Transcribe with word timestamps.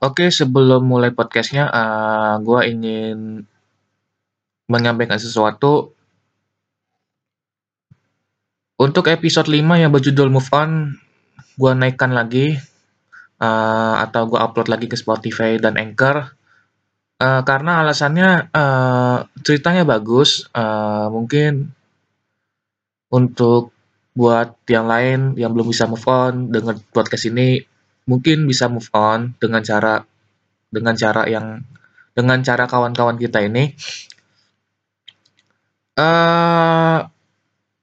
Oke, 0.00 0.32
sebelum 0.32 0.88
mulai 0.88 1.12
podcastnya, 1.12 1.68
uh, 1.68 2.40
gua 2.40 2.64
ingin 2.64 3.44
menyampaikan 4.64 5.20
sesuatu. 5.20 5.92
Untuk 8.80 9.12
episode 9.12 9.52
5 9.52 9.76
yang 9.76 9.92
berjudul 9.92 10.32
Move 10.32 10.48
On, 10.56 10.96
gua 11.60 11.76
naikkan 11.76 12.16
lagi 12.16 12.56
uh, 13.44 13.94
atau 14.00 14.24
gua 14.24 14.48
upload 14.48 14.72
lagi 14.72 14.88
ke 14.88 14.96
Spotify 14.96 15.60
dan 15.60 15.76
Anchor. 15.76 16.32
Uh, 17.20 17.44
karena 17.44 17.84
alasannya 17.84 18.48
uh, 18.56 19.28
ceritanya 19.44 19.84
bagus, 19.84 20.48
uh, 20.56 21.12
mungkin 21.12 21.76
untuk 23.12 23.76
buat 24.16 24.56
yang 24.64 24.88
lain 24.88 25.36
yang 25.36 25.52
belum 25.52 25.68
bisa 25.68 25.84
move 25.84 26.08
on 26.08 26.48
dengan 26.48 26.80
podcast 26.88 27.28
ini 27.28 27.68
mungkin 28.10 28.50
bisa 28.50 28.66
move 28.66 28.90
on 28.90 29.38
dengan 29.38 29.62
cara 29.62 30.02
dengan 30.66 30.98
cara 30.98 31.30
yang 31.30 31.62
dengan 32.10 32.42
cara 32.42 32.66
kawan-kawan 32.66 33.14
kita 33.14 33.46
ini. 33.46 33.70
Uh, 35.94 37.06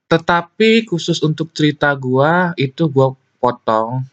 tetapi 0.08 0.88
khusus 0.88 1.20
untuk 1.24 1.52
cerita 1.56 1.92
gua 1.96 2.52
itu 2.60 2.92
gua 2.92 3.16
potong. 3.40 4.04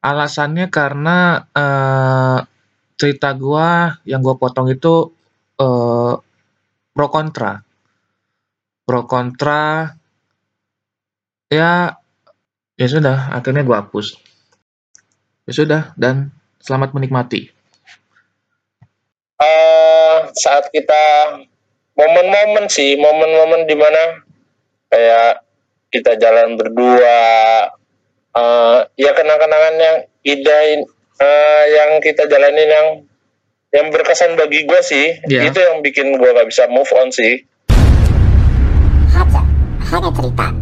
Alasannya 0.00 0.70
karena 0.72 1.44
uh, 1.52 2.38
cerita 2.96 3.34
gua 3.36 3.98
yang 4.08 4.24
gua 4.24 4.40
potong 4.40 4.72
itu 4.72 5.12
uh, 5.60 6.14
pro 6.94 7.08
kontra. 7.12 7.60
Pro 8.84 9.04
kontra 9.04 9.92
ya 11.48 11.96
ya 12.78 12.86
sudah 12.86 13.32
akhirnya 13.34 13.64
gua 13.64 13.84
hapus. 13.84 14.27
Ya 15.48 15.56
sudah, 15.56 15.82
dan 15.96 16.28
selamat 16.60 16.92
menikmati. 16.92 17.48
Uh, 19.40 20.28
saat 20.36 20.68
kita 20.68 21.40
momen-momen 21.96 22.68
sih, 22.68 23.00
momen-momen 23.00 23.64
di 23.64 23.72
mana 23.72 24.28
kayak 24.92 25.40
kita 25.88 26.20
jalan 26.20 26.60
berdua, 26.60 27.16
uh, 28.36 28.84
ya 29.00 29.16
kenang-kenangan 29.16 29.74
yang 29.80 29.96
indah 30.28 30.84
uh, 31.16 31.64
yang 31.64 31.96
kita 32.04 32.28
jalanin 32.28 32.68
yang 32.68 32.88
yang 33.72 33.86
berkesan 33.88 34.36
bagi 34.36 34.68
gue 34.68 34.80
sih, 34.84 35.16
yeah. 35.32 35.48
itu 35.48 35.64
yang 35.64 35.80
bikin 35.80 36.20
gue 36.20 36.28
gak 36.28 36.44
bisa 36.44 36.68
move 36.68 36.92
on 36.92 37.08
sih. 37.08 37.40
hanya 39.88 40.12
cerita. 40.12 40.57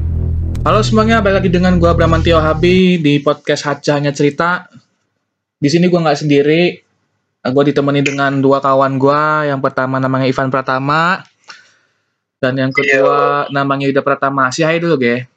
Halo 0.67 0.83
semuanya, 0.83 1.23
balik 1.23 1.47
lagi 1.47 1.51
dengan 1.55 1.79
gue 1.79 1.87
Bramantio 1.95 2.43
Habi 2.43 2.99
di 2.99 3.23
podcast 3.23 3.71
Haja 3.71 4.03
Hanya 4.03 4.11
Cerita. 4.11 4.67
Di 5.63 5.71
sini 5.71 5.87
gue 5.87 5.95
nggak 5.95 6.27
sendiri, 6.27 6.75
gue 7.47 7.65
ditemani 7.71 8.03
dengan 8.03 8.43
dua 8.43 8.59
kawan 8.59 8.99
gue. 8.99 9.47
Yang 9.47 9.63
pertama 9.63 10.03
namanya 10.03 10.27
Ivan 10.27 10.51
Pratama, 10.51 11.23
dan 12.43 12.59
yang 12.59 12.75
kedua 12.75 13.47
Yo. 13.47 13.55
namanya 13.55 13.87
Yuda 13.87 14.03
Pratama. 14.03 14.51
Si 14.51 14.67
hai 14.67 14.83
dulu, 14.83 14.99
ge. 14.99 15.31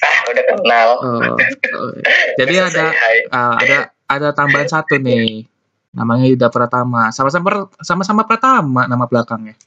Ah, 0.00 0.18
udah 0.32 0.44
kenal. 0.56 0.88
Oh, 1.04 1.20
oh. 1.20 1.92
Jadi 2.40 2.54
ada 2.56 2.88
uh, 3.36 3.54
ada 3.60 3.78
ada 4.08 4.28
tambahan 4.32 4.72
satu 4.72 4.96
nih, 4.96 5.44
namanya 5.92 6.24
Yuda 6.24 6.48
Pratama. 6.48 7.12
Sama-sama 7.12 7.68
sama-sama 7.84 8.24
Pratama 8.24 8.88
nama 8.88 9.04
belakangnya. 9.04 9.60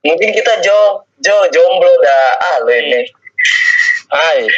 Mungkin 0.00 0.30
kita 0.32 0.64
jauh 0.64 1.04
Jo 1.20 1.36
jomblo 1.52 1.92
dah 2.00 2.24
ah 2.40 2.56
lo 2.64 2.72
ini. 2.72 3.04
Hai. 4.08 4.48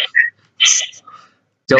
Jo 1.67 1.79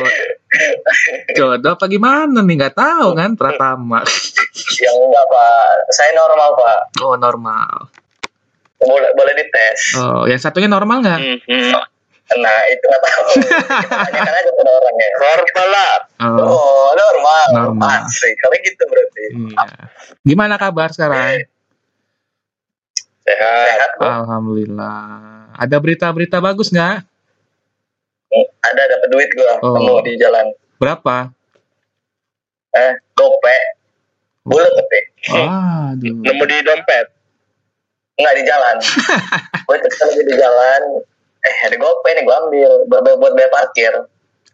jodoh 1.39 1.79
apa 1.79 1.87
gimana 1.87 2.43
nih 2.43 2.55
nggak 2.59 2.75
tahu 2.75 3.15
kan 3.15 3.39
Pratama. 3.39 4.03
ya 4.83 4.91
enggak 4.91 5.27
pak, 5.31 5.67
saya 5.95 6.11
normal 6.19 6.49
pak. 6.59 6.81
Oh 6.99 7.15
normal. 7.15 7.87
Boleh 8.83 9.11
boleh 9.15 9.33
dites. 9.39 9.95
Oh 9.95 10.27
yang 10.27 10.43
satunya 10.43 10.67
normal 10.67 10.99
nggak? 10.99 11.21
Mm 11.23 11.39
-hmm. 11.47 11.71
Nah 12.43 12.59
itu 12.67 12.83
nggak 12.83 13.03
tahu. 13.07 13.31
Tanyakan 14.11 14.35
aja 14.35 14.51
ke 14.51 14.63
orangnya. 14.67 15.09
Normal 15.23 15.67
lah. 15.71 15.95
Oh, 16.27 16.47
oh 16.51 16.89
normal. 16.99 17.47
Normal. 17.55 18.03
Asik. 18.03 18.35
Kalau 18.43 18.57
gitu 18.67 18.83
berarti. 18.91 19.25
Iya. 19.31 19.65
Gimana 20.27 20.55
kabar 20.59 20.91
sekarang? 20.91 21.47
Sehat. 23.23 23.91
Alhamdulillah. 24.03 24.99
Ada 25.55 25.77
berita-berita 25.79 26.43
bagus 26.43 26.75
nggak? 26.75 27.07
Ada 28.63 28.83
dapat 28.89 29.09
duit 29.13 29.31
gua 29.37 29.61
oh. 29.61 29.77
temu 29.77 29.95
di 30.03 30.13
jalan. 30.19 30.47
Berapa? 30.81 31.31
Eh, 32.73 32.93
gope. 33.15 33.59
Bulat 34.43 34.73
tapi. 34.75 35.01
Aduh. 35.39 36.19
Nemu 36.25 36.45
di 36.49 36.57
dompet. 36.67 37.07
Enggak 38.19 38.35
di 38.35 38.43
jalan. 38.49 38.77
gua 39.69 39.77
itu 39.79 39.89
lagi 40.03 40.23
di 40.27 40.35
jalan. 40.35 40.81
Eh, 41.43 41.57
ada 41.69 41.77
gope 41.79 42.09
nih 42.11 42.25
gua 42.27 42.37
ambil 42.49 42.71
buat, 42.91 43.03
buat 43.21 43.33
bayar 43.39 43.51
parkir. 43.53 43.93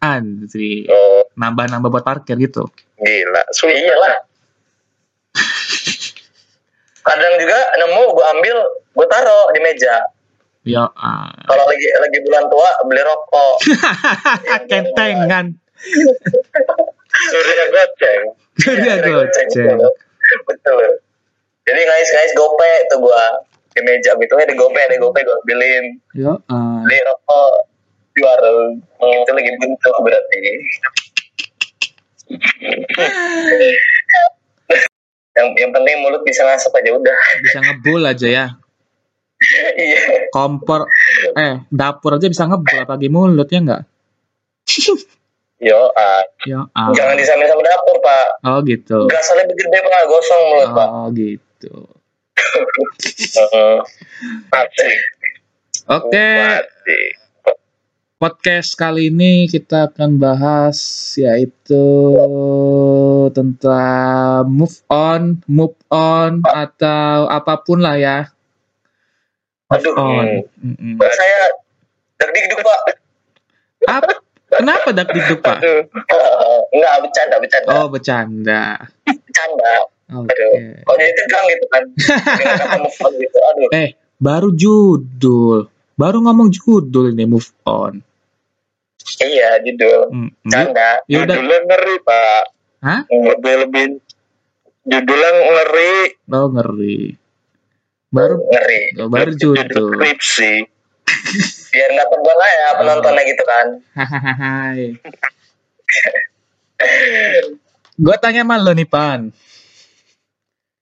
Anjir. 0.03 0.85
Oh. 0.91 1.25
Nambah-nambah 1.39 1.89
buat 1.89 2.05
parkir 2.05 2.37
gitu. 2.37 2.69
Gila. 2.99 3.41
Sulit. 3.55 3.79
Iyalah 3.79 4.27
kadang 7.03 7.33
juga 7.39 7.59
nemu 7.79 8.03
gue 8.15 8.25
ambil 8.37 8.57
gue 8.95 9.07
taro 9.07 9.39
di 9.55 9.59
meja. 9.63 9.95
Ya 10.67 10.85
uh. 10.85 11.29
kalau 11.47 11.63
lagi 11.65 11.87
lagi 11.87 12.19
bulan 12.27 12.43
tua 12.51 12.69
beli 12.85 13.01
rokok. 13.03 13.55
kentengan 14.71 15.55
surya 17.31 17.65
goceng. 17.71 18.23
Surya 18.59 18.93
goceng 19.03 19.47
betul. 20.45 20.85
Jadi 21.65 21.79
ngais 21.85 22.09
ngais 22.13 22.33
gope 22.35 22.71
itu 22.85 22.95
gue 22.99 23.23
di 23.77 23.81
meja 23.85 24.11
gitu. 24.17 24.33
Ada 24.35 24.53
gope 24.57 24.79
ada 24.79 24.95
gope 24.99 25.19
gue 25.23 25.35
ambilin. 25.45 25.85
Ya 26.13 26.33
uh. 26.35 26.81
beli 26.83 26.99
rokok 27.07 27.69
di 28.19 28.19
warung 28.25 28.83
itu 28.99 29.31
lagi 29.31 29.51
bentuk 29.63 29.95
berarti 30.03 30.37
yang 35.39 35.47
yang 35.55 35.71
penting 35.71 35.95
mulut 36.03 36.19
bisa 36.27 36.43
ngasap 36.43 36.75
aja 36.75 36.91
udah 36.99 37.17
bisa 37.39 37.57
ngebul 37.63 38.03
aja 38.03 38.27
ya 38.27 38.45
iya 39.79 40.27
kompor 40.35 40.91
eh 41.39 41.63
dapur 41.71 42.19
aja 42.19 42.27
bisa 42.27 42.43
ngebul 42.43 42.83
apalagi 42.83 43.07
mulut 43.07 43.47
ya 43.47 43.59
enggak 43.63 43.83
Yo, 45.59 45.91
ah. 45.91 46.23
Yo, 46.47 46.71
ah. 46.71 46.87
Jangan 46.95 47.19
disamain 47.19 47.51
sama 47.51 47.59
dapur, 47.59 47.99
Pak. 47.99 48.47
Oh, 48.47 48.63
gitu. 48.63 49.11
Gasalnya 49.11 49.43
gede, 49.51 49.79
Pak. 49.83 50.07
Gosong 50.07 50.43
mulut, 50.55 50.71
oh, 50.71 50.71
Pak. 50.71 50.87
Oh, 50.87 51.07
gitu. 51.11 51.75
Oke. 55.99 56.15
Okay 56.15 57.19
podcast 58.19 58.75
kali 58.75 59.07
ini 59.07 59.47
kita 59.47 59.87
akan 59.87 60.19
bahas 60.19 60.75
yaitu 61.15 61.87
tentang 63.31 64.43
move 64.51 64.75
on, 64.91 65.39
move 65.47 65.79
on 65.87 66.43
atau 66.43 67.31
apa 67.31 67.63
pun 67.63 67.79
lah 67.79 67.95
ya. 67.95 68.27
Move 69.71 69.79
Aduh, 69.79 69.95
on. 69.95 70.27
Mm 70.59 70.75
-mm. 70.75 70.93
saya 70.99 71.39
deg 72.19 72.51
pak. 72.59 72.81
Apa? 73.87 74.13
Kenapa 74.51 74.89
dak 74.91 75.15
dikduk 75.15 75.39
pak? 75.39 75.63
Aduh. 75.63 75.87
Uh, 76.11 76.59
enggak 76.75 76.93
bercanda 77.07 77.35
bercanda. 77.39 77.69
Oh 77.71 77.87
bercanda. 77.87 78.63
bercanda. 79.07 79.73
Oke. 80.19 80.27
Okay. 80.35 80.83
Kalau 80.83 80.97
jadi 80.99 81.13
tegang 81.15 81.45
gitu 81.47 81.65
kan. 81.71 81.83
move 82.83 82.99
on 82.99 83.13
gitu. 83.15 83.37
Aduh. 83.39 83.69
Eh 83.79 83.89
baru 84.19 84.51
judul. 84.51 85.71
Baru 85.95 86.19
ngomong 86.19 86.51
judul 86.51 87.15
ini 87.15 87.23
move 87.23 87.47
on. 87.63 88.08
Iya 89.17 89.49
judul. 89.65 89.99
Hmm. 90.13 90.29
Canda. 90.45 91.01
Yaudah. 91.09 91.35
Judulnya 91.35 91.57
ngeri 91.65 91.95
pak. 92.05 92.43
Hah? 92.85 93.01
Lebih 93.09 93.55
lebih 93.65 93.85
judulnya 94.85 95.29
ngeri. 95.33 95.95
Oh 96.29 96.47
ngeri. 96.53 97.17
Baru 98.09 98.35
ngeri. 98.41 98.81
Oh, 99.01 99.09
baru 99.09 99.31
judul. 99.33 99.65
Judul 99.65 99.87
skripsi. 99.97 100.53
Biar 101.73 101.89
nggak 101.93 102.09
tegang 102.09 102.37
lah 102.37 102.49
ya 102.49 102.67
penontonnya 102.77 103.21
oh. 103.21 103.27
gitu 103.29 103.43
kan. 103.45 103.67
Hai. 103.97 104.97
Gue 107.99 108.15
tanya 108.23 108.47
sama 108.47 108.55
lo 108.55 108.71
nih 108.71 108.87
Pan 108.87 109.35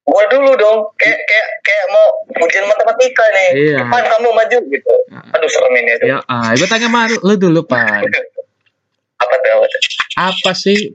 gue 0.07 0.23
dulu 0.31 0.51
dong 0.55 0.79
kayak 0.95 1.19
kayak 1.27 1.47
kayak 1.67 1.85
mau 1.91 2.05
ujian 2.47 2.63
matematika 2.63 3.25
nih. 3.35 3.49
Iya. 3.75 3.79
Pan 3.91 4.03
kamu 4.07 4.29
maju 4.31 4.57
gitu. 4.71 4.93
Ah. 5.11 5.35
aduh 5.35 5.49
serem 5.51 5.73
ini 5.83 5.91
tuh 5.99 6.07
ya 6.07 6.17
ah 6.31 6.51
gue 6.55 6.67
tanya 6.67 6.87
sama 6.87 7.11
lu 7.11 7.33
dulu 7.35 7.61
Pan. 7.67 8.07
Apa 9.23 9.33
tuh 9.41 9.49
apa 9.49 9.65
tuh? 9.65 9.81
Apa 10.13 10.51
sih 10.53 10.93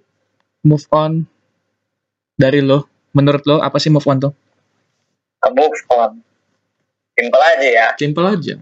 move 0.63 0.87
on 0.95 1.27
dari 2.39 2.63
lo 2.63 2.87
menurut 3.13 3.43
lo 3.45 3.59
apa 3.59 3.83
sih 3.83 3.91
move 3.91 4.07
on 4.07 4.23
tuh? 4.23 4.33
A 5.43 5.51
move 5.51 5.75
on. 5.91 6.23
Simple 7.19 7.43
aja 7.43 7.67
ya. 7.67 7.89
Simple 7.99 8.27
aja. 8.31 8.55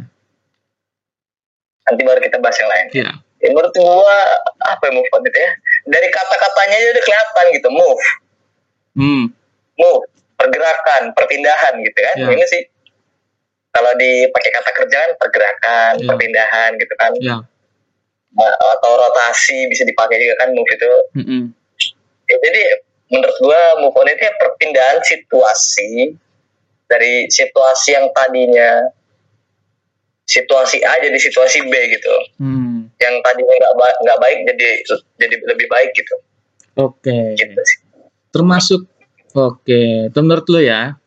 Nanti 1.86 2.02
baru 2.02 2.24
kita 2.24 2.40
bahas 2.40 2.56
yang 2.56 2.70
lain. 2.72 2.86
Iya. 2.96 3.10
Ya 3.40 3.48
menurut 3.52 3.72
gua 3.76 4.16
apa 4.64 4.82
ya 4.88 4.92
move 4.96 5.10
on 5.12 5.22
itu 5.28 5.38
ya? 5.38 5.52
Dari 5.92 6.08
kata-katanya 6.08 6.76
aja 6.80 6.88
udah 6.96 7.04
kelihatan 7.04 7.44
gitu 7.52 7.68
move. 7.68 8.02
Hmm. 8.96 9.24
move 9.78 10.04
pergerakan 10.40 11.12
perpindahan 11.12 11.76
gitu 11.78 11.98
kan 11.98 12.16
Ya. 12.16 12.26
ini 12.26 12.44
sih 12.44 12.62
kalau 13.70 13.92
dipakai 13.94 14.50
kata 14.50 14.70
kerjaan 14.74 15.10
pergerakan 15.14 15.92
Ya. 15.94 16.06
perpindahan 16.06 16.70
gitu 16.74 16.94
kan 16.96 17.12
Ya. 17.20 17.36
Nah, 18.30 18.46
atau 18.72 18.94
rotasi 18.96 19.66
bisa 19.66 19.82
dipakai 19.82 20.16
juga 20.16 20.38
kan 20.38 20.48
move 20.50 20.70
itu 20.70 20.92
Mm-mm. 21.14 21.42
Ya, 22.24 22.36
jadi 22.40 22.62
menurut 23.08 23.36
gua 23.36 23.60
move 23.76 23.92
on 23.92 24.06
itu 24.06 24.22
ya 24.22 24.32
perpindahan 24.32 25.02
situasi 25.02 26.14
dari 26.86 27.26
situasi 27.26 27.90
yang 27.92 28.06
tadinya 28.10 28.86
situasi 30.24 30.78
A 30.80 30.94
jadi 30.96 31.18
situasi 31.18 31.58
B 31.64 31.74
gitu 31.90 32.14
Hmm. 32.38 32.86
yang 32.96 33.18
tadinya 33.20 33.50
nggak 33.52 33.74
ba- 33.74 33.98
nggak 33.98 34.18
baik 34.20 34.38
jadi 34.46 34.68
jadi 35.18 35.34
lebih 35.44 35.66
baik 35.66 35.90
gitu 35.90 36.14
Oke. 36.76 37.34
gitu 37.34 37.60
sih 37.60 37.78
Termasuk 38.30 38.86
Oke, 39.32 39.80
itu 40.06 40.18
menurut 40.18 40.46
lu 40.46 40.58
ya. 40.58 40.98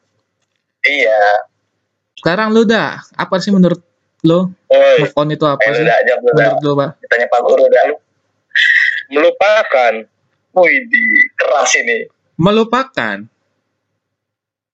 iya 0.82 1.22
Sekarang 2.16 2.52
lu 2.52 2.64
dah, 2.64 3.04
apa 3.14 3.36
sih 3.38 3.52
menurut 3.52 3.84
lu 4.24 4.48
Woi, 4.66 5.00
move 5.02 5.12
on 5.14 5.28
itu 5.30 5.44
apa 5.44 5.60
eh, 5.62 5.74
sih? 5.74 5.84
udah 5.84 5.96
aja 5.98 6.14
udah 6.18 6.32
Menurut 6.34 6.60
lu, 6.62 6.72
Pak? 6.74 6.90
ditanya 7.00 7.28
Pak 7.28 7.42
Guru 7.42 7.64
udah 7.66 7.84
melupakan 9.10 9.94
wih 10.54 10.78
di 10.86 11.04
keras 11.34 11.72
ini 11.76 12.08
Melupakan, 12.34 13.18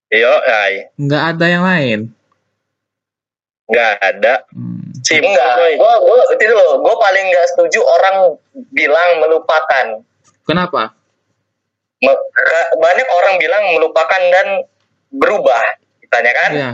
yo 0.08 0.32
ay 0.40 0.88
nggak 0.96 1.24
ada 1.30 1.46
yang 1.46 1.60
lain. 1.62 1.98
nggak 3.66 3.92
ada 4.00 4.34
Hmm. 4.50 4.90
sih 5.00 5.16
enggak 5.16 5.46
gua 5.76 5.94
gua 6.00 6.18
itu 6.32 6.44
loh 6.48 6.80
gua 6.80 6.94
paling 6.98 7.22
nggak 7.24 7.46
setuju 7.48 7.78
orang 7.80 8.34
bilang 8.70 9.18
melupakan 9.18 10.02
Kenapa? 10.42 10.90
Banyak 12.72 13.08
orang 13.10 13.34
bilang 13.36 13.64
melupakan 13.76 14.22
dan 14.32 14.64
berubah 15.10 15.60
ditanya 16.00 16.32
kan 16.32 16.50
Iya. 16.50 16.70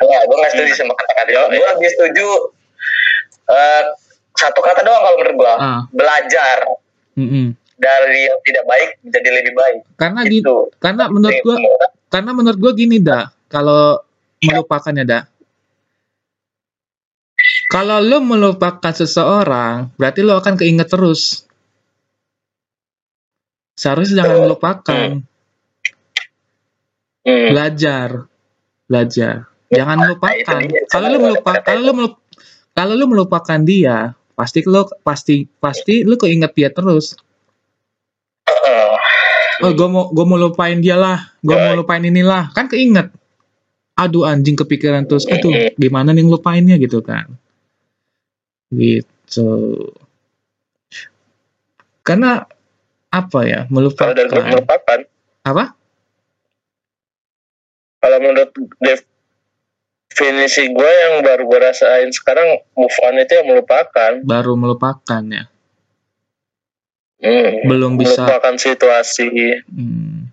enggak 0.00 0.22
gue 0.24 0.36
nggak 0.38 0.52
setuju 0.54 0.72
sama 0.74 0.94
kata-kata 0.96 1.28
gue 1.50 1.66
lebih 1.76 1.90
setuju 1.92 2.26
eh, 3.46 3.82
satu 4.32 4.60
kata 4.62 4.80
doang 4.80 5.02
kalau 5.02 5.16
menurut 5.18 5.36
gue 5.36 5.54
Ah. 5.54 5.82
belajar 5.92 6.58
Mm-mm. 7.14 7.52
dari 7.76 8.24
yang 8.24 8.38
tidak 8.40 8.64
baik 8.64 8.90
menjadi 9.02 9.28
lebih 9.28 9.52
baik 9.52 9.76
Karena 9.98 10.20
Gitu. 10.24 10.32
gitu. 10.40 10.56
Karena 10.78 11.04
menurut 11.10 11.36
gua, 11.42 11.56
karena 12.08 12.30
menurut 12.32 12.58
gua 12.58 12.72
gini 12.72 12.96
dah, 12.96 13.28
kalau 13.46 14.00
melupakannya 14.40 15.04
dah. 15.04 15.22
Kalau 17.68 17.98
lo 18.00 18.18
melupakan 18.18 18.90
seseorang, 18.90 19.92
berarti 19.94 20.20
lo 20.20 20.36
akan 20.36 20.54
keinget 20.56 20.88
terus. 20.88 21.44
Seharusnya 23.80 24.20
jangan 24.20 24.36
melupakan, 24.44 25.08
Hmm. 27.24 27.48
belajar, 27.48 28.28
belajar. 28.84 29.48
Jangan 29.72 29.96
Nah, 29.96 30.02
melupakan. 30.04 30.60
itu 30.60 30.68
dia. 30.68 30.80
Kalau 30.92 31.06
lo 31.08 31.18
melupakan, 31.22 31.62
kalau 31.64 31.92
melup- 31.96 32.20
kalau 32.76 32.92
lo 32.92 33.04
melupakan 33.08 33.60
dia, 33.64 33.96
pasti 34.36 34.60
lo 34.68 34.84
pasti 35.00 35.48
pasti 35.48 36.04
lo 36.04 36.20
keinget 36.20 36.52
dia 36.52 36.68
terus. 36.68 37.16
Heeh. 38.44 38.92
Oh, 39.64 39.72
gue 39.72 39.88
mau 39.88 40.12
gue 40.12 40.24
mau 40.28 40.36
lupain 40.36 40.76
dia 40.76 41.00
lah, 41.00 41.32
gue 41.40 41.52
mau 41.52 41.72
lupain 41.72 42.04
inilah, 42.04 42.52
kan 42.52 42.68
keinget. 42.68 43.08
Aduh 43.96 44.28
anjing 44.28 44.56
kepikiran 44.56 45.08
terus, 45.08 45.24
aduh 45.24 45.72
gimana 45.76 46.12
nih 46.12 46.24
ngelupainnya 46.24 46.76
gitu 46.76 47.00
kan? 47.00 47.32
Gitu. 48.72 49.48
Karena 52.00 52.44
apa 53.10 53.40
ya 53.42 53.60
kalau 53.70 54.14
dari 54.14 54.30
gue 54.30 54.38
melupakan? 54.38 54.54
melupakan 54.54 54.98
Apa? 55.42 55.64
kalau 58.00 58.18
menurut 58.22 58.50
definisi 60.10 60.72
gue 60.72 60.90
yang 61.04 61.20
baru 61.20 61.42
gue 61.44 61.58
rasain 61.60 62.08
sekarang 62.14 62.64
move 62.72 62.96
on 63.04 63.20
itu 63.20 63.32
yang 63.36 63.46
melupakan 63.50 64.12
Baru 64.24 64.56
melupakan 64.56 65.22
ya. 65.28 65.44
Hmm. 67.20 67.68
Belum 67.68 68.00
bisa. 68.00 68.24
melupakan 68.24 68.56
situasi 68.56 69.28
Hmm, 69.68 70.32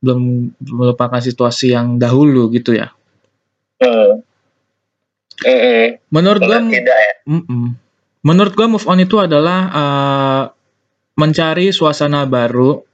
belum 0.00 0.20
melupakan 0.64 1.20
situasi 1.20 1.76
yang 1.76 2.00
dahulu 2.00 2.48
gitu 2.56 2.72
ya. 2.72 2.88
hmm. 3.84 4.24
Hmm. 5.38 5.86
Menurut 6.10 6.40
gue, 6.42 6.58
ya 6.82 7.12
Mm-mm. 7.28 7.76
Menurut 8.26 8.52
gua 8.58 8.66
move 8.66 8.82
on 8.90 8.98
itu 8.98 9.14
adalah 9.22 9.58
eh, 9.70 10.44
mencari 11.18 11.74
suasana 11.74 12.24
baru, 12.24 12.86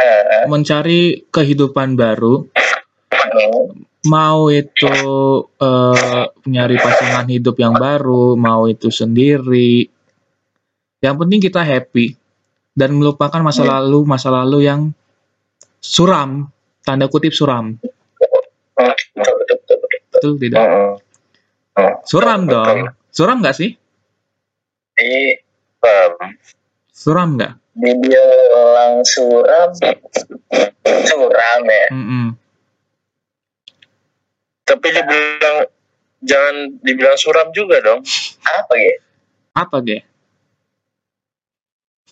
Eh, 0.00 0.48
mencari 0.48 1.28
kehidupan 1.28 1.92
baru, 1.92 2.48
mau 4.08 4.48
itu 4.48 4.88
eh, 5.60 6.24
nyari 6.48 6.76
pasangan 6.80 7.26
hidup 7.28 7.58
yang 7.60 7.76
baru, 7.76 8.32
mau 8.38 8.64
itu 8.64 8.88
sendiri. 8.88 9.84
Yang 11.04 11.16
penting 11.20 11.40
kita 11.42 11.60
happy 11.60 12.16
dan 12.72 12.96
melupakan 12.96 13.44
masa 13.44 13.66
Hmm. 13.66 13.72
lalu, 13.76 13.98
masa 14.08 14.28
lalu 14.32 14.58
yang 14.64 14.80
suram, 15.84 16.48
tanda 16.80 17.10
kutip 17.12 17.36
suram. 17.36 17.76
Hmm. 18.80 18.94
betul 20.16 20.40
tidak? 20.40 20.64
Hmm. 20.64 20.96
Hmm. 21.76 21.94
Suram 22.08 22.40
dong. 22.48 22.88
Suram 23.12 23.44
nggak 23.44 23.56
sih? 23.58 23.76
Um, 25.80 26.14
Suram 27.00 27.40
nggak? 27.40 27.56
dibilang 27.70 29.00
suram 29.06 29.70
suram 30.84 31.62
ya 31.64 31.86
Mm-mm. 31.94 32.26
tapi 34.66 34.86
dibilang 34.90 35.56
jangan 36.20 36.56
dibilang 36.84 37.16
suram 37.16 37.48
juga 37.56 37.80
dong 37.80 38.04
apa 38.44 38.74
ya 38.76 38.94
Apa 39.56 39.80
ge? 39.80 40.04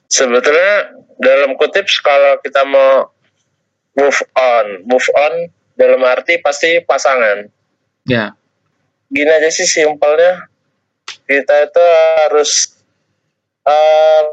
sebetulnya 0.09 0.97
dalam 1.21 1.53
kutip 1.61 1.85
kalau 2.01 2.41
kita 2.41 2.65
mau 2.65 3.13
move 3.93 4.21
on 4.35 4.67
move 4.89 5.09
on 5.13 5.35
dalam 5.75 6.01
arti 6.03 6.41
pasti 6.41 6.81
pasangan 6.81 7.45
Ya. 8.09 8.33
gini 9.13 9.29
aja 9.29 9.53
sih 9.53 9.69
simpelnya 9.69 10.49
kita 11.29 11.69
itu 11.69 11.85
harus 12.25 12.78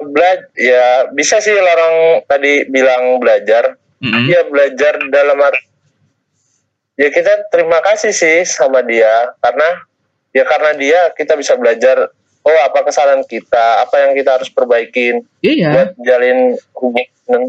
belajar 0.06 0.48
ya 0.56 0.86
bisa 1.12 1.40
sih 1.40 1.52
orang 1.52 2.24
tadi 2.24 2.66
bilang 2.66 3.18
belajar 3.18 3.76
Mm-mm. 4.00 4.26
ya 4.28 4.42
belajar 4.46 5.00
dalam 5.08 5.38
arti 5.40 5.66
ya 6.96 7.10
kita 7.10 7.48
terima 7.50 7.80
kasih 7.82 8.12
sih 8.12 8.44
sama 8.44 8.80
dia 8.82 9.34
karena 9.40 9.70
ya 10.32 10.44
karena 10.44 10.72
dia 10.74 11.00
kita 11.12 11.36
bisa 11.36 11.56
belajar 11.56 12.12
oh 12.42 12.60
apa 12.64 12.86
kesalahan 12.86 13.24
kita 13.24 13.84
apa 13.84 13.96
yang 14.06 14.12
kita 14.14 14.40
harus 14.40 14.48
perbaikin 14.48 15.24
Iya. 15.40 15.70
buat 15.72 15.90
jalin 16.00 16.40
hubungan 16.74 17.42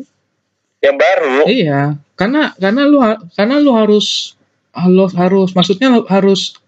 yang 0.78 0.96
baru 0.96 1.46
Iya, 1.46 1.82
karena 2.14 2.52
karena 2.56 2.82
lu 2.84 2.98
karena 3.32 3.56
lu 3.58 3.70
harus 3.72 4.34
lu 4.86 5.06
harus 5.08 5.50
maksudnya 5.52 5.88
lu 5.90 6.02
harus 6.04 6.58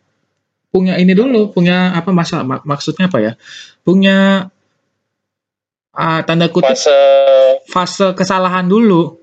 punya 0.69 0.97
ini 0.97 1.13
dulu, 1.13 1.49
punya 1.49 1.93
apa 1.93 2.13
masa 2.13 2.45
mak- 2.45 2.65
maksudnya 2.65 3.09
apa 3.09 3.19
ya? 3.21 3.33
Punya 3.81 4.49
ah, 5.99 6.23
tanda 6.23 6.47
kutip 6.47 6.79
fase 6.79 6.95
fase 7.67 8.07
kesalahan 8.15 8.63
dulu, 8.65 9.19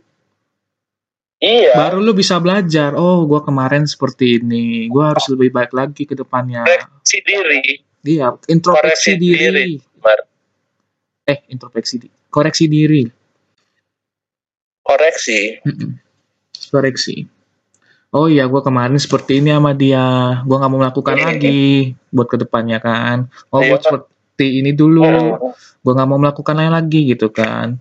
iya 1.39 1.72
baru 1.74 2.03
lu 2.03 2.12
bisa 2.12 2.36
belajar. 2.38 2.94
Oh, 2.94 3.24
gua 3.24 3.39
kemarin 3.41 3.88
seperti 3.88 4.38
ini, 4.38 4.91
gua 4.91 5.15
harus 5.15 5.25
lebih 5.32 5.50
baik 5.50 5.72
lagi 5.72 6.03
ke 6.03 6.13
depannya. 6.13 6.67
koreksi 6.67 7.17
diri 7.24 7.63
Iya, 8.05 8.38
introspeksi 8.46 9.17
diri. 9.17 9.50
diri. 9.50 9.65
Mar. 9.98 10.20
Eh, 11.25 11.41
introspeksi 11.50 11.96
diri. 11.98 12.13
Koreksi 12.29 12.65
diri. 12.67 13.03
koreksi 14.86 15.58
Mm-mm. 15.65 15.98
Koreksi. 16.70 17.25
Oh 18.13 18.29
iya, 18.29 18.46
gue 18.46 18.62
kemarin 18.62 18.96
seperti 18.96 19.41
ini 19.41 19.50
sama 19.50 19.74
dia. 19.74 20.39
Gue 20.46 20.55
nggak 20.55 20.72
mau 20.72 20.79
melakukan 20.79 21.17
Iya. 21.17 21.25
lagi 21.25 21.63
buat 22.13 22.29
ke 22.29 22.38
depannya 22.38 22.77
kan. 22.79 23.25
Oh, 23.50 23.60
buat 23.60 23.82
seperti 23.82 24.62
ini 24.62 24.72
dulu. 24.72 25.03
Hmm. 25.03 25.51
Gue 25.86 25.94
nggak 25.94 26.10
mau 26.10 26.18
melakukan 26.18 26.58
lain 26.58 26.74
lagi 26.74 27.06
gitu 27.13 27.30
kan. 27.30 27.77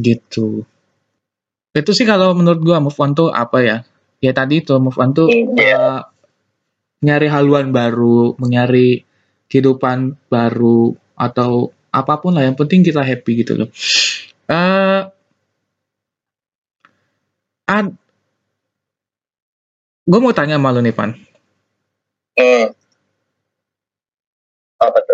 Gitu. 0.00 0.64
Itu 1.76 1.90
sih 1.92 2.08
kalau 2.08 2.32
menurut 2.32 2.64
gue 2.64 2.76
move 2.80 2.96
on 2.96 3.12
tuh 3.12 3.28
apa 3.28 3.60
ya? 3.60 3.76
Ya 4.24 4.32
tadi 4.32 4.64
itu 4.64 4.72
move 4.80 4.96
on 4.96 5.12
tuh 5.12 5.28
Iya. 5.28 5.52
eh, 5.60 6.00
nyari 7.04 7.28
haluan 7.28 7.76
baru, 7.76 8.32
mencari 8.40 9.04
kehidupan 9.52 10.16
baru 10.32 10.96
atau 11.12 11.68
apa 11.92 12.14
pun 12.16 12.32
lah. 12.32 12.48
Yang 12.48 12.56
penting 12.64 12.80
kita 12.80 13.04
happy 13.04 13.44
gitu 13.44 13.52
loh. 13.60 13.68
Eh, 14.48 15.00
ad, 17.68 17.86
gue 20.08 20.18
mau 20.24 20.32
tanya 20.32 20.56
sama 20.56 20.72
lu 20.72 20.80
nih 20.80 20.96
Pan. 20.96 21.12
Hmm. 22.32 22.72
apa 24.82 24.98
tuh 25.06 25.11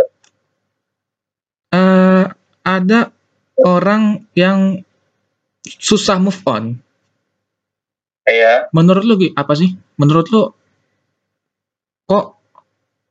ada 2.79 3.11
orang 3.59 4.23
yang 4.39 4.87
susah 5.67 6.23
move 6.23 6.39
on. 6.47 6.79
Iya. 8.29 8.71
Menurut 8.71 9.03
lu 9.03 9.15
apa 9.35 9.53
sih? 9.59 9.75
Menurut 9.99 10.27
lu 10.31 10.53
kok 12.09 12.39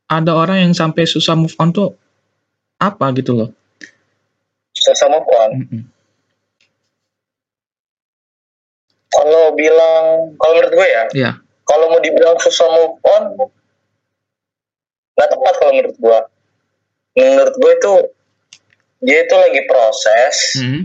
ada 0.08 0.32
orang 0.34 0.64
yang 0.64 0.72
sampai 0.72 1.04
susah 1.04 1.36
move 1.36 1.54
on 1.60 1.70
tuh 1.70 1.92
apa 2.80 3.12
gitu 3.14 3.36
loh? 3.36 3.50
Susah 4.72 5.06
move 5.10 5.28
on. 5.28 5.50
Mm-mm. 5.62 5.82
Kalau 9.08 9.50
bilang, 9.56 10.36
kalau 10.38 10.52
menurut 10.54 10.72
gue 10.78 10.88
ya, 10.88 11.04
Iya. 11.16 11.32
kalau 11.66 11.90
mau 11.90 11.98
dibilang 11.98 12.38
susah 12.38 12.68
move 12.70 12.96
on, 13.02 13.22
nggak 15.18 15.28
tepat 15.32 15.54
kalau 15.58 15.72
menurut 15.74 15.96
gue. 15.98 16.18
Menurut 17.18 17.54
gue 17.58 17.72
itu 17.74 17.92
dia 18.98 19.18
itu 19.22 19.34
lagi 19.34 19.62
proses, 19.64 20.36
Mm. 20.58 20.82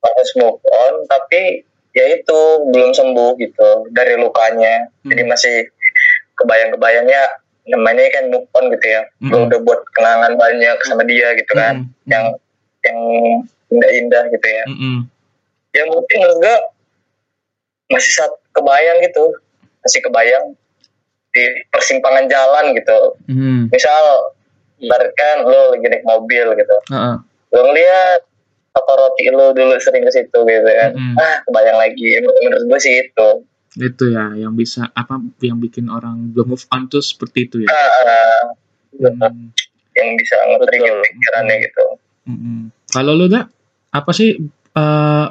proses 0.00 0.30
move 0.34 0.58
on, 0.64 0.94
tapi 1.06 1.62
ya 1.92 2.04
itu 2.08 2.38
belum 2.72 2.90
sembuh 2.90 3.36
gitu 3.36 3.92
dari 3.92 4.16
lukanya. 4.16 4.88
Jadi 5.04 5.22
Hmm. 5.22 5.30
masih 5.30 5.56
kebayang-kebayangnya 6.40 7.22
namanya 7.68 8.02
kan 8.10 8.24
move 8.32 8.48
on 8.56 8.72
gitu 8.72 8.86
ya. 8.88 9.02
Mm-mm. 9.20 9.46
udah 9.46 9.60
buat 9.62 9.80
kenangan 9.94 10.34
banyak 10.34 10.76
sama 10.88 11.04
dia 11.04 11.36
gitu 11.36 11.52
kan, 11.52 11.86
Mm-mm. 11.86 12.10
yang 12.10 12.24
yang 12.82 12.98
indah-indah 13.70 14.24
gitu 14.32 14.48
ya. 14.48 14.64
Mm-mm. 14.66 15.06
Ya 15.76 15.84
mungkin 15.86 16.18
gue 16.40 16.56
masih 17.92 18.12
saat 18.16 18.32
kebayang 18.56 19.04
gitu, 19.04 19.24
masih 19.84 20.00
kebayang 20.02 20.44
di 21.32 21.44
persimpangan 21.70 22.26
jalan 22.26 22.72
gitu. 22.76 23.00
Mm. 23.28 23.68
Misal, 23.70 24.04
ibaratkan 24.82 25.46
lu 25.46 25.78
lagi 25.78 25.86
naik 25.86 26.04
mobil 26.04 26.46
gitu, 26.58 26.76
Heeh. 26.90 27.16
lu 27.54 27.60
ngeliat 27.70 28.20
toko 28.74 28.92
roti 28.98 29.30
lu 29.30 29.54
dulu 29.54 29.78
sering 29.78 30.02
ke 30.02 30.12
situ 30.12 30.38
gitu 30.42 30.68
kan, 30.68 30.90
Mm-mm. 30.96 31.16
ah 31.16 31.38
kebayang 31.46 31.78
lagi. 31.78 32.18
Menurut 32.20 32.64
gue 32.66 32.78
sih 32.82 32.94
itu. 33.06 33.28
Itu 33.78 34.04
ya 34.12 34.36
yang 34.36 34.52
bisa 34.52 34.90
apa 34.92 35.16
yang 35.40 35.56
bikin 35.56 35.88
orang 35.88 36.34
belum 36.34 36.56
move 36.56 36.66
on 36.74 36.90
tuh 36.90 37.00
seperti 37.00 37.48
itu 37.48 37.56
ya. 37.64 37.70
Ah, 37.70 38.52
Hmm. 38.92 39.48
yang 39.96 40.08
bisa 40.20 40.36
nge-trigger 40.52 41.00
Betul. 41.00 41.04
pikirannya 41.08 41.56
gitu. 41.64 41.84
Mm-mm. 42.28 42.58
Kalau 42.92 43.16
lu 43.16 43.24
dah 43.28 43.48
apa 43.92 44.10
sih 44.12 44.36
eh, 44.76 45.26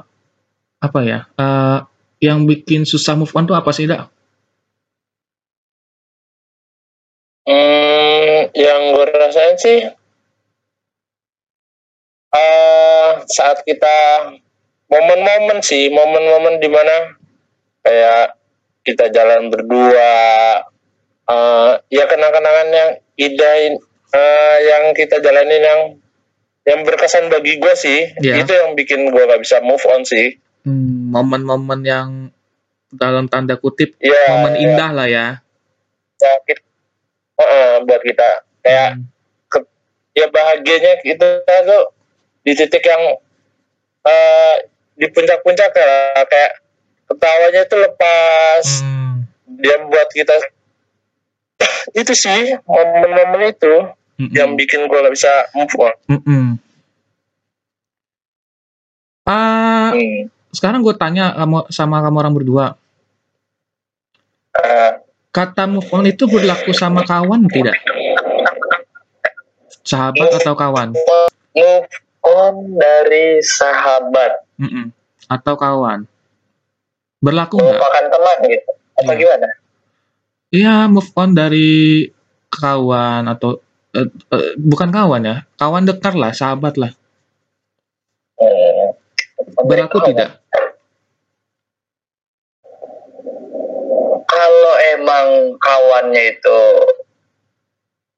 apa 0.81 1.00
ya 1.05 1.29
eh, 1.38 1.79
yang 2.25 2.46
bikin 2.50 2.86
susah 2.86 3.13
move 3.13 3.34
on 3.38 3.46
tuh 3.46 3.53
apa 3.53 3.70
sih 3.70 3.86
dah? 3.86 4.10
Hmm, 7.46 7.91
yang 8.54 8.82
gue 8.98 9.06
rasain 9.12 9.56
sih 9.58 9.80
eh 12.32 13.10
saat 13.28 13.60
kita 13.68 13.96
momen-momen 14.88 15.60
sih, 15.60 15.92
momen-momen 15.92 16.60
di 16.60 16.68
mana 16.68 17.16
kayak 17.84 18.36
kita 18.84 19.12
jalan 19.12 19.52
berdua, 19.52 20.12
eh 21.28 21.72
ya 21.92 22.08
kenang-kenangan 22.08 22.68
yang 22.72 22.90
indah 23.16 23.56
eh, 24.12 24.58
yang 24.68 24.84
kita 24.92 25.20
jalanin 25.20 25.64
yang 25.64 25.82
yang 26.62 26.80
berkesan 26.86 27.28
bagi 27.28 27.58
gue 27.58 27.74
sih, 27.74 28.00
Iya. 28.22 28.46
itu 28.46 28.52
yang 28.54 28.78
bikin 28.78 29.10
gue 29.10 29.24
gak 29.26 29.42
bisa 29.42 29.60
move 29.66 29.82
on 29.90 30.06
sih. 30.06 30.38
Hmm, 30.62 31.10
momen-momen 31.10 31.82
yang 31.82 32.10
dalam 32.94 33.26
tanda 33.26 33.58
kutip 33.58 33.98
Ya, 33.98 34.30
momen 34.30 34.56
indah 34.56 34.92
lah 34.94 35.08
ya. 35.10 35.28
sakit 36.22 36.62
Heeh, 37.42 37.82
buat 37.84 38.02
kita 38.02 38.30
kayak 38.62 38.90
Hmm. 38.94 39.10
ya 40.12 40.28
bahagianya 40.28 41.00
kita 41.02 41.42
tuh 41.66 41.84
di 42.44 42.52
titik 42.52 42.84
yang 42.84 43.18
eh 44.04 44.56
di 44.94 45.08
puncak-puncak 45.08 45.72
ya 45.72 45.92
kayak 46.28 46.52
ketawanya 47.08 47.62
itu 47.64 47.76
lepas 47.80 48.64
Hmm. 48.84 49.24
dia 49.58 49.80
buat 49.88 50.10
kita 50.12 50.36
itu 52.00 52.14
sih 52.14 52.60
momen-momen 52.68 53.50
itu 53.50 53.74
Mm-mm. 54.20 54.36
yang 54.36 54.54
bikin 54.54 54.86
gue 54.86 54.98
gak 55.00 55.16
bisa 55.16 55.32
move 55.56 55.74
on 55.80 55.94
Mm-mm. 56.12 56.46
Ah, 59.24 59.96
hmm. 59.96 60.28
sekarang 60.52 60.84
gue 60.84 60.94
tanya 60.94 61.32
kamu 61.34 61.72
sama 61.72 62.02
kamu 62.02 62.18
orang 62.20 62.36
berdua, 62.36 62.68
Eh, 64.52 64.92
kata 65.32 65.64
move 65.68 65.88
on 65.96 66.06
itu 66.06 66.28
berlaku 66.28 66.76
sama 66.76 67.02
kawan 67.08 67.48
tidak? 67.48 67.80
Sahabat 69.82 70.30
atau 70.38 70.54
kawan? 70.54 70.94
move 71.52 71.92
on 72.24 72.56
dari 72.80 73.42
sahabat 73.44 74.46
Mm-mm. 74.62 74.94
Atau 75.28 75.58
kawan? 75.58 76.06
Berlaku 77.20 77.60
nggak? 77.60 77.76
melupakan 77.76 78.04
teman 78.08 78.38
gitu 78.48 78.72
apa 79.02 79.12
Iya. 79.12 79.20
gimana 79.20 79.48
Iya, 80.52 80.76
move 80.92 81.12
on 81.16 81.32
dari 81.32 82.12
kawan 82.52 83.24
atau 83.32 83.64
eh, 83.96 84.04
eh, 84.12 84.52
bukan 84.60 84.92
kawan 84.92 85.24
ya, 85.24 85.36
kawan 85.56 85.88
dekat 85.88 86.12
lah, 86.20 86.36
sahabat 86.36 86.76
lah. 86.76 86.92
Hmm. 88.36 88.92
Berlaku 89.64 90.04
tidak? 90.12 90.44
Kalau 94.42 94.74
emang 94.98 95.28
kawannya 95.62 96.34
itu 96.34 96.62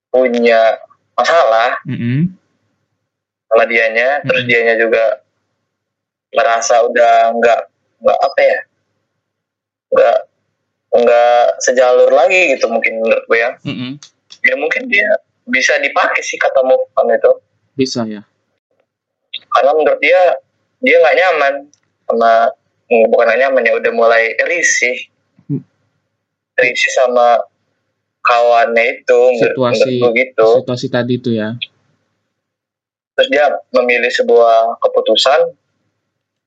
punya 0.08 0.80
masalah 1.20 1.75
Mm-mm. 1.84 2.32
sama 3.51 3.63
dianya, 3.68 4.24
terus 4.24 4.48
Mm. 4.48 4.50
dianya 4.50 4.75
juga 4.80 5.03
merasa 6.32 6.80
udah 6.88 7.36
nggak 7.36 7.62
nggak 8.00 8.20
apa 8.24 8.39
ya, 8.42 8.60
nggak 9.92 10.18
nggak 10.94 11.44
sejalur 11.60 12.10
lagi 12.13 12.56
gitu 12.56 12.72
mungkin 12.72 13.03
menurut 13.03 13.25
gue 13.27 13.39
ya. 13.39 13.51
Mm-mm. 13.68 13.92
Ya 14.48 14.56
mungkin 14.56 14.88
dia 14.88 15.10
bisa 15.44 15.75
dipakai 15.77 16.24
sih 16.24 16.39
kata 16.39 16.63
move 16.63 16.88
on 16.96 17.12
itu, 17.12 17.32
Bisa 17.75 18.08
ya. 18.08 18.24
karena 19.53 19.72
menurut 19.75 20.00
dia 20.00 20.39
dia 20.80 20.98
nggak 21.03 21.18
nyaman 21.20 21.53
sama 22.08 22.32
bukan 23.12 23.25
nggak 23.27 23.39
nyaman 23.44 23.68
ya 23.68 23.74
udah 23.75 23.92
mulai 23.92 24.34
risih, 24.48 24.98
Risih 26.53 26.91
sama 26.93 27.41
kawannya 28.24 29.03
itu 29.03 29.22
Situasi 29.41 30.00
gitu. 30.00 30.48
situasi 30.63 30.88
tadi 30.88 31.19
itu 31.19 31.36
ya. 31.36 31.57
terus 33.13 33.29
dia 33.29 33.45
memilih 33.77 34.10
sebuah 34.10 34.81
keputusan 34.81 35.53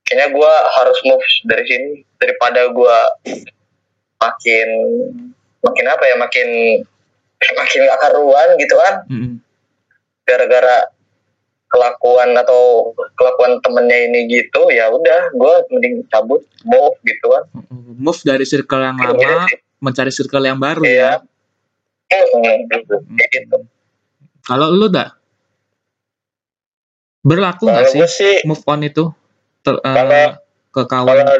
kayaknya 0.02 0.34
gue 0.34 0.52
harus 0.82 0.98
move 1.06 1.26
dari 1.46 1.62
sini 1.62 1.90
daripada 2.18 2.66
gue 2.74 2.98
makin 4.18 4.68
makin 5.62 5.86
apa 5.86 6.04
ya 6.10 6.16
makin 6.18 6.48
makin 7.60 7.80
gak 7.86 8.00
karuan 8.02 8.48
gitu 8.58 8.74
kan 8.82 8.94
Mm-mm. 9.06 9.32
gara-gara 10.26 10.90
kelakuan 11.70 12.34
atau 12.34 12.90
kelakuan 13.14 13.62
temennya 13.62 14.10
ini 14.10 14.26
gitu 14.26 14.66
ya 14.70 14.90
udah 14.90 15.34
gue 15.38 15.54
mending 15.70 16.02
cabut 16.10 16.42
move 16.66 16.98
gitu 17.06 17.26
kan 17.30 17.44
Move 17.96 18.20
dari 18.28 18.44
circle 18.44 18.82
yang 18.82 18.98
lama. 19.00 19.48
Mencari 19.78 20.08
circle 20.08 20.42
yang 20.42 20.56
baru 20.56 20.82
Iya. 20.82 21.20
ya. 22.06 22.22
Hmm, 22.32 22.70
gitu. 22.70 22.94
Kayak 23.12 23.30
gitu. 23.34 23.56
Kalau 24.42 24.70
lu 24.70 24.86
dah 24.86 25.10
berlaku 27.20 27.66
nggak 27.66 27.90
sih 27.90 28.00
sih 28.06 28.34
move 28.46 28.62
on 28.64 28.80
itu 28.80 29.10
Ter- 29.60 29.82
eh, 29.82 30.30
ke 30.70 30.82
kawan 30.86 31.16
kalau 31.18 31.34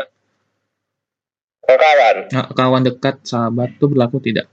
ke 1.63 1.75
kawan 1.79 2.17
eh, 2.27 2.47
kawan 2.53 2.83
dekat 2.83 3.17
sahabat 3.23 3.71
tuh 3.79 3.87
berlaku 3.87 4.19
tidak? 4.19 4.51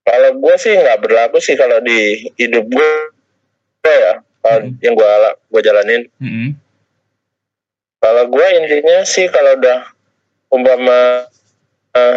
Kalau 0.00 0.36
gue 0.36 0.54
sih 0.56 0.72
nggak 0.72 1.00
berlaku 1.00 1.40
sih 1.40 1.52
kalau 1.54 1.80
di 1.80 2.28
hidup 2.36 2.64
gue 2.64 2.90
ya, 3.84 4.20
Hmm. 4.44 4.76
yang 4.80 4.92
gue 4.92 5.08
gue 5.48 5.60
jalanin. 5.60 6.02
Mm-mm. 6.16 6.56
Kalau 7.96 8.24
gue 8.28 8.46
intinya 8.54 9.00
sih 9.04 9.28
kalau 9.28 9.56
udah 9.56 9.80
umpama 10.48 11.24
eh, 11.92 12.16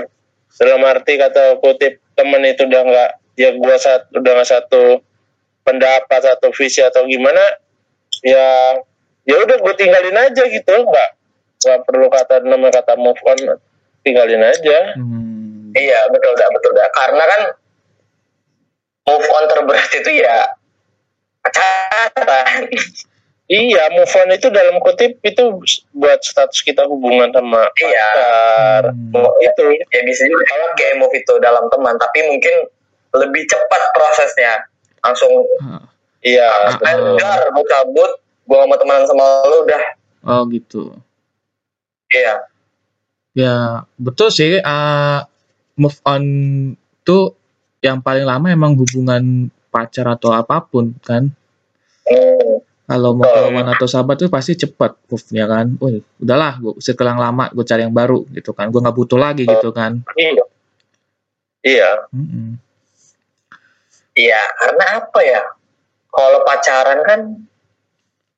dalam 0.58 0.82
arti 0.86 1.18
kata 1.18 1.62
kutip 1.62 2.02
temen 2.18 2.42
itu 2.46 2.66
udah 2.66 2.82
nggak 2.82 3.12
ya 3.38 3.50
gue 3.54 3.76
saat 3.78 4.10
udah 4.14 4.32
nggak 4.42 4.50
satu 4.50 5.02
pendapat 5.62 6.20
satu 6.26 6.50
visi 6.58 6.82
atau 6.82 7.06
gimana 7.06 7.42
ya 8.26 8.78
ya 9.30 9.36
udah 9.38 9.58
gue 9.62 9.74
tinggalin 9.78 10.18
aja 10.18 10.44
gitu 10.50 10.74
nggak 10.74 11.10
nggak 11.66 11.80
perlu 11.86 12.08
kata 12.10 12.42
namanya 12.42 12.82
kata 12.82 12.98
move 12.98 13.22
on 13.26 13.38
tinggalin 14.02 14.42
aja 14.42 14.98
Hmm. 14.98 15.76
Iya 15.78 16.10
betul 16.10 16.34
dah 16.40 16.50
betul 16.50 16.72
dah 16.74 16.90
karena 16.96 17.24
kan 17.28 17.42
move 19.06 19.28
on 19.30 19.44
terberat 19.46 19.92
itu 19.94 20.12
ya 20.26 20.48
pacaran. 21.44 22.66
Iya 23.48 23.88
move 23.89 24.12
on 24.12 24.30
itu 24.30 24.48
dalam 24.48 24.75
kutip 24.77 25.18
itu 25.20 25.44
buat 25.92 26.20
status 26.20 26.60
kita 26.62 26.84
hubungan 26.84 27.32
sama 27.32 27.63
Iya. 27.74 28.08
pacar. 28.10 28.84
Hmm. 28.92 29.12
Mau 29.12 29.32
itu 29.39 29.63
ya 29.88 30.01
bisa 30.04 30.24
juga 30.24 30.44
kalau 30.46 30.68
game 30.75 30.98
move 31.00 31.16
itu 31.16 31.34
dalam 31.38 31.66
teman 31.68 31.96
tapi 31.96 32.20
mungkin 32.25 32.56
lebih 33.13 33.44
cepat 33.46 33.82
prosesnya 33.92 34.68
langsung 35.00 35.32
Ah, 35.60 35.80
iya 36.20 36.50
Ah, 36.70 36.75
dar 37.16 37.48
mau 37.50 37.63
cabut 37.63 38.12
gue 38.44 38.54
gak 38.54 38.68
mau 38.68 38.77
temenan 38.77 39.04
sama 39.06 39.25
lu 39.46 39.63
udah 39.63 39.84
Oh 40.24 40.44
gitu. 40.48 40.92
iya 42.10 42.44
Ya 43.32 43.56
betul 43.96 44.27
sih. 44.27 44.58
uh, 44.58 45.22
move 45.75 45.96
on 46.04 46.24
tuh 47.01 47.38
yang 47.80 48.01
paling 48.01 48.25
lama 48.25 48.50
emang 48.50 48.74
hubungan 48.74 49.24
pacar 49.70 50.10
atau 50.10 50.34
apa 50.34 50.58
pun 50.60 50.98
kan. 51.00 51.30
Hmm, 52.04 52.66
Kalau 52.88 53.12
mau 53.13 53.27
Betul. 53.27 53.51
kawan 53.51 53.67
atau 53.67 53.84
sahabat 53.86 54.15
tuh 54.15 54.32
pasti 54.32 54.56
cepet 54.56 54.96
move-nya 55.06 55.44
kan. 55.44 55.65
Wih, 55.75 56.00
udahlah, 56.17 56.56
gue 56.56 56.72
usir 56.79 56.96
ke 56.96 57.03
lama, 57.03 57.51
gue 57.51 57.65
cari 57.67 57.84
yang 57.84 57.91
baru 57.91 58.24
gitu 58.32 58.56
kan. 58.56 58.72
Gue 58.72 58.79
nggak 58.79 58.96
butuh 58.96 59.20
lagi 59.20 59.44
gitu 59.44 59.70
kan. 59.70 60.00
iya 60.15 60.44
iya 61.67 61.91
iya 64.15 64.39
karena 64.58 64.86
apa 64.98 65.20
ya 65.20 65.44
kalau 66.10 66.39
pacaran 66.41 67.00
kan 67.03 67.20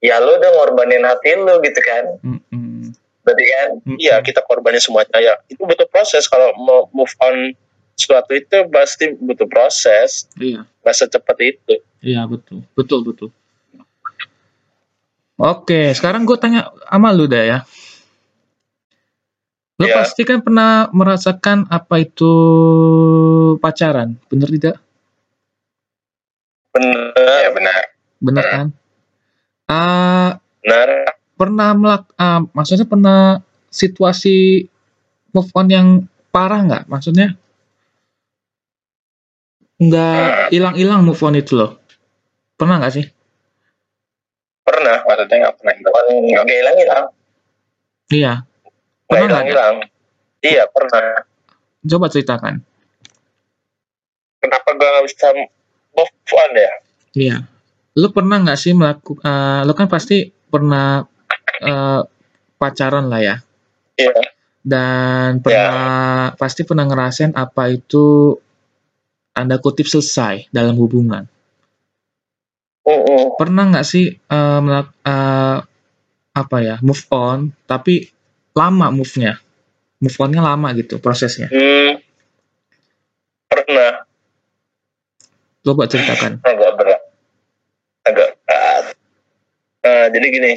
ya 0.02 0.18
lu 0.18 0.34
udah 0.34 0.50
ngorbanin 0.56 1.04
hati 1.06 1.38
lu 1.38 1.60
gitu 1.62 1.82
kan 1.84 2.04
Mm-mm. 2.24 2.90
berarti 3.22 3.46
kan 3.46 3.70
Mm-mm. 3.84 3.98
iya 4.00 4.20
kita 4.20 4.42
korbanin 4.44 4.82
semuanya 4.82 5.20
ya 5.20 5.36
itu 5.46 5.62
butuh 5.62 5.86
proses 5.88 6.26
kalau 6.26 6.52
mau 6.58 6.88
move 6.90 7.12
on 7.22 7.54
sesuatu 7.94 8.32
itu 8.32 8.58
pasti 8.72 9.14
butuh 9.14 9.46
proses 9.46 10.26
Iya. 10.40 10.64
nggak 10.82 10.96
secepat 10.96 11.38
itu 11.40 11.76
Iya 12.00 12.24
betul, 12.26 12.64
betul 12.74 13.04
betul. 13.04 13.30
Oke, 15.40 15.96
sekarang 15.96 16.28
gue 16.28 16.36
tanya 16.36 16.68
sama 16.92 17.16
lu 17.16 17.24
dah 17.24 17.44
ya. 17.48 17.60
Lu 19.80 19.88
Iya. 19.88 20.04
pasti 20.04 20.28
kan 20.28 20.44
pernah 20.44 20.92
merasakan 20.92 21.72
apa 21.72 22.04
itu 22.04 22.32
pacaran, 23.64 24.20
bener 24.28 24.50
tidak? 24.52 24.78
benar 26.70 27.12
ya 27.44 27.50
benar 27.50 27.82
Bener 28.22 28.46
kan? 28.46 28.68
Ah, 29.66 30.38
benar 30.62 31.18
pernah 31.40 31.72
melak, 31.72 32.04
ah, 32.20 32.44
maksudnya 32.52 32.84
pernah 32.84 33.40
situasi 33.72 34.68
move 35.32 35.50
on 35.56 35.68
yang 35.72 35.88
parah 36.36 36.60
nggak? 36.68 36.84
Maksudnya 36.92 37.40
nggak 39.80 40.52
hilang-hilang 40.52 41.08
move 41.08 41.24
on 41.24 41.40
itu 41.40 41.56
loh. 41.56 41.80
Pernah 42.60 42.84
nggak 42.84 42.94
sih? 43.00 43.06
Pernah 44.70 44.98
maksudnya 45.02 45.36
nggak 45.42 45.56
pernah 45.58 45.74
hilang 45.74 45.94
kan 45.94 46.06
gak 46.30 46.46
hilang 46.52 46.78
hilang 46.78 47.06
Iya. 48.10 48.34
nggak 48.40 49.08
Pernah 49.08 49.20
hilang 49.20 49.34
nggak? 49.36 49.50
hilang 49.50 49.76
iya 50.42 50.64
pernah 50.66 51.04
Coba 51.82 52.06
ceritakan. 52.08 52.54
kenapa 54.40 54.70
gue 54.72 54.88
nggak 54.88 55.06
bisa 55.06 55.28
move 55.94 56.14
on 56.32 56.52
ya 56.54 56.72
Iya. 57.10 57.38
Lu 57.98 58.08
pernah 58.10 58.38
nggak 58.38 58.56
sih 58.56 58.72
melakukan? 58.72 59.26
lu 59.64 59.74
kan 59.74 59.88
pasti 59.88 60.24
pernah 60.30 61.02
eh, 61.60 62.02
pacaran 62.56 63.06
lah 63.06 63.20
ya. 63.20 63.36
iya 63.96 64.14
Dan 64.60 65.40
pernah 65.42 66.30
pasti 66.36 66.62
pernah 66.62 66.86
ngerasain 66.86 67.34
apa 67.34 67.68
itu 67.68 68.36
anda 69.32 69.58
kutip 69.58 69.88
selesai 69.88 70.48
dalam 70.50 70.76
hubungan. 70.76 71.26
Mm-mm. 72.90 73.38
Pernah 73.38 73.64
nggak 73.70 73.86
sih 73.86 74.10
eh, 74.10 74.60
melak- 74.60 74.98
eh, 75.06 75.58
apa 76.34 76.58
ya 76.60 76.76
move 76.82 77.06
on 77.12 77.54
tapi 77.64 78.10
lama 78.52 78.90
move-nya, 78.90 79.38
move 80.00 80.18
on-nya 80.18 80.42
lama 80.42 80.74
gitu 80.74 80.98
prosesnya. 80.98 81.48
Hmm, 81.54 82.02
pernah 83.46 84.04
Coba 85.60 85.86
ceritakan. 85.86 86.40
agak 86.42 86.72
berat 86.76 87.02
agak 88.04 88.30
berat 88.42 88.84
nah 89.80 90.06
jadi 90.10 90.28
gini 90.28 90.54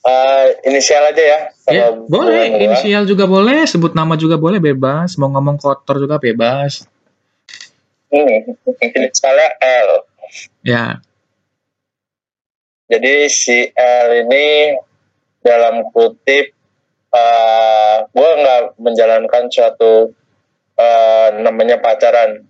Eh, 0.00 0.46
inisial 0.64 1.12
aja 1.12 1.20
ya 1.20 1.38
Ya, 1.68 1.92
kalau 1.92 2.08
boleh. 2.08 2.48
gua. 2.48 2.56
Inisial 2.58 3.04
juga 3.04 3.28
boleh, 3.28 3.68
sebut 3.68 3.92
nama 3.92 4.16
juga 4.16 4.40
boleh, 4.40 4.56
bebas. 4.56 5.20
Mau 5.20 5.28
ngomong 5.28 5.60
kotor 5.60 6.00
juga 6.00 6.16
bebas. 6.16 6.88
Hmm, 8.08 8.48
inisialnya 8.80 9.60
L 9.60 9.90
Ya, 10.60 11.00
jadi 12.90 13.30
si 13.30 13.70
L 13.74 14.08
ini 14.26 14.74
dalam 15.40 15.86
kutip 15.94 16.52
eh 17.10 17.96
gue 18.06 18.30
nggak 18.42 18.62
menjalankan 18.82 19.50
suatu 19.50 20.10
eh, 20.74 21.28
namanya 21.42 21.78
pacaran. 21.78 22.42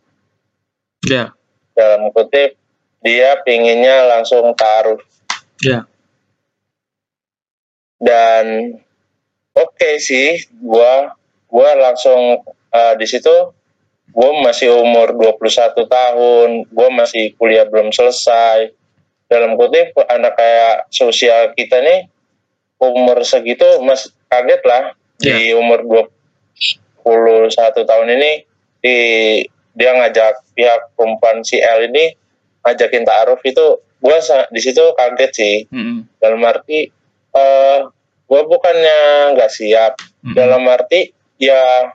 Ya, 1.05 1.33
dalam 1.77 2.13
kutip 2.13 2.57
dia 3.01 3.41
pinginnya 3.45 4.05
langsung 4.09 4.53
taruh. 4.57 5.01
Ya. 5.61 5.85
dan 8.01 8.81
oke 9.53 10.01
sih 10.01 10.49
gua 10.65 11.13
gua 11.53 11.77
langsung 11.77 12.41
eh, 12.73 12.95
di 12.97 13.05
situ 13.05 13.53
gua 14.11 14.31
masih 14.41 14.75
umur 14.75 15.13
21 15.15 15.41
tahun. 15.87 16.49
Gua 16.69 16.89
masih 16.91 17.35
kuliah 17.35 17.65
belum 17.65 17.91
selesai. 17.91 18.71
Dalam 19.27 19.55
kutip 19.55 19.95
anak 20.05 20.35
kayak 20.35 20.91
sosial 20.91 21.55
kita 21.55 21.79
nih 21.79 22.11
umur 22.77 23.23
segitu 23.23 23.79
mas 23.81 24.11
kaget 24.27 24.63
lah. 24.65 24.83
Di 25.17 25.53
umur 25.53 25.85
21 27.05 27.55
tahun 27.85 28.09
ini 28.11 28.33
di 28.81 28.97
dia 29.71 29.93
ngajak 29.93 30.43
pihak 30.53 30.97
perempuan 30.97 31.41
si 31.41 31.61
L 31.61 31.87
ini 31.87 32.13
ngajakin 32.61 33.05
taaruf 33.05 33.41
itu 33.41 33.81
sa- 34.21 34.49
di 34.49 34.61
situ 34.61 34.83
kaget 34.97 35.31
sih. 35.33 35.57
Mm-mm. 35.69 36.09
dalam 36.19 36.41
arti 36.43 36.89
eh 37.31 37.79
gue 38.27 38.41
bukannya 38.43 38.99
nggak 39.37 39.53
siap. 39.53 39.95
Mm-mm. 40.25 40.35
dalam 40.35 40.65
arti 40.67 41.13
ya 41.37 41.93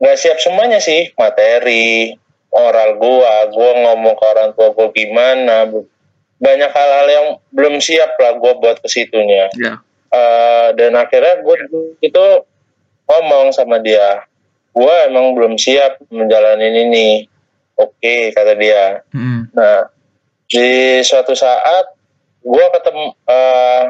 nggak 0.00 0.16
siap 0.18 0.38
semuanya 0.40 0.80
sih. 0.80 1.12
Materi 1.14 2.16
oral 2.50 2.98
gua 2.98 3.46
gua 3.52 3.70
ngomong 3.76 4.14
ke 4.16 4.24
orang 4.26 4.50
tua 4.56 4.74
gua 4.74 4.88
gimana 4.90 5.70
banyak 6.40 6.70
hal-hal 6.72 7.06
yang 7.06 7.26
belum 7.52 7.78
siap 7.78 8.16
lah 8.16 8.34
gua 8.40 8.56
buat 8.56 8.80
ke 8.80 8.88
situnya. 8.88 9.52
Ya, 9.54 9.78
Eh, 10.10 10.68
dan 10.74 10.98
akhirnya 10.98 11.38
gue 11.38 11.56
itu 12.02 12.24
ngomong 13.06 13.54
sama 13.54 13.78
dia 13.78 14.26
gue 14.74 14.94
emang 15.06 15.38
belum 15.38 15.54
siap 15.54 16.02
menjalani 16.10 16.66
ini 16.66 17.08
oke 17.78 18.34
kata 18.34 18.58
dia. 18.58 19.06
Mm-mm. 19.14 19.54
Nah, 19.54 19.86
di 20.50 20.98
suatu 21.06 21.34
saat 21.38 21.94
gua 22.42 22.74
ketemu 22.74 23.06
eh, 23.22 23.82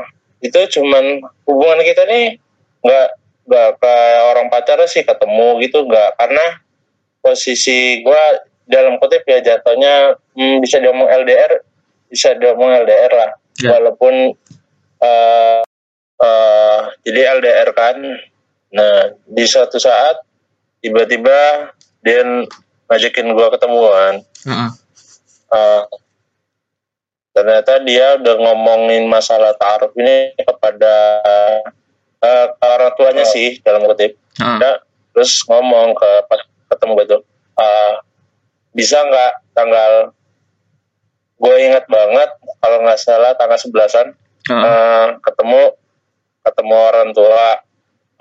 itu 0.44 0.60
cuman 0.76 1.24
hubungan 1.48 1.80
kita 1.88 2.04
nih 2.04 2.36
nggak 2.84 3.08
nggak 3.50 3.82
kayak 3.82 4.22
orang 4.30 4.46
pacaran 4.46 4.86
sih 4.86 5.02
ketemu 5.02 5.58
gitu 5.66 5.82
nggak 5.82 6.14
karena 6.14 6.46
posisi 7.18 7.98
gua 8.06 8.38
dalam 8.70 9.02
kutip 9.02 9.26
ya 9.26 9.42
jatuhnya 9.42 10.14
hmm, 10.38 10.62
bisa 10.62 10.78
diomong 10.78 11.10
LDR 11.10 11.58
bisa 12.06 12.38
diomong 12.38 12.70
LDR 12.86 13.10
lah 13.10 13.32
Ya. 13.60 13.76
walaupun 13.76 14.32
eh 15.04 15.60
eh, 16.16 16.80
jadi 17.04 17.20
LDR 17.42 17.68
kan 17.76 17.96
nah 18.72 19.12
di 19.28 19.44
suatu 19.44 19.76
saat 19.76 20.16
tiba-tiba 20.80 21.68
dia 22.00 22.24
ngajakin 22.88 23.34
gua 23.36 23.52
ketemuan 23.52 24.24
Ah, 24.48 24.70
ah. 24.70 24.70
Uh, 25.50 25.82
ternyata 27.36 27.84
dia 27.84 28.16
udah 28.16 28.36
ngomongin 28.38 29.04
masalah 29.12 29.52
taruh 29.60 29.92
ini 29.98 30.32
kepada 30.40 31.20
uh, 32.22 32.46
ke 32.54 32.66
orang 32.66 32.92
tuanya 32.96 33.24
sih 33.26 33.58
dalam 33.64 33.84
kutip. 33.84 34.16
Ah, 34.40 34.44
ah. 34.44 34.58
Dia 34.60 34.72
terus 35.10 35.42
ngomong 35.44 35.98
ke 35.98 36.10
pas 36.30 36.40
ketemu 36.70 36.92
gitu 37.02 37.18
uh, 37.58 37.94
bisa 38.70 39.02
nggak 39.02 39.32
tanggal 39.58 40.14
gue 41.40 41.54
ingat 41.66 41.84
banget 41.90 42.30
kalau 42.62 42.78
nggak 42.86 43.00
salah 43.02 43.34
tanggal 43.34 43.58
sebelasan 43.58 44.14
Ah, 44.48 44.54
ah. 44.54 44.64
uh, 44.64 45.06
ketemu 45.20 45.62
ketemu 46.40 46.76
orang 46.76 47.10
tua. 47.12 47.60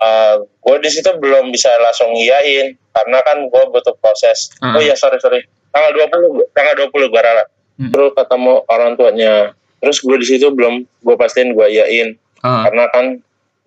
Uh, 0.00 0.48
gue 0.48 0.76
di 0.80 0.90
situ 0.92 1.12
belum 1.20 1.52
bisa 1.52 1.68
langsung 1.76 2.16
iyain 2.16 2.72
karena 2.72 3.18
kan 3.20 3.36
gue 3.48 3.62
butuh 3.68 3.92
proses. 4.00 4.52
Ah. 4.60 4.76
oh 4.76 4.82
iya 4.84 4.96
sorry 4.96 5.20
sorry. 5.20 5.44
Tanggal 5.72 5.92
20 5.96 6.52
tanggal 6.56 6.74
20 6.88 7.12
gue 7.12 7.20
ralat. 7.20 7.48
Hmm. 7.80 7.92
terus 7.92 8.12
ketemu 8.12 8.64
orang 8.68 8.96
tuanya. 8.96 9.34
Terus 9.80 9.96
gue 10.04 10.16
di 10.20 10.26
situ 10.28 10.46
belum 10.52 10.84
gue 10.84 11.16
pastiin 11.16 11.52
gue 11.56 11.66
iyain. 11.68 12.16
Ah, 12.40 12.68
karena 12.68 12.84
kan 12.92 13.06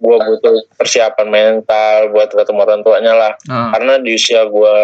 gue 0.04 0.18
butuh 0.20 0.56
persiapan 0.76 1.28
mental 1.32 2.12
buat 2.12 2.28
ketemu 2.28 2.60
orang 2.68 2.82
tuanya 2.84 3.14
lah. 3.16 3.34
Ah. 3.48 3.72
karena 3.72 4.04
di 4.04 4.20
usia 4.20 4.44
gue 4.44 4.76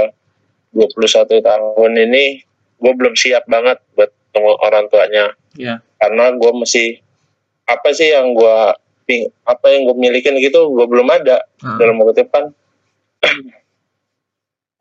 21 0.71 1.43
tahun 1.43 1.91
ini 2.07 2.25
gue 2.79 2.93
belum 2.95 3.13
siap 3.19 3.43
banget 3.51 3.83
buat 3.99 4.07
ketemu 4.07 4.51
orang 4.63 4.85
tuanya. 4.87 5.25
Ya, 5.59 5.83
karena 5.99 6.31
gue 6.39 6.51
masih 6.55 7.03
apa 7.67 7.91
sih 7.91 8.15
yang 8.15 8.31
gue 8.31 8.57
apa 9.43 9.65
yang 9.73 9.89
gue 9.89 9.97
milikin 9.97 10.37
gitu 10.37 10.69
gue 10.69 10.85
belum 10.85 11.09
ada 11.09 11.43
ah. 11.65 11.75
dalam 11.81 11.97
kan 12.29 12.53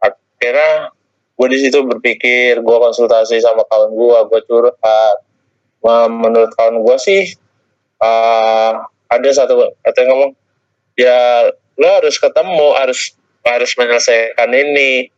akhirnya 0.04 0.92
gue 1.34 1.48
di 1.50 1.58
situ 1.58 1.82
berpikir 1.82 2.62
gue 2.62 2.76
konsultasi 2.78 3.42
sama 3.42 3.66
kawan 3.66 3.90
gue 3.90 4.18
gue 4.30 4.40
curhat. 4.46 5.16
Menurut 6.10 6.52
kawan 6.54 6.82
gue 6.84 6.96
sih 7.00 7.22
uh, 8.02 8.72
ada 9.08 9.28
satu 9.32 9.72
kata 9.80 10.04
yang 10.04 10.10
ngomong 10.12 10.32
ya 10.94 11.48
lo 11.80 11.88
harus 12.00 12.20
ketemu 12.20 12.68
harus 12.76 13.16
harus 13.46 13.70
menyelesaikan 13.78 14.50
ini. 14.52 15.08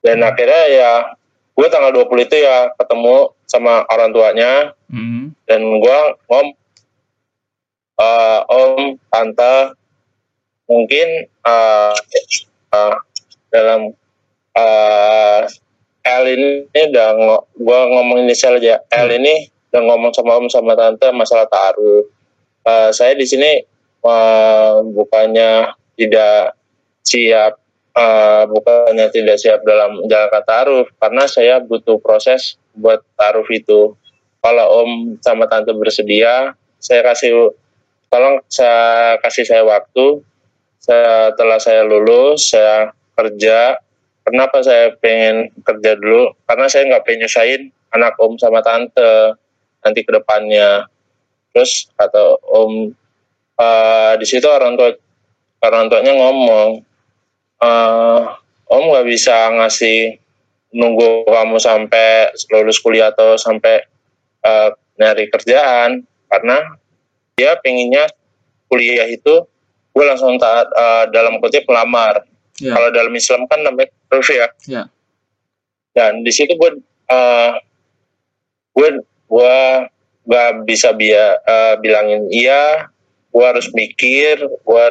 Dan 0.00 0.22
akhirnya 0.22 0.64
ya 0.70 0.92
gue 1.56 1.66
tanggal 1.68 1.90
20 1.92 2.26
itu 2.30 2.36
ya 2.40 2.72
ketemu 2.78 3.32
sama 3.48 3.84
orang 3.92 4.10
tuanya. 4.12 4.52
Hmm. 4.86 5.34
dan 5.50 5.66
gue 5.82 5.98
ngom 6.30 6.54
uh, 7.98 8.40
om 8.46 8.94
tante 9.10 9.74
mungkin 10.70 11.26
uh, 11.42 11.90
uh, 12.70 12.94
dalam 13.50 13.90
uh, 14.54 15.42
L 16.06 16.24
ini 16.30 16.62
udah 16.70 17.08
gue 17.50 17.80
ngomong 17.98 18.30
inisial 18.30 18.62
aja. 18.62 18.78
L 18.94 19.10
ini 19.10 19.50
udah 19.74 19.82
ngomong 19.90 20.14
sama 20.14 20.38
om 20.38 20.46
sama 20.46 20.78
tante 20.78 21.10
masalah 21.10 21.50
taruh 21.50 22.06
uh, 22.66 22.90
saya 22.90 23.14
di 23.14 23.24
sini 23.24 23.62
uh, 24.02 24.82
bukannya 24.82 25.72
tidak 25.94 26.58
siap 27.06 27.62
uh, 27.94 28.44
bukannya 28.50 29.06
tidak 29.14 29.38
siap 29.38 29.62
dalam 29.62 30.04
jalan 30.10 30.44
taruh 30.44 30.86
karena 30.98 31.24
saya 31.30 31.62
butuh 31.62 31.96
proses 32.02 32.58
buat 32.76 33.00
taruh 33.16 33.46
itu. 33.48 33.94
Kalau 34.44 34.66
om 34.84 34.90
sama 35.24 35.48
tante 35.50 35.72
bersedia 35.74 36.54
saya 36.78 37.02
kasih 37.02 37.54
tolong 38.12 38.42
saya 38.50 39.16
kasih 39.24 39.46
saya 39.46 39.62
waktu. 39.64 40.22
Setelah 40.82 41.58
saya 41.58 41.82
lulus 41.82 42.54
saya 42.54 42.94
kerja. 43.18 43.80
Kenapa 44.26 44.58
saya 44.58 44.90
pengen 44.98 45.54
kerja 45.62 45.94
dulu? 45.98 46.34
Karena 46.50 46.66
saya 46.66 46.90
nggak 46.90 47.06
pengen 47.06 47.26
nyusahin 47.26 47.62
anak 47.94 48.18
om 48.18 48.34
sama 48.38 48.58
tante 48.62 49.38
nanti 49.86 50.02
ke 50.02 50.10
depannya 50.10 50.90
terus 51.56 51.88
kata 51.96 52.36
om 52.52 52.92
uh, 53.56 54.12
di 54.20 54.28
situ 54.28 54.44
orang 54.44 54.76
tua 54.76 54.92
orang 55.64 55.88
tuanya 55.88 56.12
ngomong 56.12 56.84
uh, 57.64 58.20
om 58.68 58.82
nggak 58.92 59.08
bisa 59.08 59.56
ngasih 59.56 60.20
nunggu 60.76 61.24
kamu 61.24 61.56
sampai 61.56 62.28
lulus 62.52 62.76
kuliah 62.84 63.08
atau 63.08 63.40
sampai 63.40 63.88
uh, 64.44 64.68
nyari 65.00 65.32
kerjaan 65.32 66.04
karena 66.28 66.76
dia 67.40 67.56
pengennya 67.64 68.04
kuliah 68.68 69.08
itu 69.08 69.48
gue 69.96 70.04
langsung 70.04 70.36
taat 70.36 70.68
uh, 70.76 71.08
dalam 71.08 71.40
kutip 71.40 71.64
melamar 71.64 72.20
Ya. 72.56 72.72
kalau 72.72 72.88
dalam 72.88 73.12
Islam 73.12 73.44
kan 73.52 73.60
namanya 73.60 73.92
terus 74.08 74.32
ya 74.32 74.48
Ya. 74.64 74.88
dan 75.92 76.24
di 76.24 76.32
situ 76.32 76.56
gue 76.56 76.80
uh, 77.12 77.52
gue 78.72 78.88
gue 79.28 79.56
gak 80.26 80.66
bisa 80.66 80.90
bia, 80.90 81.38
uh, 81.40 81.74
bilangin 81.78 82.26
iya 82.28 82.90
gue 83.30 83.44
harus 83.44 83.70
mikir 83.70 84.36
gue 84.42 84.86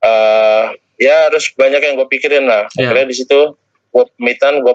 uh, 0.00 0.64
ya 0.96 1.28
harus 1.28 1.52
banyak 1.52 1.80
yang 1.80 1.94
gue 1.94 2.08
pikirin 2.08 2.44
lah 2.44 2.64
Ya. 2.74 2.88
akhirnya 2.88 3.06
di 3.06 3.16
situ 3.16 3.54
gue 3.88 4.04
pamitan 4.16 4.60
gue 4.60 4.74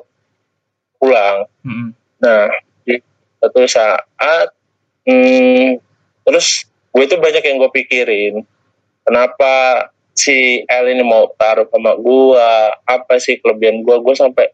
pulang 0.97 1.45
Hmm. 1.63 1.95
Nah, 2.19 2.47
di 2.83 2.95
satu 3.39 3.67
saat, 3.67 4.47
hmm, 5.03 5.75
terus 6.23 6.63
gue 6.89 7.03
itu 7.03 7.19
banyak 7.19 7.43
yang 7.43 7.59
gue 7.59 7.71
pikirin. 7.73 8.47
Kenapa 9.03 9.51
si 10.11 10.63
L 10.63 10.85
ini 10.87 11.03
mau 11.03 11.27
taruh 11.35 11.67
sama 11.67 11.95
gue? 11.95 12.47
Apa 12.83 13.19
sih 13.19 13.39
kelebihan 13.39 13.83
gue? 13.83 13.95
Gue 13.99 14.15
sampai 14.15 14.47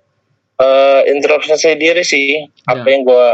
eh, 0.57 1.01
introspeksi 1.09 1.77
diri 1.77 2.01
sih. 2.01 2.41
Apa 2.65 2.81
Ya. 2.83 2.97
yang 2.97 3.01
gue, 3.05 3.27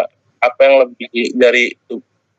apa 0.45 0.59
yang 0.61 0.75
lebih 0.85 1.09
dari 1.33 1.73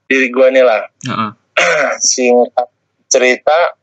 diri 0.06 0.28
gue 0.30 0.46
nih 0.54 0.64
lah. 0.64 0.82
Heeh. 1.02 1.30
Singkat 2.14 2.68
cerita, 3.06 3.74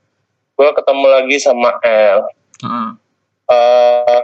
gue 0.55 0.69
ketemu 0.71 1.05
lagi 1.09 1.37
sama 1.37 1.69
L. 1.83 2.19
Heeh. 2.63 2.89
eh 3.43 4.21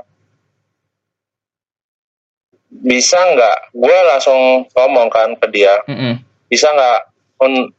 bisa 2.70 3.20
nggak? 3.20 3.76
Gue 3.76 3.98
langsung 4.08 4.64
ngomong 4.72 5.10
kan 5.12 5.36
ke 5.36 5.48
dia, 5.52 5.76
Mm-mm. 5.90 6.22
bisa 6.48 6.70
nggak 6.72 7.00
un- 7.44 7.72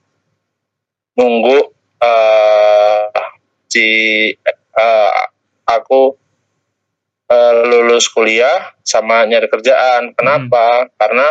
nunggu 1.16 1.58
eh 2.00 3.00
si 3.68 3.86
eh, 4.74 5.10
aku 5.64 6.16
eh, 7.30 7.52
lulus 7.70 8.10
kuliah 8.10 8.74
sama 8.82 9.24
nyari 9.24 9.46
kerjaan. 9.46 10.12
Kenapa? 10.12 10.90
Karena 10.98 11.28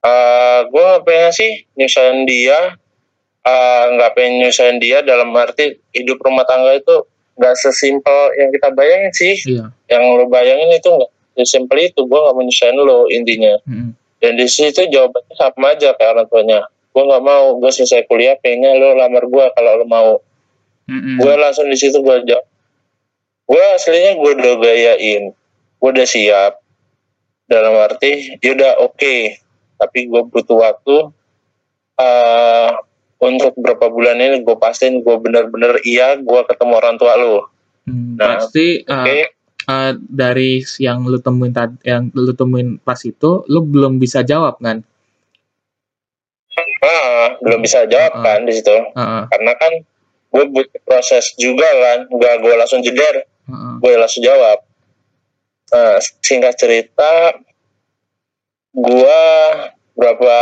eh 0.00 0.60
gue 0.68 0.88
pengen 1.04 1.32
sih 1.32 1.52
nyusahin 1.76 2.24
dia, 2.24 2.76
eh, 3.44 3.84
nggak 3.96 4.10
pengen 4.16 4.44
nyusahin 4.46 4.78
dia 4.80 5.04
dalam 5.04 5.32
arti 5.36 5.76
hidup 5.92 6.20
rumah 6.24 6.44
tangga 6.48 6.76
itu 6.76 7.04
nggak 7.40 7.56
sesimpel 7.56 8.36
yang 8.36 8.48
kita 8.52 8.68
bayangin 8.72 9.12
sih. 9.12 9.34
Iya. 9.48 9.72
yang 9.90 10.04
lo 10.14 10.28
bayangin 10.30 10.70
itu 10.76 10.88
nggak 10.88 11.10
sesimpel 11.40 11.78
itu. 11.80 12.00
Gue 12.04 12.20
nggak 12.20 12.36
menyusahin 12.36 12.76
lo 12.80 13.08
intinya. 13.12 13.54
Mm-mm. 13.68 13.92
dan 14.20 14.36
di 14.36 14.44
situ 14.44 14.84
jawabannya 14.84 15.32
sama 15.32 15.72
aja 15.72 15.96
kayak 15.96 16.12
orang 16.12 16.28
tuanya. 16.28 16.60
Gue 16.92 17.02
nggak 17.08 17.24
mau 17.24 17.56
gue 17.56 17.70
selesai 17.72 18.04
kuliah 18.04 18.36
pengennya 18.36 18.76
lo 18.76 18.92
lamar 18.96 19.24
gue 19.24 19.44
kalau 19.56 19.72
lo 19.80 19.86
mau. 19.88 20.12
Gue 20.90 21.34
langsung 21.38 21.70
di 21.70 21.78
situ 21.78 22.02
gue 22.02 22.16
jawab 22.28 22.44
gue 23.50 23.64
aslinya 23.74 24.14
gue 24.14 24.30
udah 24.38 24.54
gayain 24.62 25.22
gue 25.80 25.90
udah 25.90 26.06
siap. 26.06 26.62
Dalam 27.50 27.74
arti 27.82 28.38
yaudah 28.38 28.78
oke 28.78 29.42
tapi 29.80 30.04
gue 30.06 30.22
butuh 30.22 30.60
waktu 30.60 30.96
eh 31.96 32.68
untuk 33.20 33.52
berapa 33.56 33.88
bulan 33.88 34.16
ini 34.16 34.36
gue 34.40 34.56
pastiin 34.56 35.00
gue 35.00 35.16
bener-bener 35.16 35.80
iya 35.82 36.16
gue 36.16 36.40
ketemu 36.44 36.72
orang 36.76 36.96
tua 36.96 37.16
lo 37.16 37.48
Hmm, 37.80 38.20
Nah, 38.20 38.36
Berarti 38.44 38.84
uh, 38.84 38.92
oke 38.92 39.18
uh, 39.66 39.92
dari 39.96 40.60
yang 40.78 41.08
lu 41.08 41.16
temuin 41.16 41.48
tadi, 41.50 41.80
yang 41.82 42.12
lu 42.12 42.36
temuin 42.36 42.76
pas 42.76 43.00
itu, 43.00 43.40
lu 43.48 43.64
belum 43.64 43.96
bisa 43.96 44.20
jawab 44.20 44.60
kan? 44.60 44.84
Ah, 46.80 47.40
belum 47.40 47.64
bisa 47.64 47.88
jawab 47.88 48.20
Ah. 48.20 48.22
kan 48.22 48.38
di 48.44 48.52
situ 48.52 48.72
Heeh. 48.72 49.22
karena 49.32 49.52
kan 49.56 49.72
gue 50.30 50.44
butuh 50.48 50.80
proses 50.84 51.32
juga 51.36 51.64
kan 51.66 51.98
gak 52.08 52.36
gue 52.40 52.54
langsung 52.54 52.84
jeder 52.84 53.24
Heeh. 53.48 53.74
gue 53.80 53.92
langsung 53.96 54.22
jawab 54.22 54.58
nah, 55.72 55.96
singkat 56.20 56.54
cerita 56.60 57.32
gue 58.70 59.20
berapa 59.94 60.36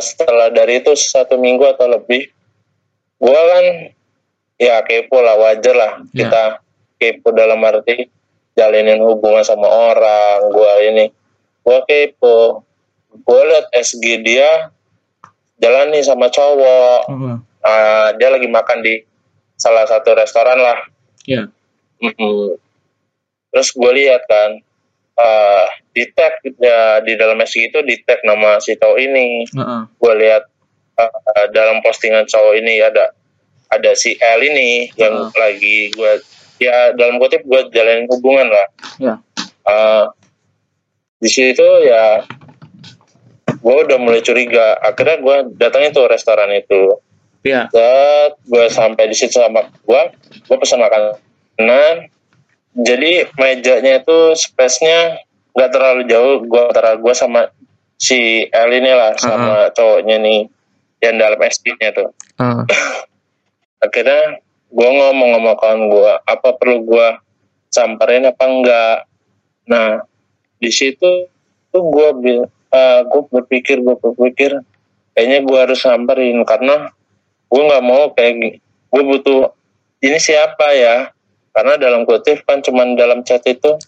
setelah 0.00 0.48
dari 0.50 0.80
itu 0.80 0.92
satu 0.92 1.36
minggu 1.36 1.62
atau 1.68 1.86
lebih 1.86 2.26
gue 3.16 3.40
kan 3.40 3.64
ya 4.56 4.80
kepo 4.82 5.20
lah 5.20 5.36
wajar 5.36 5.74
lah 5.76 5.92
Ya. 6.10 6.26
kita 6.26 6.42
kepo 6.96 7.28
dalam 7.30 7.60
arti 7.60 8.08
jalinin 8.56 9.04
hubungan 9.04 9.44
sama 9.44 9.68
orang 9.68 10.48
gue 10.48 10.72
ini 10.88 11.04
gue 11.62 11.78
kepo 11.84 12.64
gue 13.16 13.40
liat 13.46 13.68
SG 13.72 14.04
dia 14.20 14.72
jalan 15.56 15.92
nih 15.92 16.04
sama 16.04 16.28
cowok 16.28 17.00
Heeh. 17.08 17.36
Ah, 17.60 18.14
dia 18.14 18.30
lagi 18.30 18.46
makan 18.46 18.78
di 18.80 19.02
salah 19.56 19.84
satu 19.84 20.14
restoran 20.14 20.56
lah 20.56 20.78
Ya. 21.26 21.50
Mm-mm. 21.98 22.54
Terus 23.50 23.74
gue 23.74 23.92
lihat 23.98 24.22
kan 24.24 24.62
eh 25.16 25.66
di 25.90 26.04
tag 26.12 26.44
ya, 26.60 27.00
di 27.00 27.16
dalam 27.16 27.40
SG 27.40 27.72
itu 27.72 27.80
di 27.80 27.96
tag 28.04 28.20
nama 28.22 28.60
si 28.60 28.76
cowok 28.76 28.98
ini. 28.98 29.48
Heeh. 29.48 29.80
Gue 29.96 30.12
lihat 30.20 30.44
eh, 30.96 31.12
dalam 31.50 31.80
postingan 31.80 32.24
cowok 32.24 32.54
ini 32.56 32.80
ada 32.80 33.12
ada 33.66 33.90
si 33.92 34.14
L 34.14 34.40
ini 34.40 34.92
yang 34.94 35.26
Ah. 35.26 35.48
lagi 35.48 35.90
gue 35.90 36.12
ya 36.56 36.92
dalam 36.92 37.16
kutip 37.16 37.42
gue 37.42 37.60
jalanin 37.70 38.06
hubungan 38.06 38.48
lah. 38.48 38.66
Ya. 39.00 39.14
Eh, 39.66 40.04
di 41.16 41.30
situ 41.32 41.64
ya 41.82 42.20
gue 43.56 43.76
udah 43.82 43.98
mulai 43.98 44.20
curiga. 44.20 44.76
Akhirnya 44.78 45.16
gue 45.18 45.36
datangin 45.56 45.90
tuh 45.90 46.06
restoran 46.06 46.52
itu. 46.52 47.00
Ya. 47.42 47.70
Set, 47.70 48.36
gue 48.44 48.66
sampai 48.68 49.06
di 49.06 49.14
situ 49.14 49.38
sama 49.38 49.70
gue, 49.70 50.02
gue 50.44 50.56
pesan 50.58 50.82
makanan. 50.82 52.10
Jadi 52.76 53.24
mejanya 53.40 54.04
itu 54.04 54.18
space-nya 54.36 55.24
nggak 55.56 55.70
terlalu 55.72 56.02
jauh 56.12 56.44
gue 56.44 56.60
antara 56.60 57.00
gue 57.00 57.14
sama 57.16 57.48
si 57.96 58.44
El 58.52 58.70
ini 58.76 58.92
lah 58.92 59.16
sama 59.16 59.72
cowoknya 59.72 60.20
nih 60.20 60.44
yang 61.00 61.16
dalam 61.16 61.40
SD-nya 61.40 61.96
tuh. 61.96 62.12
Heeh. 62.36 62.64
Akhirnya 63.84 64.40
gue 64.68 64.88
ngomong 64.88 65.30
sama 65.36 65.52
kawan 65.56 65.80
gue, 65.88 66.12
apa 66.28 66.48
perlu 66.60 66.84
gue 66.84 67.08
samperin 67.72 68.28
apa 68.28 68.44
enggak? 68.44 68.98
Nah 69.72 70.04
di 70.60 70.68
situ 70.68 71.28
tuh 71.72 71.82
gue 71.88 72.08
bil, 72.20 72.40
gue 73.08 73.22
berpikir 73.32 73.80
gue 73.80 73.96
berpikir 73.96 74.60
kayaknya 75.16 75.40
gue 75.48 75.58
harus 75.58 75.80
samperin 75.80 76.44
karena 76.44 76.92
gue 77.48 77.62
nggak 77.62 77.84
mau 77.84 78.12
kayak 78.12 78.60
gue 78.92 79.02
butuh 79.02 79.56
ini 80.04 80.20
siapa 80.20 80.76
ya 80.76 81.15
karena 81.56 81.80
dalam 81.80 82.04
kutip 82.04 82.44
kan 82.44 82.60
cuman 82.60 82.92
dalam 82.94 83.24
chat 83.24 83.40
itu 83.48 83.80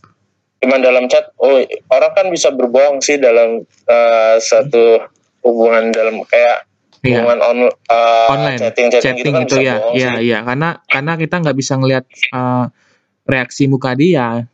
cuman 0.59 0.81
dalam 0.81 1.04
chat 1.07 1.28
oh 1.37 1.61
orang 1.92 2.12
kan 2.16 2.26
bisa 2.33 2.48
berbohong 2.48 2.98
sih 2.98 3.20
dalam 3.20 3.61
eh, 3.85 4.37
satu 4.40 5.04
hubungan 5.44 5.92
dalam 5.92 6.24
kayak 6.24 6.64
Iya. 6.98 7.22
hubungan 7.22 7.38
on, 7.38 7.59
uh, 7.70 8.26
Online, 8.26 8.59
chatting 8.59 8.90
chatting, 8.90 9.22
gitu 9.22 9.31
kan 9.31 9.46
itu 9.46 9.57
ya, 9.62 9.78
iya 9.94 10.11
sih. 10.18 10.22
iya 10.26 10.38
karena 10.42 10.83
karena 10.83 11.12
kita 11.14 11.35
nggak 11.38 11.54
bisa 11.54 11.78
ngelihat 11.78 12.04
eh, 12.11 12.64
reaksi 13.22 13.70
muka 13.70 13.94
dia, 13.94 14.50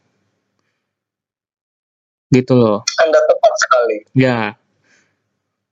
gitu 2.29 2.53
loh. 2.53 2.79
anda 3.01 3.17
tepat 3.25 3.53
sekali 3.57 3.97
Ya. 4.13 4.61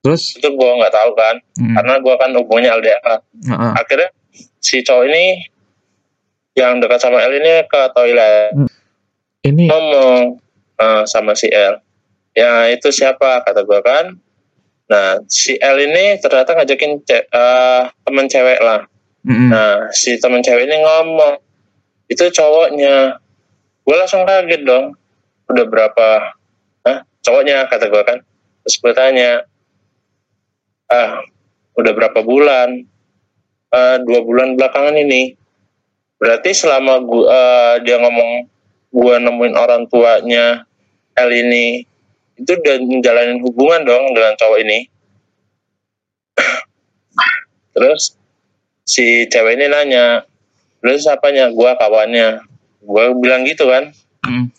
Terus, 0.00 0.32
itu 0.34 0.48
gue 0.48 0.70
nggak 0.80 0.90
tahu 0.90 1.10
kan 1.12 1.36
mm, 1.60 1.74
karena 1.76 1.94
gue 2.00 2.14
kan 2.16 2.30
hubungannya 2.34 2.70
LDR 2.80 3.04
heeh. 3.20 3.72
akhirnya 3.76 4.08
si 4.58 4.80
cowok 4.80 5.04
ini 5.12 5.24
yang 6.52 6.80
dekat 6.80 7.00
sama 7.00 7.20
L 7.24 7.32
ini 7.32 7.64
ke 7.64 7.80
toilet. 7.96 8.52
Ini 9.42 9.64
ngomong 9.68 10.38
uh, 10.78 11.02
sama 11.08 11.32
si 11.32 11.48
L. 11.48 11.80
Ya 12.32 12.68
itu 12.72 12.88
siapa? 12.92 13.44
kata 13.44 13.64
gue 13.64 13.80
kan. 13.80 14.16
Nah 14.88 15.20
si 15.28 15.56
L 15.56 15.76
ini 15.80 16.20
ternyata 16.20 16.52
ngajakin 16.56 17.00
ce- 17.08 17.28
uh, 17.32 17.88
temen 18.04 18.28
cewek 18.28 18.60
lah. 18.60 18.84
Mm, 19.22 19.48
nah 19.54 19.88
si 19.94 20.18
temen 20.18 20.42
cewek 20.44 20.68
ini 20.68 20.76
ngomong 20.80 21.40
itu 22.12 22.28
cowoknya. 22.28 23.16
Gue 23.82 23.96
langsung 23.98 24.28
kaget 24.28 24.62
dong. 24.62 24.94
Udah 25.48 25.64
berapa? 25.66 26.08
Hah? 26.86 26.98
cowoknya? 27.24 27.66
kata 27.72 27.88
gue 27.88 28.02
kan. 28.04 28.18
Terus 28.62 28.76
gue 28.78 28.92
tanya 28.92 29.42
ah 30.92 31.24
udah 31.72 31.92
berapa 31.96 32.20
bulan? 32.20 32.84
"Eh, 33.72 33.96
dua 34.04 34.20
bulan 34.20 34.52
belakangan 34.60 34.92
ini 35.00 35.32
berarti 36.22 36.54
selama 36.54 37.02
gua 37.02 37.26
eh, 37.26 37.74
dia 37.82 37.98
ngomong 37.98 38.46
gua 38.94 39.18
nemuin 39.18 39.58
orang 39.58 39.90
tuanya 39.90 40.62
L 41.18 41.30
ini 41.34 41.82
itu 42.38 42.54
udah 42.54 42.78
menjalanin 42.86 43.42
hubungan 43.42 43.82
dong 43.82 44.14
dengan 44.14 44.38
cowok 44.38 44.58
ini. 44.62 44.78
Terus 47.74 48.14
si 48.86 49.26
cewek 49.26 49.58
ini 49.58 49.66
nanya 49.66 50.22
terus 50.78 51.10
apanya? 51.10 51.50
Gua 51.50 51.74
kawannya. 51.74 52.46
Gua 52.82 53.10
bilang 53.18 53.42
gitu 53.42 53.66
kan. 53.66 53.90
Mm, 54.22 54.54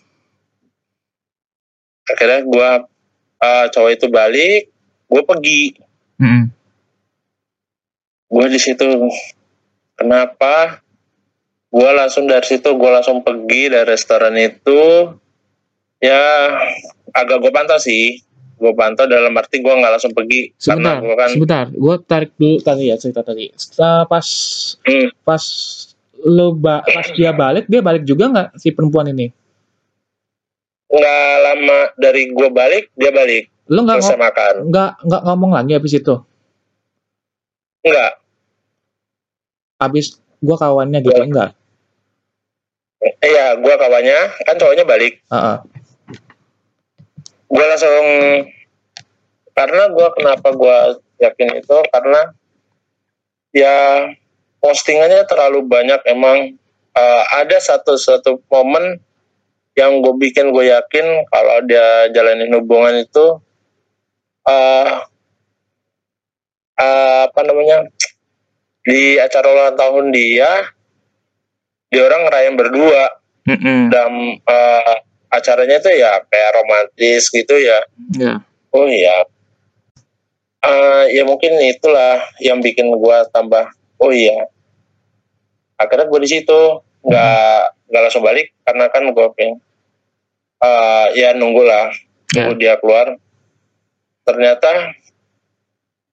akhirnya 2.04 2.40
gua 2.44 2.68
eh, 3.40 3.66
cowok 3.72 3.90
itu 3.96 4.06
balik 4.12 4.68
gua 5.08 5.24
pergi. 5.24 5.80
Mm, 6.20 6.54
gue 8.34 8.46
di 8.50 8.58
situ 8.58 8.82
kenapa 9.94 10.83
gue 11.74 11.90
langsung 11.90 12.24
dari 12.24 12.46
situ 12.46 12.70
gue 12.70 12.86
langsung 12.88 13.18
pergi 13.20 13.66
dari 13.66 13.82
restoran 13.84 14.38
itu 14.38 15.10
ya 15.98 16.22
agak 17.10 17.42
gue 17.42 17.50
pantau 17.50 17.76
sih 17.76 18.22
gue 18.54 18.72
pantau 18.72 19.04
dalam 19.04 19.34
arti 19.34 19.58
gue 19.58 19.68
nggak 19.68 19.92
langsung 19.92 20.14
pergi 20.14 20.54
Sebentar, 20.54 21.02
karena 21.02 21.02
gue 21.02 21.16
kan 21.18 21.28
sebentar. 21.28 21.64
Gue 21.68 21.94
tarik 22.00 22.30
dulu 22.34 22.56
tadi 22.60 22.84
ya 22.86 22.96
cerita 22.96 23.20
tadi. 23.20 23.50
Setelah 23.50 24.06
pas 24.06 24.26
hmm, 24.80 25.08
pas 25.20 25.42
lo 26.24 26.54
ba- 26.54 26.86
pas 26.86 27.06
dia 27.10 27.34
balik, 27.34 27.66
dia 27.66 27.82
balik 27.82 28.06
juga 28.06 28.30
nggak 28.30 28.48
si 28.56 28.70
perempuan 28.70 29.10
ini? 29.10 29.28
nggak 30.86 31.34
lama 31.42 31.80
dari 31.98 32.30
gue 32.30 32.48
balik 32.48 32.94
dia 32.94 33.10
balik 33.10 33.50
Lo 33.66 33.82
nggak 33.82 33.98
selesai 33.98 34.14
ngo- 34.14 34.22
makan 34.22 34.54
nggak 34.70 34.90
nggak 35.02 35.22
ngomong 35.26 35.50
lagi 35.50 35.72
habis 35.74 35.92
itu? 35.92 36.14
nggak 37.82 38.12
Habis 39.74 40.06
gua 40.38 40.54
kawannya 40.54 41.02
gitu 41.02 41.18
enggak? 41.18 41.50
Iya 43.24 43.56
gue 43.58 43.74
kawannya. 43.74 44.20
Kan 44.44 44.56
cowoknya 44.56 44.84
balik. 44.86 45.20
Heeh. 45.30 45.58
gue 47.54 47.62
langsung 47.70 48.06
karena 49.54 49.82
gue 49.94 50.08
kenapa 50.18 50.48
gue 50.50 50.78
yakin 51.22 51.62
itu? 51.62 51.76
Karena 51.94 52.20
ya 53.54 54.10
postingannya 54.58 55.22
terlalu 55.30 55.62
banyak. 55.62 56.02
Emang 56.10 56.58
eh, 56.94 57.24
ada 57.30 57.58
satu 57.62 57.94
satu 57.94 58.42
momen 58.50 58.98
yang 59.74 60.02
gue 60.02 60.14
bikin 60.18 60.54
gue 60.54 60.70
yakin 60.70 61.26
kalau 61.30 61.58
dia 61.66 62.10
jalanin 62.14 62.54
hubungan 62.54 62.94
itu 62.94 63.42
eh 64.46 64.90
eh, 66.78 67.18
apa 67.26 67.40
namanya 67.42 67.86
di 68.84 69.18
acara 69.18 69.46
ulang 69.50 69.78
tahun 69.78 70.06
dia 70.14 70.73
dia 71.94 72.02
orang 72.10 72.26
ngerayain 72.26 72.56
berdua. 72.58 73.04
Mm-mm. 73.44 73.92
dan 73.92 74.40
eh, 74.40 74.94
acaranya 75.28 75.76
itu 75.76 75.92
ya 76.00 76.16
kayak 76.32 76.50
romantis 76.56 77.28
gitu 77.28 77.54
ya. 77.60 77.76
Ya. 78.16 78.40
oh 78.72 78.88
iya. 78.88 79.28
Eh, 80.64 81.02
ya 81.12 81.28
mungkin 81.28 81.52
itulah 81.60 82.24
yang 82.40 82.64
bikin 82.64 82.88
gua 82.96 83.28
tambah 83.28 83.68
oh 84.00 84.08
iya. 84.08 84.48
Akhirnya 85.76 86.08
gue 86.08 86.20
di 86.24 86.30
situ. 86.40 86.60
Nggak 87.04 87.60
nggak 87.92 88.02
langsung 88.08 88.24
balik 88.24 88.48
karena 88.64 88.88
kan 88.88 89.04
gue 89.12 89.26
pengen 89.36 89.60
eh, 90.64 91.06
ya 91.20 91.36
nunggulah 91.36 91.92
Ya. 92.32 92.48
nunggu 92.48 92.56
dia 92.56 92.74
keluar. 92.80 93.14
Ternyata 94.24 94.96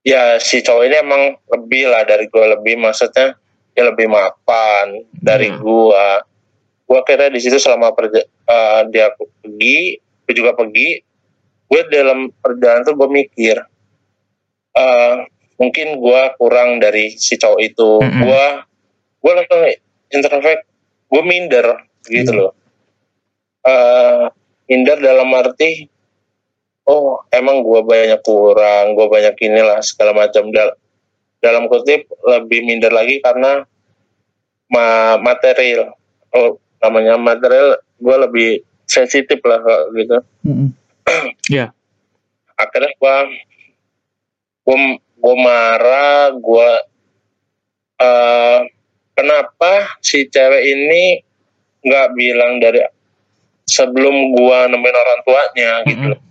ya 0.04 0.36
si 0.44 0.60
cowok 0.60 0.84
ini 0.84 0.96
emang 1.00 1.40
lebih 1.48 1.88
lah 1.88 2.04
dari 2.04 2.28
gue 2.28 2.46
lebih 2.60 2.76
maksudnya 2.76 3.40
dia 3.72 3.84
lebih 3.86 4.08
mapan 4.08 4.88
dari 5.14 5.48
Hmm. 5.48 5.60
gua 5.60 6.24
gua 6.84 7.00
kira 7.02 7.28
di 7.28 7.40
situ 7.40 7.56
selama 7.56 7.92
perja- 7.92 8.28
eh, 8.28 8.82
dia 8.90 9.12
pergi 9.14 9.96
gue 10.22 10.34
juga 10.34 10.52
pergi 10.52 11.00
gue 11.66 11.82
dalam 11.88 12.28
perjalanan 12.34 12.84
tuh 12.84 12.96
gue 12.96 13.10
mikir 13.10 13.56
eh 14.72 15.16
mungkin 15.56 15.88
gua 15.96 16.36
kurang 16.36 16.80
dari 16.80 17.14
si 17.14 17.36
cowok 17.36 17.60
itu 17.62 17.92
Mm-mm. 18.00 18.22
gua 18.22 18.46
gua 19.20 19.32
langsung 19.38 19.62
introvert 20.10 20.62
gue 21.08 21.22
minder 21.22 21.68
gitu 22.04 22.32
Hmm. 22.32 22.40
loh 22.40 22.52
eh 23.62 24.26
minder 24.66 24.98
dalam 24.98 25.30
arti 25.32 25.86
oh 26.84 27.22
emang 27.30 27.62
gua 27.62 27.84
banyak 27.84 28.20
kurang 28.20 28.92
gua 28.94 29.08
banyak 29.08 29.36
inilah 29.38 29.80
segala 29.80 30.12
macam 30.18 30.50
Dal- 30.50 30.76
dalam 31.42 31.66
kutip 31.66 32.06
lebih 32.22 32.62
minder 32.64 32.94
lagi 32.94 33.18
karena 33.20 33.66
ma 34.70 35.18
material 35.18 35.92
oh 36.32 36.62
namanya 36.80 37.18
material 37.18 37.82
gua 37.98 38.30
lebih 38.30 38.62
sensitif 38.86 39.42
lah 39.44 39.60
gitu 39.98 40.22
Mm-mm. 40.46 40.70
Ya. 41.52 41.74
akhirnya 42.56 42.94
gua 43.02 43.26
gua, 44.64 44.78
gua 45.18 45.36
marah 45.36 46.30
gua 46.38 46.70
eh 48.00 48.60
kenapa 49.18 49.98
si 50.00 50.30
cewek 50.30 50.64
ini 50.64 51.26
nggak 51.82 52.08
bilang 52.14 52.62
dari 52.62 52.86
sebelum 53.66 54.38
gua 54.38 54.70
nemuin 54.70 54.98
orang 54.98 55.22
tuanya 55.26 55.72
gitu 55.90 56.06
Mm-mm. 56.06 56.12
loh. 56.14 56.22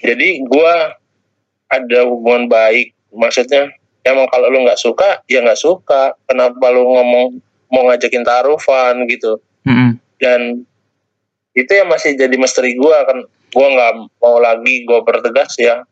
jadi 0.00 0.28
gua 0.48 0.96
ada 1.68 1.98
hubungan 2.08 2.48
baik 2.48 2.93
maksudnya 3.16 3.70
emang 4.04 4.28
kalau 4.28 4.50
lu 4.52 4.62
nggak 4.62 4.78
suka 4.78 5.22
ya 5.30 5.40
nggak 5.40 5.58
suka 5.58 6.14
kenapa 6.28 6.66
lu 6.70 6.84
ngomong 6.84 7.40
mau 7.72 7.82
ngajakin 7.90 8.22
taruhan 8.22 8.94
gitu 9.08 9.40
Mm-mm. 9.64 9.96
dan 10.20 10.62
itu 11.54 11.70
yang 11.70 11.88
masih 11.88 12.18
jadi 12.18 12.34
misteri 12.36 12.76
gua 12.76 13.06
kan 13.06 13.24
gua 13.54 13.68
nggak 13.70 13.92
mau 14.20 14.36
lagi 14.42 14.84
gua 14.84 15.00
bertegas 15.02 15.56
ya 15.56 15.82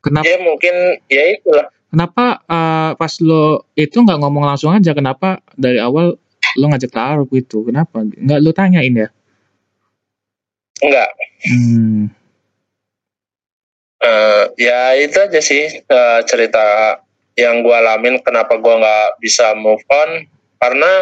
Kenapa? 0.00 0.24
ya 0.24 0.40
mungkin 0.40 0.74
ya 1.12 1.36
itulah 1.36 1.68
Kenapa 1.90 2.38
eh, 2.46 2.90
pas 2.94 3.12
lo 3.18 3.66
itu 3.74 3.98
nggak 3.98 4.22
ngomong 4.22 4.46
langsung 4.46 4.70
aja? 4.70 4.94
Kenapa 4.94 5.42
dari 5.58 5.82
awal 5.82 6.14
lo 6.54 6.64
ngajak 6.70 6.94
taruh 6.94 7.26
gitu? 7.34 7.66
Kenapa? 7.66 8.06
Nggak 8.06 8.38
lo 8.46 8.50
tanyain 8.54 8.94
ya? 8.94 9.10
enggak 10.80 11.08
Hmm. 11.40 12.12
Eh, 14.00 14.44
ya 14.56 14.96
itu 14.96 15.16
aja 15.20 15.40
sih 15.44 15.84
eh, 15.84 16.20
cerita 16.24 16.96
yang 17.36 17.60
gua 17.60 17.84
alamin 17.84 18.16
kenapa 18.24 18.56
gua 18.56 18.80
nggak 18.80 19.08
bisa 19.20 19.52
move 19.52 19.84
on. 19.92 20.24
Karena 20.56 20.92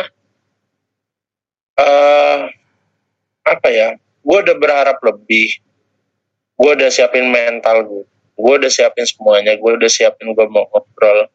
eh 1.79 2.39
apa 3.47 3.69
ya 3.71 3.95
gua 4.23 4.43
udah 4.43 4.57
berharap 4.59 4.99
lebih. 5.03 5.63
Gua 6.59 6.75
udah 6.75 6.91
siapin 6.91 7.31
mental 7.31 7.87
gue 7.87 8.05
gue 8.39 8.53
udah 8.63 8.71
siapin 8.71 9.03
semuanya. 9.03 9.59
Gue 9.59 9.75
udah 9.75 9.91
siapin 9.91 10.31
gue 10.31 10.47
mau 10.47 10.65
ngobrol 10.71 11.27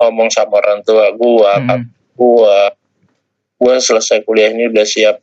ngomong 0.00 0.32
sama 0.32 0.64
orang 0.64 0.80
tua 0.86 1.12
gue 1.12 1.52
Mm-mm. 1.60 1.82
gue 2.16 2.56
gue 3.58 3.74
selesai 3.84 4.24
kuliah 4.24 4.50
ini 4.50 4.72
udah 4.72 4.86
siap. 4.88 5.20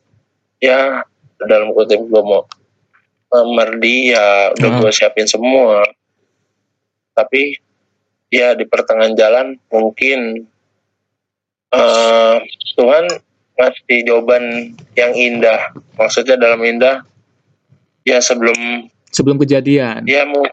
Ya 0.62 1.02
dalam 1.42 1.74
kutip 1.74 1.98
gue 1.98 2.22
mau 2.22 2.46
lamar 3.28 3.76
dia 3.76 4.24
udah 4.52 4.68
Ah. 4.68 4.78
gue 4.78 4.90
siapin 4.90 5.26
semua 5.26 5.82
tapi 7.12 7.58
ya 8.28 8.52
di 8.52 8.64
pertengahan 8.64 9.12
jalan 9.12 9.46
mungkin 9.66 10.46
eh 11.68 12.36
Tuhan 12.74 13.04
ngasih 13.54 13.98
jawaban 14.04 14.44
yang 14.92 15.12
indah 15.12 15.58
maksudnya 15.94 16.36
dalam 16.36 16.60
indah 16.60 17.02
ya 18.02 18.20
sebelum 18.20 18.86
Sebelum 19.08 19.38
kejadian. 19.38 20.04
ya 20.04 20.22
mau 20.22 20.44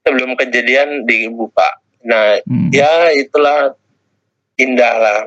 sebelum 0.00 0.32
kejadian 0.34 1.04
dibuka. 1.04 1.68
Nah, 2.02 2.40
Hmm. 2.42 2.68
ya 2.70 3.12
itulah 3.12 3.76
indah 4.54 4.94
lah. 4.94 5.20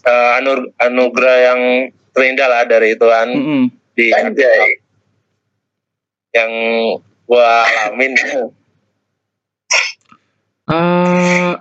Eh, 0.00 0.30
anu- 0.36 0.74
anugerah 0.76 1.38
yang 1.44 1.60
terindah 2.10 2.46
lah 2.46 2.62
dari 2.64 2.94
Tuhan 2.94 3.28
Mm-mm. 3.30 3.62
di 3.92 4.10
Anjay. 4.10 4.82
Yang 6.34 6.52
gua 7.24 7.62
alamin. 7.64 8.12
Eh, 10.64 11.52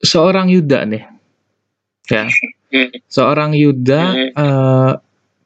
seorang 0.00 0.48
Yuda 0.48 0.88
nih, 0.88 1.04
ya, 2.08 2.24
Hmm. 2.68 2.88
seorang 3.06 3.52
Yuda 3.52 4.00
eh, 4.32 4.92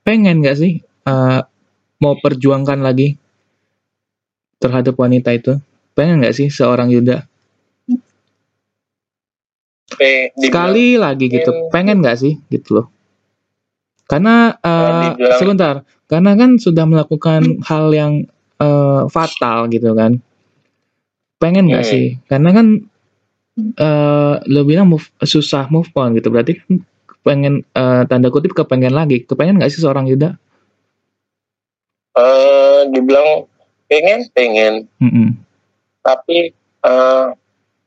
pengen 0.03 0.43
nggak 0.43 0.59
sih 0.59 0.73
eh, 0.83 1.41
mau 1.99 2.15
perjuangkan 2.19 2.79
lagi 2.81 3.19
terhadap 4.57 4.95
wanita 4.95 5.35
itu? 5.35 5.59
Pengen 5.93 6.23
nggak 6.23 6.35
sih 6.35 6.49
seorang 6.49 6.89
Yuda? 6.89 7.27
Sekali 10.39 10.97
lagi 10.97 11.29
gitu, 11.29 11.69
pengen 11.69 12.01
nggak 12.01 12.17
sih 12.17 12.39
gitu 12.49 12.81
loh? 12.81 12.87
Karena 14.09 14.57
dibilang- 15.13 15.39
sebentar, 15.39 15.75
karena 16.13 16.37
kan 16.37 16.61
sudah 16.61 16.85
melakukan 16.85 17.65
hal 17.65 17.89
yang 17.91 18.13
eh, 18.61 19.03
fatal 19.09 19.65
gitu 19.67 19.97
kan. 19.97 20.21
Pengen 21.41 21.73
nggak 21.73 21.83
Hmm. 21.83 21.91
sih? 21.91 22.05
Karena 22.29 22.53
kan 22.53 22.67
eh 23.59 24.35
lo 24.47 24.61
bilang 24.63 24.89
move, 24.89 25.09
susah 25.19 25.67
move 25.69 25.89
on 25.93 26.13
gitu, 26.13 26.29
berarti 26.29 26.61
kan 26.61 26.85
pengen 27.21 27.65
eh, 27.67 28.03
tanda 28.07 28.29
kutip 28.29 28.53
kepengen 28.53 28.93
lagi, 28.93 29.25
kepengen 29.25 29.57
nggak 29.57 29.73
sih 29.73 29.81
seorang 29.81 30.05
Yuda? 30.07 30.37
eh, 32.13 32.81
dibilang 32.93 33.49
pengen 33.89 34.29
pengen 34.31 34.75
Mm-mm. 34.99 35.33
tapi 36.01 36.53
eh, 36.83 37.27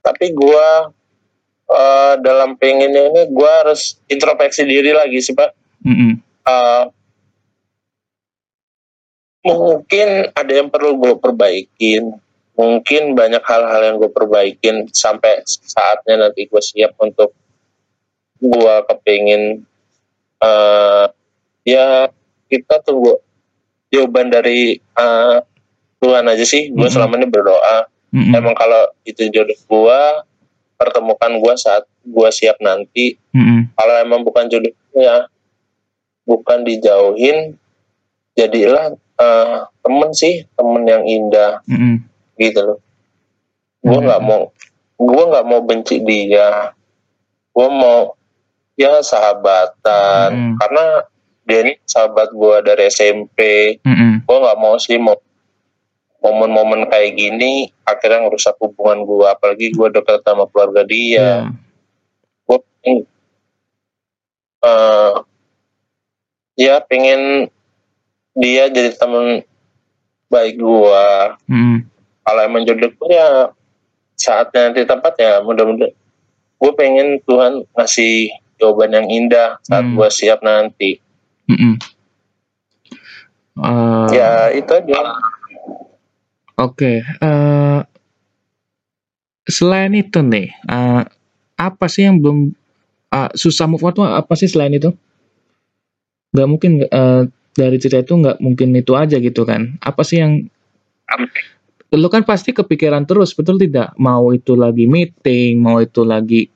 tapi 0.01 0.25
gua 0.33 0.89
eh, 1.67 2.13
dalam 2.21 2.57
pengennya 2.57 3.05
ini 3.05 3.21
gua 3.29 3.65
harus 3.65 4.01
introspeksi 4.05 4.65
diri 4.65 4.93
lagi 4.93 5.21
sih 5.21 5.33
pak 5.33 5.53
Mm-mm. 5.81 6.17
Eh, 6.41 6.83
mungkin 9.45 10.07
ada 10.33 10.51
yang 10.51 10.67
perlu 10.67 10.97
gue 10.97 11.13
perbaikin 11.15 12.17
mungkin 12.55 13.13
banyak 13.13 13.43
hal-hal 13.43 13.81
yang 13.83 13.95
gue 13.95 14.09
perbaikin 14.09 14.87
sampai 14.89 15.43
saatnya 15.45 16.25
nanti 16.25 16.47
gue 16.47 16.57
siap 16.57 16.95
untuk 16.97 17.35
gue 18.37 18.75
kepingin 18.89 19.61
eh 20.37 21.05
ya 21.63 22.07
kita 22.45 22.81
tunggu 22.81 23.17
jawaban 23.89 24.29
dari 24.29 24.77
eh, 24.77 25.37
Tuhan 25.97 26.25
aja 26.25 26.43
sih 26.43 26.69
gue 26.69 26.81
Mhm. 26.81 26.93
selama 26.93 27.17
ini 27.17 27.27
berdoa 27.27 27.85
Mm-mm. 28.11 28.31
emang 28.31 28.55
kalau 28.55 28.87
itu 29.03 29.27
jodoh 29.27 29.55
gue 29.55 30.01
pertemukan 30.75 31.31
gue 31.35 31.53
saat 31.55 31.83
gue 32.01 32.29
siap 32.31 32.57
nanti 32.59 33.15
Mm-mm. 33.31 33.71
kalau 33.73 33.93
emang 33.99 34.21
bukan 34.21 34.47
jodoh 34.47 34.71
ya 34.93 35.27
bukan 36.23 36.63
dijauhin 36.63 37.55
jadilah 38.33 38.95
eh, 39.15 39.57
temen 39.79 40.09
sih 40.11 40.43
temen 40.51 40.83
yang 40.83 41.03
indah 41.03 41.59
Mm-mm. 41.65 42.03
gitu 42.35 42.59
loh 42.61 42.79
gue 43.79 43.93
Hmm. 43.93 44.05
nggak 44.05 44.21
mau 44.21 44.49
gue 44.95 45.23
nggak 45.25 45.45
mau 45.45 45.61
benci 45.61 45.99
dia 45.99 46.73
gue 47.51 47.67
mau 47.69 48.17
ya 48.73 48.99
sahabatan 48.99 50.29
Hmm. 50.29 50.55
karena 50.57 50.85
dia 51.41 51.59
ini 51.61 51.73
sahabat 51.83 52.29
gue 52.29 52.55
dari 52.61 52.83
SMP 52.87 53.39
Mm-mm. 53.81 54.23
gue 54.23 54.37
nggak 54.37 54.57
mau 54.57 54.75
sih 54.75 54.97
mau 54.97 55.15
momen-momen 56.17 56.89
kayak 56.89 57.13
gini 57.13 57.69
akhirnya 57.81 58.25
ngerusak 58.25 58.57
hubungan 58.57 59.05
gue 59.05 59.25
apalagi 59.25 59.69
gue 59.69 59.87
dekat 59.91 60.19
sama 60.21 60.43
keluarga 60.45 60.81
dia 60.81 61.45
Ya. 61.45 61.53
gue 62.43 62.57
pengen 62.81 62.97
eh, 64.61 65.13
ya 66.57 66.75
pengen 66.81 67.51
dia 68.35 68.67
jadi 68.67 68.91
teman 68.93 69.41
baik 70.27 70.59
gua 70.59 71.39
Mm-mm. 71.47 71.87
kalau 72.21 72.41
emang 72.43 72.67
jodoh 72.67 72.91
gua 72.99 73.07
ya 73.09 73.27
saatnya 74.15 74.71
nanti 74.71 74.83
tepat 74.83 75.13
ya 75.19 75.39
mudah-mudahan 75.43 75.91
gue 76.55 76.71
pengen 76.79 77.19
Tuhan 77.27 77.67
ngasih 77.75 78.31
jawaban 78.57 78.95
yang 78.95 79.07
indah 79.11 79.59
saat 79.63 79.83
Hmm. 79.83 79.95
gua 79.95 80.07
siap 80.07 80.39
nanti 80.43 80.99
Mm-mm. 81.47 81.75
Eh, 83.55 84.07
ya 84.11 84.51
itu 84.51 84.67
aja 84.67 85.15
Oke, 86.55 87.03
eh, 87.03 87.79
selain 89.43 89.91
itu 89.91 90.23
nih, 90.23 90.55
eh, 90.55 91.03
apa 91.55 91.85
sih 91.91 92.07
yang 92.07 92.23
belum 92.23 92.55
ah, 93.11 93.27
susah 93.35 93.67
move 93.67 93.83
on 93.83 93.91
tuh 93.91 94.07
apa 94.07 94.33
sih 94.39 94.47
selain 94.47 94.71
itu? 94.71 94.95
Gak 96.31 96.47
mungkin 96.47 96.87
eh, 96.87 97.21
dari 97.55 97.79
cerita 97.79 98.03
itu 98.03 98.13
nggak 98.19 98.37
mungkin 98.43 98.75
itu 98.75 98.93
aja 98.93 99.17
gitu 99.17 99.47
kan? 99.47 99.79
Apa 99.79 100.03
sih 100.03 100.19
yang 100.19 100.45
lu 101.95 102.07
kan 102.11 102.27
pasti 102.27 102.51
kepikiran 102.51 103.07
terus, 103.07 103.31
betul 103.31 103.55
tidak? 103.55 103.95
Mau 103.95 104.35
itu 104.35 104.53
lagi 104.59 104.83
meeting, 104.85 105.63
mau 105.63 105.79
itu 105.79 106.03
lagi 106.03 106.51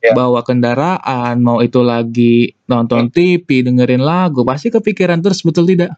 Ya. 0.00 0.16
bawa 0.16 0.40
kendaraan, 0.40 1.44
mau 1.44 1.60
itu 1.60 1.84
lagi 1.84 2.56
nonton 2.64 3.12
TV, 3.12 3.44
dengerin 3.60 4.00
lagu, 4.00 4.48
pasti 4.48 4.72
kepikiran 4.72 5.20
terus, 5.20 5.44
betul 5.44 5.68
tidak? 5.68 5.92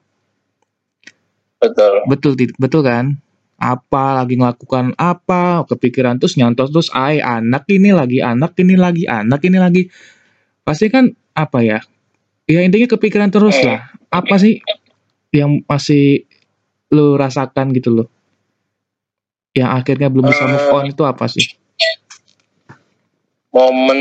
betul 1.62 2.02
Betul 2.10 2.32
betul 2.58 2.82
kan? 2.82 3.14
Apa 3.62 4.18
lagi 4.18 4.34
ngelakukan 4.34 4.98
apa, 4.98 5.62
kepikiran 5.70 6.18
terus 6.18 6.34
nyontos 6.34 6.74
terus 6.74 6.90
ay 6.90 7.22
anak 7.22 7.62
ini 7.70 7.94
lagi, 7.94 8.18
anak 8.18 8.58
ini 8.58 8.74
lagi, 8.74 9.06
anak 9.06 9.38
ini 9.46 9.58
lagi. 9.62 9.82
Pasti 10.66 10.90
kan 10.90 11.14
apa 11.38 11.62
ya? 11.62 11.78
Ya 12.44 12.60
intinya 12.60 12.88
kepikiran 12.88 13.30
terus 13.30 13.54
Eh. 13.56 13.64
lah. 13.64 13.90
Apa 14.08 14.36
sih 14.36 14.60
yang 15.30 15.62
masih 15.64 16.26
lu 16.88 17.16
rasakan 17.16 17.72
gitu 17.72 17.90
loh? 17.92 18.08
Yang 19.52 19.70
akhirnya 19.74 20.08
belum 20.08 20.26
bisa 20.26 20.44
move 20.44 20.68
on 20.70 20.84
itu 20.88 21.02
apa 21.02 21.26
sih? 21.26 21.56
momen 23.52 24.00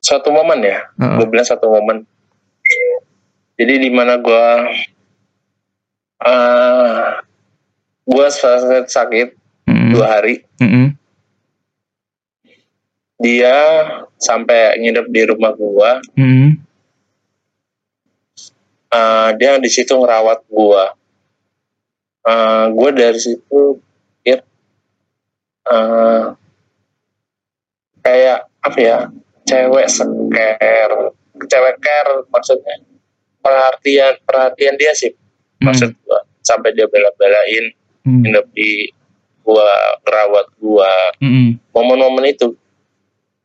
satu 0.00 0.32
momen 0.32 0.64
ya 0.64 0.80
Heeh. 0.96 1.16
gue 1.20 1.26
bilang 1.28 1.44
satu 1.44 1.68
momen 1.68 2.08
jadi 3.60 3.76
di 3.76 3.92
mana 3.92 4.16
gue 4.16 4.46
uh, 6.24 7.20
gue 8.00 8.26
sakit 8.32 8.88
sakit 8.88 9.28
Mm-mm. 9.68 9.92
dua 9.92 10.06
hari 10.08 10.40
Mm-mm. 10.56 10.96
dia 13.20 13.56
sampai 14.16 14.80
nginep 14.80 15.04
di 15.04 15.22
rumah 15.28 15.52
gua 15.52 16.00
Mm-mm. 16.16 16.56
Eh, 18.96 19.28
dia 19.36 19.60
di 19.60 19.68
situ 19.68 19.92
ngerawat 19.92 20.40
gua. 20.48 20.96
Eh, 22.26 22.64
gua 22.72 22.90
dari 22.90 23.20
situ 23.20 23.78
pikir 24.24 24.40
eh, 25.68 26.24
kayak 28.00 28.38
apa 28.64 28.78
ya 28.80 28.98
cewek 29.44 29.86
seker. 29.86 30.90
Cewek 31.36 31.76
care 31.84 32.24
maksudnya. 32.32 32.76
Perhatian 33.44 34.16
perhatian 34.24 34.74
dia 34.80 34.96
sih 34.96 35.12
maksud 35.60 35.92
gua. 36.02 36.24
Sampai 36.40 36.72
dia 36.72 36.88
bela-belain 36.88 37.76
Mm. 38.06 38.22
nginep 38.22 38.46
di 38.54 38.86
gua 39.42 39.66
ngerawat 40.06 40.46
gua. 40.62 40.94
Mm-mm. 41.18 41.58
momen-momen 41.74 42.30
itu. 42.30 42.54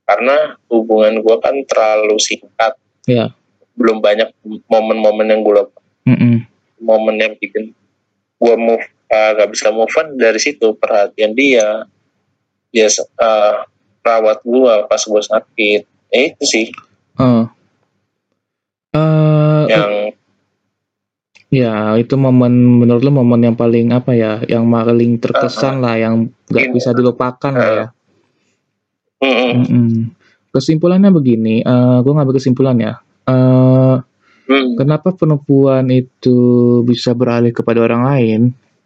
Karena 0.05 0.53
hubungan 0.69 1.17
gua 1.25 1.41
kan 1.41 1.57
terlalu 1.65 2.21
singkat. 2.21 2.77
Ya. 3.09 3.33
Belum 3.75 4.03
banyak 4.03 4.29
momen-momen 4.67 5.27
yang 5.31 5.41
gue 5.41 5.63
Mm-mm. 6.07 6.35
momen 6.81 7.15
yang 7.21 7.33
bikin 7.37 7.71
gue 8.41 8.55
move 8.57 8.83
uh, 9.13 9.29
gak 9.37 9.49
bisa 9.53 9.69
move 9.69 9.91
on 9.95 10.17
dari 10.17 10.39
situ 10.41 10.73
perhatian 10.75 11.31
dia 11.37 11.85
dia 12.73 12.87
uh, 13.21 13.63
rawat 14.01 14.41
gue 14.41 14.73
pas 14.89 15.01
gue 15.01 15.21
sakit 15.23 15.81
Eh, 16.11 16.35
itu 16.35 16.43
sih 16.43 16.67
Oh. 17.19 17.45
Eh, 18.91 19.63
yang 19.71 20.11
Ya, 21.51 21.99
itu 21.99 22.15
momen 22.15 22.79
menurut 22.79 23.03
lu 23.03 23.11
momen 23.11 23.43
yang 23.43 23.59
paling 23.59 23.91
apa 23.91 24.15
ya, 24.15 24.39
yang 24.47 24.71
paling 24.71 25.19
terkesan 25.19 25.83
lah, 25.83 25.99
yang 25.99 26.31
nggak 26.47 26.71
Ini. 26.71 26.75
bisa 26.79 26.95
dilupakan 26.95 27.51
lah 27.51 27.69
ya. 27.75 27.87
Mm-mm. 29.19 29.51
Mm-mm. 29.59 29.87
Kesimpulannya 30.55 31.11
begini, 31.11 31.59
eh 31.59 31.97
gue 31.99 32.13
ngambil 32.15 32.39
kesimpulan 32.39 32.79
ya. 32.79 33.03
Eh 33.27 33.97
Mm. 34.51 34.75
kenapa 34.75 35.15
perempuan 35.15 35.87
itu 35.87 36.39
bisa 36.83 37.15
beralih 37.15 37.55
kepada 37.55 37.87
orang 37.87 38.03
lain, 38.03 38.41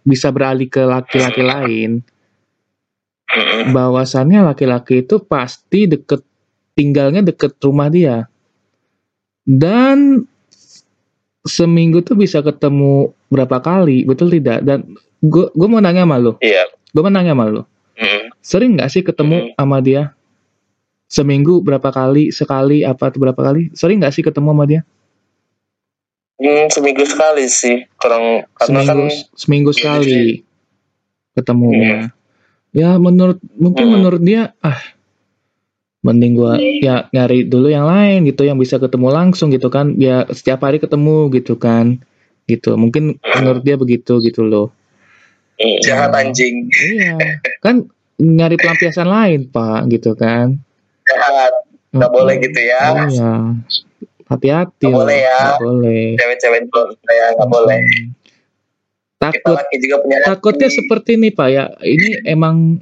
bisa 0.05 0.29
beralih 0.29 0.69
ke 0.69 0.85
laki-laki 0.85 1.41
lain? 1.41 2.05
Mm-mm. 3.25 3.73
Bahwasannya 3.73 4.45
laki-laki 4.45 5.01
itu 5.01 5.17
pasti 5.25 5.89
deket 5.89 6.21
tinggalnya 6.77 7.25
deket 7.25 7.57
rumah 7.65 7.89
dia, 7.89 8.29
dan 9.41 10.29
seminggu 11.41 12.05
tuh 12.05 12.13
bisa 12.13 12.45
ketemu 12.45 13.09
berapa 13.33 13.57
kali, 13.57 14.05
betul 14.05 14.29
tidak? 14.29 14.61
Dan 14.61 14.93
gue 15.25 15.49
gue 15.49 15.67
mau 15.67 15.81
nanya 15.81 16.05
sama 16.05 16.21
lu, 16.21 16.37
iya 16.45 16.69
gue 16.93 17.01
mau 17.01 17.09
nanya 17.09 17.33
sama 17.33 17.45
lu 17.49 17.61
Hmm. 17.95 18.27
sering 18.43 18.75
nggak 18.75 18.91
sih 18.91 19.01
ketemu 19.07 19.55
sama 19.55 19.79
dia 19.79 20.11
seminggu 21.05 21.61
berapa 21.61 21.89
kali 21.93 22.33
sekali 22.33 22.81
apa 22.81 23.13
tuh 23.13 23.21
berapa 23.21 23.37
kali? 23.37 23.71
Sering 23.77 24.01
nggak 24.01 24.13
sih 24.13 24.23
ketemu 24.25 24.49
sama 24.51 24.65
dia? 24.65 24.81
Hmm, 26.35 26.67
seminggu 26.67 27.03
sekali 27.07 27.45
sih. 27.47 27.87
Kurang 27.95 28.43
karena 28.59 28.79
seminggu 28.83 29.07
kan 29.07 29.37
seminggu 29.39 29.71
Iya, 29.71 29.77
sekali 29.79 30.21
ketemunya. 31.31 32.11
Ya 32.75 32.99
menurut 32.99 33.39
mungkin 33.55 33.85
Hmm. 33.87 33.93
menurut 33.99 34.21
dia 34.23 34.51
ah 34.59 34.79
mending 36.05 36.37
gua 36.37 36.59
ya 36.59 37.07
nyari 37.09 37.47
dulu 37.47 37.71
yang 37.71 37.87
lain 37.87 38.27
gitu 38.29 38.45
yang 38.45 38.59
bisa 38.59 38.77
ketemu 38.77 39.15
langsung 39.15 39.47
gitu 39.49 39.71
kan. 39.71 39.95
Ya 39.95 40.27
setiap 40.27 40.59
hari 40.67 40.83
ketemu 40.83 41.31
gitu 41.31 41.55
kan. 41.55 42.03
Gitu 42.45 42.75
mungkin 42.75 43.17
menurut 43.23 43.63
dia 43.63 43.79
begitu 43.79 44.19
gitu 44.19 44.43
loh. 44.43 44.75
Hmm, 45.55 45.79
Jahat 45.87 46.11
anjing. 46.11 46.67
iya. 46.67 47.39
Kan 47.63 47.87
nyari 48.19 48.59
pelampiasan 48.59 49.07
lain 49.07 49.47
pak 49.47 49.87
gitu 49.87 50.15
kan 50.15 50.59
Jahat. 51.09 51.53
Nggak 51.95 52.11
boleh 52.11 52.35
gitu 52.43 52.59
ya. 52.59 53.07
iya 53.07 53.33
hati-hati 54.25 54.89
Nggak 54.89 54.99
boleh 55.05 55.17
ya. 55.21 55.37
Nggak 55.39 55.61
boleh 55.61 56.03
Cewek-cewek 56.17 56.61
ya 57.07 57.25
nggak 57.37 57.49
boleh. 57.49 57.79
Hmm. 57.79 58.07
Kita 59.25 59.47
takut 59.57 59.79
juga 59.81 59.97
punya 60.05 60.17
takutnya 60.21 60.69
hati. 60.69 60.77
seperti 60.77 61.09
ini 61.17 61.33
pak 61.33 61.47
ya 61.49 61.65
ini 61.81 62.21
emang 62.29 62.77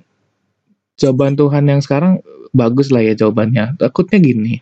jawaban 1.00 1.40
Tuhan 1.40 1.72
yang 1.72 1.80
sekarang 1.80 2.20
bagus 2.52 2.92
lah 2.92 3.00
ya 3.00 3.16
jawabannya 3.16 3.80
takutnya 3.80 4.20
gini 4.20 4.60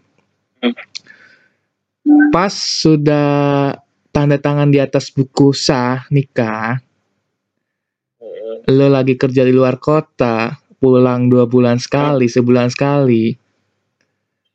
Hmm. 0.62 2.30
pas 2.30 2.54
sudah 2.54 3.74
tanda 4.14 4.38
tangan 4.38 4.70
di 4.70 4.78
atas 4.78 5.10
buku 5.10 5.58
sah 5.58 6.06
nikah 6.14 6.78
hmm, 8.22 8.70
lo 8.70 8.86
lagi 8.94 9.18
kerja 9.18 9.42
di 9.42 9.50
luar 9.50 9.82
kota 9.82 10.54
pulang 10.78 11.34
dua 11.34 11.50
bulan 11.50 11.82
sekali 11.82 12.30
sebulan 12.30 12.70
sekali 12.70 13.34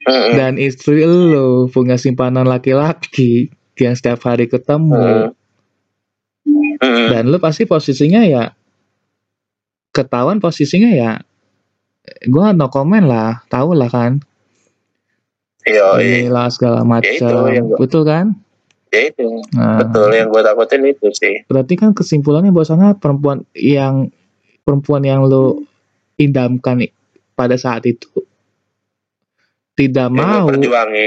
Dan 0.07 0.55
istri 0.57 1.03
lo 1.03 1.67
punya 1.67 1.99
simpanan 1.99 2.47
laki-laki 2.47 3.51
yang 3.75 3.93
setiap 3.93 4.23
hari 4.23 4.47
ketemu. 4.47 5.35
Dan 7.11 7.27
lu 7.27 7.37
pasti 7.37 7.65
posisinya 7.65 8.23
ya 8.23 8.55
ketahuan 9.91 10.39
posisinya 10.39 10.93
ya 10.93 11.13
gua 12.25 12.53
no 12.53 12.69
comment 12.69 13.03
lah 13.03 13.43
tahu 13.47 13.75
lah 13.75 13.89
kan. 13.89 14.23
Iya. 15.67 15.99
inilah 15.99 16.47
segala 16.47 16.87
macam 16.87 17.11
itu 17.11 17.27
yang 17.51 17.67
gua- 17.67 17.79
betul 17.81 18.03
kan? 18.05 18.27
Ya 18.95 19.11
itu. 19.11 19.27
nah, 19.51 19.83
Betul 19.83 20.15
yang 20.15 20.31
gue 20.31 20.39
takutin 20.41 20.87
itu 20.87 21.11
sih. 21.11 21.43
berarti 21.45 21.75
kan 21.75 21.91
kesimpulannya 21.91 22.55
bahwasanya 22.55 22.95
perempuan 22.95 23.43
yang 23.53 24.15
perempuan 24.63 25.03
yang 25.03 25.27
lu 25.27 25.67
idamkan 26.15 26.81
i- 26.81 26.95
pada 27.35 27.59
saat 27.59 27.83
itu 27.85 28.07
tidak 29.77 30.09
yang 30.09 30.17
mau 30.17 30.47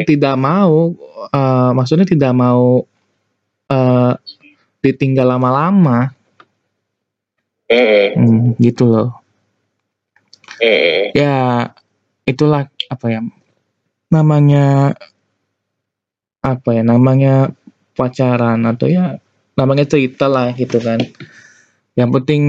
tidak 0.06 0.36
mau 0.38 0.94
eh, 1.34 1.70
maksudnya 1.74 2.06
tidak 2.06 2.34
mau 2.38 2.86
eh, 3.68 4.14
ditinggal 4.80 5.28
lama-lama. 5.36 6.14
Hmm, 7.70 8.08
Hmm, 8.18 8.58
gitu 8.58 8.90
loh. 8.90 9.10
Hmm, 10.58 11.14
ya 11.14 11.70
itulah 12.26 12.66
apa 12.90 13.06
ya 13.10 13.22
namanya 14.10 14.98
apa 16.42 16.70
ya 16.74 16.82
namanya 16.82 17.54
pacaran 17.94 18.66
atau 18.66 18.90
ya 18.90 19.22
namanya 19.54 19.86
cerita 19.86 20.26
lah 20.26 20.50
gitu 20.58 20.82
kan. 20.82 20.98
Yang 21.94 22.10
penting 22.22 22.42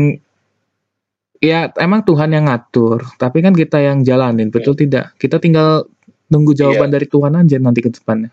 ya 1.41 1.69
emang 1.77 2.05
Tuhan 2.05 2.33
yang 2.33 2.49
ngatur 2.49 3.17
tapi 3.17 3.41
kan 3.45 3.53
kita 3.53 3.77
yang 3.81 4.01
jalanin 4.01 4.49
betul 4.49 4.73
tidak? 4.73 5.13
Kita 5.21 5.37
tinggal 5.37 5.85
nunggu 6.31 6.55
jawaban 6.55 6.89
dari 6.95 7.07
Tuhan 7.11 7.35
aja 7.35 7.57
nanti 7.59 7.83
ke 7.83 7.91
depannya 7.91 8.31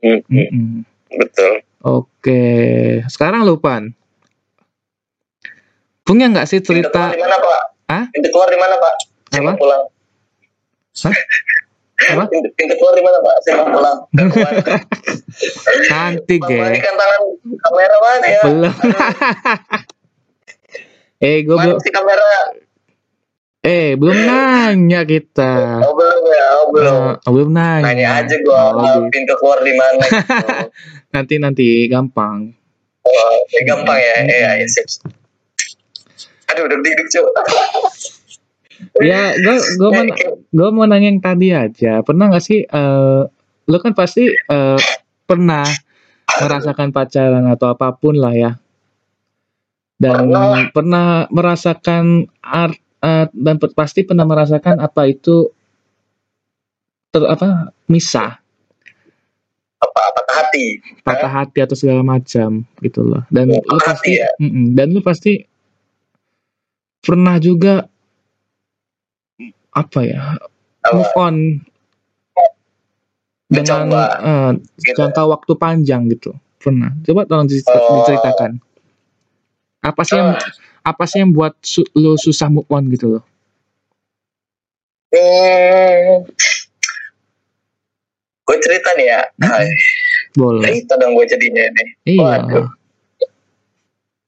hmm, 0.00 0.20
hmm, 0.24 0.34
Mm-mm. 0.34 0.68
Betul. 1.10 1.66
oke 1.82 2.42
sekarang 3.10 3.44
lupan 3.44 3.92
punya 6.10 6.26
nggak 6.26 6.46
sih 6.50 6.58
Pintu 6.58 6.74
cerita 6.74 7.06
keluar 7.06 7.14
di 7.14 7.22
mana 7.22 7.36
pak? 7.38 7.62
Hah? 7.90 8.04
Pintu 8.10 8.28
keluar 8.34 8.48
di 8.50 8.58
mana 8.58 8.74
pak? 8.82 8.94
Saya 9.30 9.40
mau 9.46 9.54
Apa? 9.54 9.60
pulang. 9.62 9.82
Hah? 10.90 11.14
Apa? 12.10 12.24
Pintu, 12.26 12.48
pintu 12.58 12.74
keluar 12.74 12.94
di 12.98 13.02
mana 13.06 13.18
pak? 13.22 13.36
Saya 13.46 13.54
mau 13.62 13.68
pulang. 13.70 13.96
Cantik 15.90 16.42
Bang 16.42 16.50
ya 16.50 16.62
balikan 16.66 16.94
tangan 16.98 17.20
kamera 17.62 17.96
mana 18.02 18.26
ya? 18.26 18.42
belum 18.42 18.74
eh 21.30 21.36
gue 21.46 21.56
belum 21.62 21.78
kamera? 21.78 22.26
Eh 23.60 23.92
belum 23.92 24.16
nanya 24.16 25.04
kita 25.04 25.84
Oh 25.84 25.92
belum 25.92 26.22
ya, 26.26 26.46
oh 26.56 26.66
belum. 26.72 27.00
Eh, 27.20 27.30
belum 27.30 27.50
nanya 27.52 27.84
Nanya 27.84 28.08
aja 28.24 28.34
gua 28.40 28.60
Oh, 28.70 28.80
gitu. 28.80 29.00
pintu 29.12 29.34
keluar 29.36 29.60
di 29.60 29.72
mana 29.76 30.00
gitu. 30.00 30.46
nanti 31.14 31.34
nanti 31.36 31.66
gampang 31.86 32.56
Oh, 33.00 33.32
ya 33.48 33.60
gampang 33.64 33.96
ya. 33.96 34.14
Iya, 34.22 34.50
ya, 34.60 34.66
sip. 34.68 34.84
Aduh, 36.52 36.68
udah 36.68 36.78
duduk 36.78 37.06
cuy. 37.08 37.24
ya 39.08 39.36
gue 39.36 39.56
gue 39.76 39.88
mau 39.90 40.04
gue 40.50 40.68
mau 40.70 40.84
nanya 40.84 41.08
yang 41.08 41.20
tadi 41.20 41.48
aja 41.52 42.00
pernah 42.00 42.28
nggak 42.28 42.40
sih 42.40 42.64
eh 42.64 43.20
lo 43.66 43.76
kan 43.76 43.92
pasti 43.92 44.24
eh, 44.32 44.78
pernah 45.24 45.64
merasakan 46.40 46.88
pacaran 46.88 47.44
atau 47.46 47.70
apa 47.70 47.92
pun 47.92 48.16
lah 48.16 48.32
ya 48.32 48.52
dan 49.96 50.32
Pernah. 50.32 50.72
pernah 50.72 51.06
merasakan 51.28 52.04
art 52.40 52.80
eh, 53.00 53.26
dan 53.30 53.54
pasti 53.70 54.02
pernah 54.02 54.22
merasakan 54.22 54.78
apa 54.78 55.02
itu 55.06 55.48
ter, 57.10 57.22
apa 57.24 57.48
misah 57.86 58.38
Apa 59.78 60.00
patah 60.12 60.36
hati? 60.38 60.66
patah 61.00 61.32
hati 61.34 61.58
atau 61.58 61.72
segala 61.72 62.02
macam 62.02 62.62
gitu 62.78 63.00
loh 63.00 63.24
dan 63.28 63.48
Oh, 63.50 63.60
lu 63.66 63.80
pasti 63.80 64.12
ya? 64.14 64.28
Mm-mm. 64.36 64.72
dan 64.74 64.86
lu 64.90 65.00
pasti 65.00 65.40
pernah 67.00 67.36
juga 67.36 67.88
apa 69.70 70.00
ya 70.02 70.36
Apa? 70.82 70.92
move 70.92 71.14
on 71.16 71.34
dengan 73.46 73.88
Mencoba. 73.88 74.04
eh, 74.20 74.50
Gitu. 74.78 74.94
jangka 74.94 75.22
waktu 75.26 75.52
panjang 75.56 76.06
gitu 76.08 76.30
pernah 76.56 76.92
coba 77.00 77.24
tolong 77.24 77.48
Oh. 77.48 77.96
diceritakan 77.96 78.60
apa 79.80 80.00
sih 80.02 80.14
yang 80.14 80.36
Ah. 80.36 80.44
Apa 80.90 81.04
sih 81.04 81.18
yang 81.18 81.30
buat 81.30 81.54
su- 81.60 81.86
lu 81.92 82.14
susah 82.16 82.48
move 82.48 82.68
on 82.68 82.86
gitu 82.88 83.06
loh 83.10 83.24
Hmm. 85.10 86.22
Gue 88.40 88.56
cerita 88.58 88.94
nih 88.94 89.06
ya. 89.08 89.20
Hai. 89.40 89.66
boleh 90.32 90.70
Cerita 90.70 90.94
dong 90.94 91.14
gue 91.14 91.26
jadinya 91.26 91.66
nih. 91.66 91.88
iya 92.08 92.22
Waduh. 92.38 92.66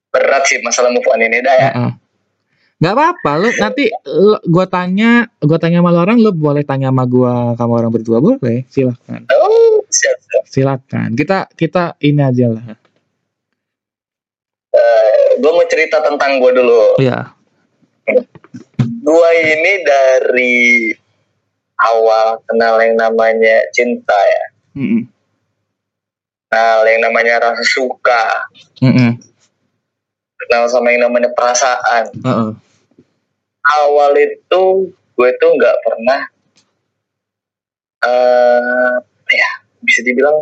Berat 0.08 0.42
sih 0.44 0.58
masalah 0.58 0.90
move 0.90 1.06
on 1.06 1.18
ini 1.18 1.38
dah 1.38 1.54
ya. 1.56 1.70
Heeh. 1.70 1.92
nggak 2.76 2.94
apa-apa 2.98 3.30
lu 3.38 3.48
nanti 3.54 3.86
lu, 4.04 4.34
gua 4.44 4.66
tanya 4.66 5.30
gua 5.38 5.54
tanya 5.54 5.78
sama 5.78 5.94
lu 5.94 6.02
orang 6.02 6.18
lu 6.18 6.34
boleh 6.34 6.66
tanya 6.66 6.90
sama 6.90 7.06
gua 7.06 7.54
kamu 7.54 7.72
orang 7.78 7.92
berdua 7.92 8.18
boleh 8.18 8.66
silakan 8.66 9.22
Oh, 9.30 9.86
siap, 9.86 10.18
siap. 10.18 10.42
silakan 10.44 11.14
kita 11.14 11.46
kita 11.54 11.94
ini 12.00 12.18
aja 12.18 12.50
lah 12.50 12.74
gue 15.38 15.50
mau 15.52 15.66
cerita 15.68 16.02
tentang 16.02 16.40
gue 16.40 16.52
dulu. 16.52 16.98
ya 17.00 17.32
Gue 19.02 19.30
ini 19.38 19.72
dari 19.82 20.90
awal 21.82 22.38
kenal 22.46 22.78
yang 22.82 22.94
namanya 22.98 23.62
cinta 23.74 24.14
ya. 24.14 24.44
Mm-mm. 24.78 25.02
Kenal 26.50 26.78
yang 26.86 27.00
namanya 27.02 27.34
rasa 27.42 27.64
suka. 27.66 28.46
Mm-mm. 28.82 29.18
Kenal 30.46 30.66
sama 30.70 30.94
yang 30.94 31.10
namanya 31.10 31.30
perasaan. 31.34 32.10
Heeh. 32.14 32.50
Awal 33.62 34.12
itu 34.18 34.62
gue 34.90 35.30
tuh 35.38 35.50
nggak 35.54 35.76
pernah 35.86 36.20
eh 38.02 38.90
ya 39.30 39.50
bisa 39.86 40.02
dibilang 40.02 40.34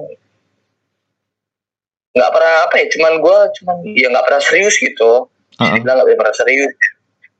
nggak 2.20 2.30
pernah 2.30 2.54
apa 2.62 2.74
ya 2.76 2.86
cuman 2.90 3.12
gue 3.18 3.38
cuman 3.56 3.76
ya 3.96 4.06
nggak 4.12 4.26
pernah 4.28 4.42
serius 4.42 4.76
gitu. 4.76 5.10
Bisa 5.48 5.60
Heeh. 5.64 5.72
dibilang 5.74 5.96
nggak 5.98 6.12
pernah 6.14 6.36
serius. 6.36 6.68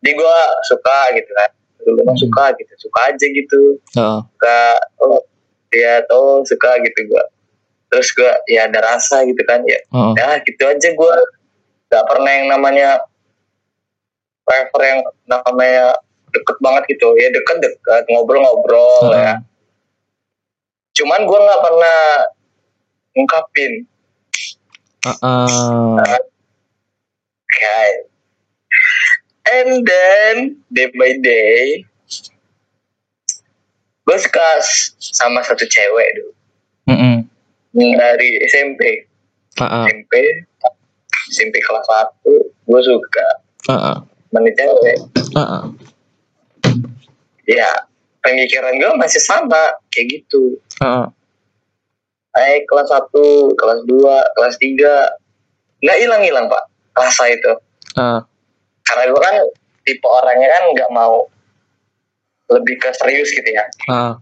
Jadi 0.00 0.10
gue 0.14 0.36
suka 0.64 0.98
gitu 1.12 1.30
kan. 1.30 1.50
Dulu 1.80 2.00
mah 2.00 2.12
Hmm. 2.12 2.16
suka 2.18 2.44
gitu 2.56 2.72
suka 2.78 3.00
aja 3.06 3.26
gitu. 3.28 3.60
Heeh. 3.92 4.20
suka 4.24 4.56
oh 4.98 5.20
dia 5.68 6.00
oh 6.08 6.40
suka 6.42 6.80
gitu 6.80 7.00
gue 7.06 7.24
terus 7.86 8.08
gue 8.10 8.30
ya 8.48 8.64
ada 8.64 8.80
rasa 8.80 9.20
gitu 9.22 9.42
kan 9.44 9.60
ya. 9.64 9.76
Heeh. 9.84 10.12
ya 10.16 10.28
gitu 10.40 10.62
aja 10.64 10.88
gue 10.88 11.14
nggak 11.86 12.04
pernah 12.06 12.30
yang 12.30 12.46
namanya 12.48 12.88
prefer 14.42 14.82
yang 14.82 15.00
namanya 15.26 15.92
deket 16.30 16.56
banget 16.58 16.82
gitu. 16.88 17.12
Ya 17.14 17.28
deket 17.28 17.60
deket 17.60 18.02
ngobrol-ngobrol 18.08 19.12
ya. 19.12 19.36
Heeh. 19.36 19.36
cuman 20.92 21.22
gue 21.22 21.38
nggak 21.38 21.60
pernah 21.60 21.98
ngungkapin 23.10 23.72
Heeh. 25.00 26.20
kayak 27.50 27.92
and 29.50 29.82
then 29.82 30.34
day 30.70 30.88
by 30.92 31.16
day 31.18 31.82
gue 34.04 34.18
suka 34.18 34.46
sama 34.98 35.40
satu 35.40 35.64
cewek 35.64 36.08
dulu 36.18 36.32
Mm-mm. 36.90 37.16
dari 37.72 38.30
SMP 38.46 39.06
Ah, 39.56 39.82
ah. 39.82 39.84
SMP 39.86 40.12
SMP 41.30 41.54
kelas 41.60 41.86
1 42.24 42.26
gue 42.66 42.80
suka 42.82 43.28
ah. 43.68 43.98
sama 44.30 44.38
nih 44.42 44.54
cewek 44.54 44.96
Ah, 45.32 45.40
ah. 45.40 45.64
ya 47.46 47.70
pemikiran 48.20 48.76
gue 48.76 48.92
masih 48.96 49.22
sama 49.22 49.74
kayak 49.88 50.20
gitu 50.20 50.58
Ah, 50.78 51.04
ah. 51.04 51.06
Naik 52.40 52.64
kelas 52.64 52.88
1 52.88 53.12
kelas 53.60 53.80
2 53.84 54.36
kelas 54.36 54.54
3 54.56 55.84
nggak 55.84 55.98
hilang-hilang 56.00 56.46
pak. 56.48 56.62
Rasa 56.96 57.28
itu. 57.28 57.52
Ah, 57.96 58.24
karena 58.84 59.04
gue 59.12 59.20
kan 59.20 59.36
tipe 59.84 60.06
orangnya 60.08 60.48
kan 60.48 60.62
nggak 60.72 60.90
mau 60.92 61.28
lebih 62.50 62.80
ke 62.80 62.90
serius 62.96 63.30
gitu 63.36 63.50
ya. 63.50 63.64
Ah. 63.92 64.16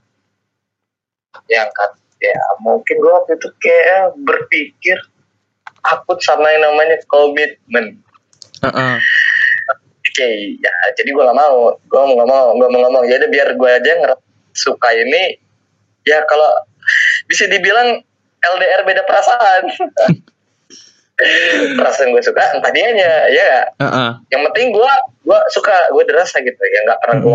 yang 1.46 1.70
kan 1.70 1.92
ya 2.18 2.34
mungkin 2.60 2.98
gue 2.98 3.12
waktu 3.14 3.38
itu 3.38 3.48
kayak 3.62 4.10
berpikir 4.26 4.98
takut 5.86 6.18
sama 6.20 6.50
yang 6.50 6.66
namanya 6.66 6.98
komitmen. 7.06 8.02
Ah, 8.60 8.68
ah. 8.68 8.96
oke 10.02 10.28
ya 10.58 10.72
jadi 10.98 11.08
gue 11.08 11.24
gak 11.24 11.38
mau. 11.38 11.72
Gue 11.86 12.02
nggak 12.02 12.28
mau 12.28 12.52
gue 12.58 12.68
mau 12.68 12.80
ngomong 12.88 13.04
jadi 13.06 13.24
biar 13.30 13.54
gue 13.54 13.70
aja 13.70 13.92
ngerasa 14.02 14.24
suka 14.56 14.88
ini. 14.92 15.38
Ya 16.04 16.24
kalau 16.26 16.48
bisa 17.28 17.44
dibilang 17.46 18.02
LDR 18.56 18.80
beda 18.84 19.02
perasaan 19.04 19.62
perasaan 21.78 22.14
gue 22.14 22.22
suka 22.22 22.42
entah 22.54 22.70
dianya 22.70 23.26
ya 23.28 23.66
Ah, 23.82 23.86
ah. 23.86 24.10
yang 24.30 24.46
penting 24.50 24.70
gue 24.70 24.92
gue 25.26 25.38
suka 25.50 25.74
gue 25.90 26.04
derasa 26.06 26.38
gitu 26.38 26.62
ya 26.62 26.80
nggak 26.86 26.98
pernah 27.02 27.16
gue 27.18 27.34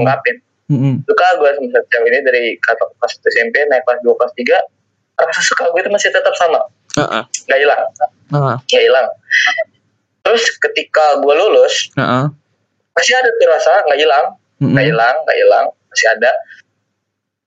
Mm-mm. 0.71 1.03
suka 1.03 1.27
gue 1.43 1.49
sama 1.59 1.67
satu 1.75 1.87
cewek 1.91 2.07
ini 2.07 2.19
dari 2.23 2.43
kata 2.63 2.87
kelas 2.95 3.19
1 3.19 3.35
SMP 3.35 3.55
naik 3.67 3.83
kelas 3.83 3.99
2 3.99 4.15
kelas 4.15 4.33
3 5.19 5.27
rasa 5.27 5.41
suka 5.43 5.63
gue 5.69 5.79
itu 5.83 5.91
masih 5.91 6.09
tetap 6.09 6.31
sama 6.39 6.63
Ah, 6.95 7.21
ah. 7.21 7.23
nggak 7.27 7.59
hilang 7.59 7.81
nggak 8.31 8.81
hilang 8.81 9.07
terus 10.23 10.43
ketika 10.55 11.19
gue 11.19 11.33
lulus. 11.35 11.91
Ah, 11.99 12.23
ah. 12.23 12.25
masih 12.95 13.13
ada 13.19 13.27
tuh 13.27 13.47
rasa 13.51 13.83
nggak 13.91 13.99
hilang 13.99 14.25
nggak 14.63 14.85
hilang 14.87 15.15
nggak 15.27 15.37
hilang 15.37 15.65
masih 15.91 16.07
ada 16.07 16.31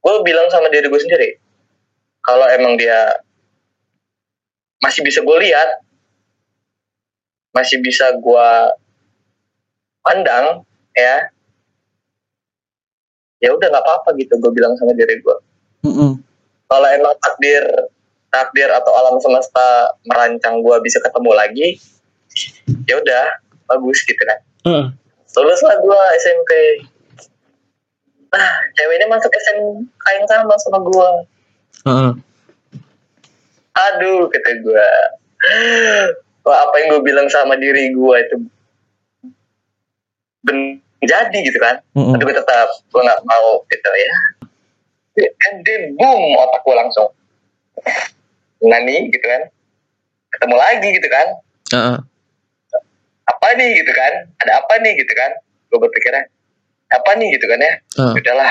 gue 0.05 0.15
bilang 0.23 0.47
sama 0.53 0.69
diri 0.69 0.85
gue 0.87 1.01
sendiri 1.01 1.29
kalau 2.21 2.45
emang 2.53 2.77
dia 2.77 3.17
masih 4.81 5.01
bisa 5.05 5.21
gue 5.25 5.37
lihat. 5.45 5.69
Masih 7.53 7.81
bisa 7.81 8.13
gue 8.17 8.49
pandang 10.01 10.63
ya. 10.93 11.31
Ya 13.37 13.53
udah 13.53 13.69
nggak 13.69 13.85
apa-apa 13.85 14.17
gitu 14.17 14.33
gue 14.41 14.51
bilang 14.51 14.73
sama 14.81 14.97
diri 14.97 15.21
gue 15.21 15.37
Mm-mm. 15.85 16.19
kalau 16.67 16.89
emang 16.89 17.15
takdir 17.21 17.63
takdir 18.33 18.67
atau 18.73 18.91
alam 18.97 19.21
semesta 19.21 19.93
merancang 20.09 20.65
gue 20.65 20.77
bisa 20.81 20.99
ketemu 21.05 21.31
lagi 21.37 21.77
ya 22.89 22.97
udah 22.97 23.25
bagus 23.69 24.03
gitu 24.09 24.19
kan. 24.25 24.39
Ah, 24.67 24.87
lulus 25.37 25.61
lah 25.63 25.77
gue 25.79 26.01
SMP 26.25 26.51
nah 28.33 28.49
ceweknya 28.75 29.07
masuk 29.07 29.31
SMK 29.31 30.05
yang 30.17 30.27
sama 30.27 30.55
sama 30.59 30.79
gue 30.83 31.09
aduh 33.77 34.33
kata 34.33 34.51
gue 34.65 34.89
wah 36.47 36.59
apa 36.65 36.75
yang 36.81 36.97
gue 36.97 37.03
bilang 37.05 37.29
sama 37.29 37.61
diri 37.61 37.93
gue 37.93 38.17
itu 38.25 38.37
ben 40.47 40.81
jadi 41.07 41.39
gitu 41.45 41.59
kan. 41.61 41.77
Mm-mm. 41.95 42.17
tapi 42.17 42.23
gue 42.27 42.37
tetap 42.37 42.69
gue 42.91 43.01
nggak 43.03 43.23
mau 43.27 43.63
gitu 43.69 43.91
ya. 43.93 44.13
And 45.17 45.65
then 45.65 45.83
boom 45.97 46.23
otak 46.41 46.61
gue 46.65 46.77
langsung. 46.77 47.09
Nani 48.65 49.13
gitu 49.13 49.27
kan. 49.27 49.43
Ketemu 50.33 50.57
lagi 50.57 50.89
gitu 50.97 51.09
kan. 51.09 51.27
Ah. 51.75 51.99
apa 53.27 53.49
nih 53.59 53.83
gitu 53.83 53.93
kan. 53.93 54.13
Ada 54.43 54.53
apa 54.63 54.75
nih 54.83 54.93
gitu 54.99 55.13
kan. 55.15 55.31
Gue 55.71 55.79
berpikirnya 55.83 56.31
apa 56.87 57.11
nih 57.19 57.29
gitu 57.35 57.47
kan 57.51 57.59
ya. 57.59 57.73
Ah. 58.01 58.13
udahlah 58.15 58.51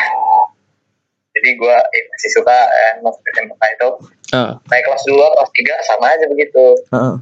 jadi 1.46 1.62
gue 1.62 1.78
eh, 1.78 2.04
masih 2.10 2.30
suka 2.42 2.58
eh, 2.58 2.94
masuk 3.06 3.22
SMK 3.22 3.62
itu. 3.78 3.90
Ah, 4.34 4.58
naik 4.66 4.82
kelas 4.90 5.06
2, 5.06 5.14
kelas 5.14 5.52
3 5.54 5.78
sama 5.94 6.06
aja 6.10 6.26
begitu. 6.26 6.66
Ah. 6.90 7.22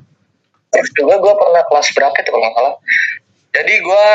terus 0.74 0.90
juga 0.98 1.22
gue 1.22 1.34
pernah 1.38 1.62
kelas 1.70 1.92
berapa 1.92 2.16
itu 2.16 2.32
kalau 2.32 2.50
salah. 2.56 2.74
Jadi 3.52 3.74
gue 3.84 4.06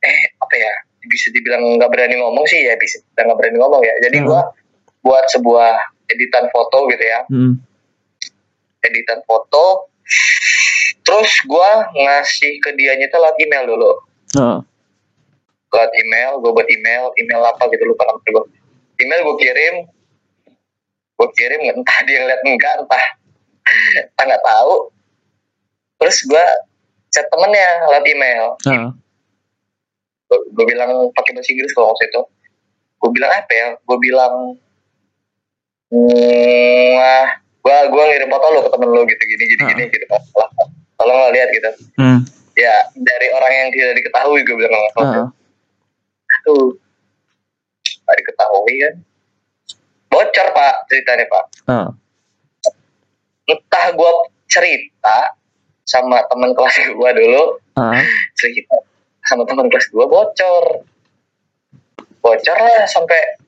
eh 0.00 0.20
apa 0.38 0.54
ya 0.56 0.72
bisa 1.04 1.28
dibilang 1.34 1.76
nggak 1.76 1.90
berani 1.90 2.16
ngomong 2.16 2.46
sih 2.46 2.64
ya 2.64 2.78
bisa 2.78 3.02
nggak 3.18 3.34
berani 3.34 3.58
ngomong 3.58 3.82
ya. 3.82 3.92
Jadi 4.06 4.22
Hmm. 4.22 4.28
gue 4.30 4.40
buat 5.02 5.26
sebuah 5.34 5.74
editan 6.06 6.46
foto 6.54 6.86
gitu 6.94 7.02
ya. 7.02 7.20
Mm. 7.26 7.58
editan 8.80 9.20
foto. 9.26 9.90
Terus 11.04 11.32
gue 11.44 11.70
ngasih 11.98 12.52
ke 12.62 12.70
dianya 12.78 13.10
itu 13.10 13.16
lewat 13.18 13.36
email 13.42 13.64
dulu. 13.68 13.92
Ah, 14.40 14.58
lewat 15.76 15.92
email 15.98 16.32
gue 16.40 16.50
buat 16.56 16.68
email 16.72 17.12
email 17.20 17.42
apa 17.44 17.68
gitu 17.68 17.84
lupa 17.84 18.08
nama 18.08 18.16
gue 18.22 18.44
email 19.00 19.20
gue 19.24 19.36
kirim. 19.40 19.74
Gue 21.16 21.28
kirim 21.36 21.60
entah 21.68 21.98
dia 22.08 22.18
ngeliat 22.24 22.40
enggak 22.44 22.74
entah 22.84 23.04
entah 24.06 24.24
nggak 24.24 24.44
tahu. 24.44 24.74
Terus 26.00 26.16
gue 26.24 26.44
chat 27.10 27.26
temennya 27.28 27.68
lewat 27.90 28.04
email. 28.06 28.44
Ah. 28.68 28.90
gue 30.30 30.62
bilang 30.62 31.10
pakai 31.10 31.34
bahasa 31.34 31.50
Inggris 31.50 31.74
kalau 31.74 31.90
waktu 31.90 32.06
itu. 32.06 32.22
Gue 33.02 33.10
bilang 33.10 33.32
apa 33.34 33.50
ya? 33.50 33.68
Gue 33.82 33.98
bilang 33.98 34.54
hmm, 35.90 36.92
ah, 37.02 37.28
gue 37.42 37.76
gue 37.90 38.02
ngirim 38.14 38.30
foto 38.30 38.46
lo 38.54 38.60
ke 38.62 38.70
temen 38.70 38.88
lo 38.94 39.02
gitu 39.04 39.22
gini 39.26 39.44
gini 39.44 39.62
Ah. 39.64 39.68
gini 39.74 39.82
gitu. 39.90 40.06
Lah 40.38 40.50
tolong 41.00 41.16
lo 41.16 41.28
lihat 41.32 41.48
gitu. 41.50 41.70
Mm. 41.98 42.20
ya 42.58 42.76
dari 42.92 43.32
orang 43.32 43.52
yang 43.56 43.68
tidak 43.72 43.96
diketahui 44.04 44.44
gue 44.44 44.52
bilang 44.52 44.72
Ah, 45.00 45.32
tuh 46.44 46.76
nggak 48.10 48.18
diketahui 48.18 48.74
kan 48.82 48.94
bocor 50.10 50.46
pak 50.50 50.74
ceritanya 50.90 51.24
pak 51.30 51.44
ah. 51.70 51.88
entah 53.46 53.86
gue 53.94 54.12
cerita 54.50 55.38
sama 55.86 56.26
teman 56.26 56.50
kelas 56.58 56.74
gue 56.90 57.10
dulu 57.14 57.42
Ah, 57.78 58.02
cerita 58.34 58.74
sama 59.30 59.46
teman 59.46 59.70
kelas 59.70 59.86
gue 59.94 60.06
bocor 60.10 60.64
bocor 62.18 62.58
lah 62.58 62.82
sampai 62.90 63.38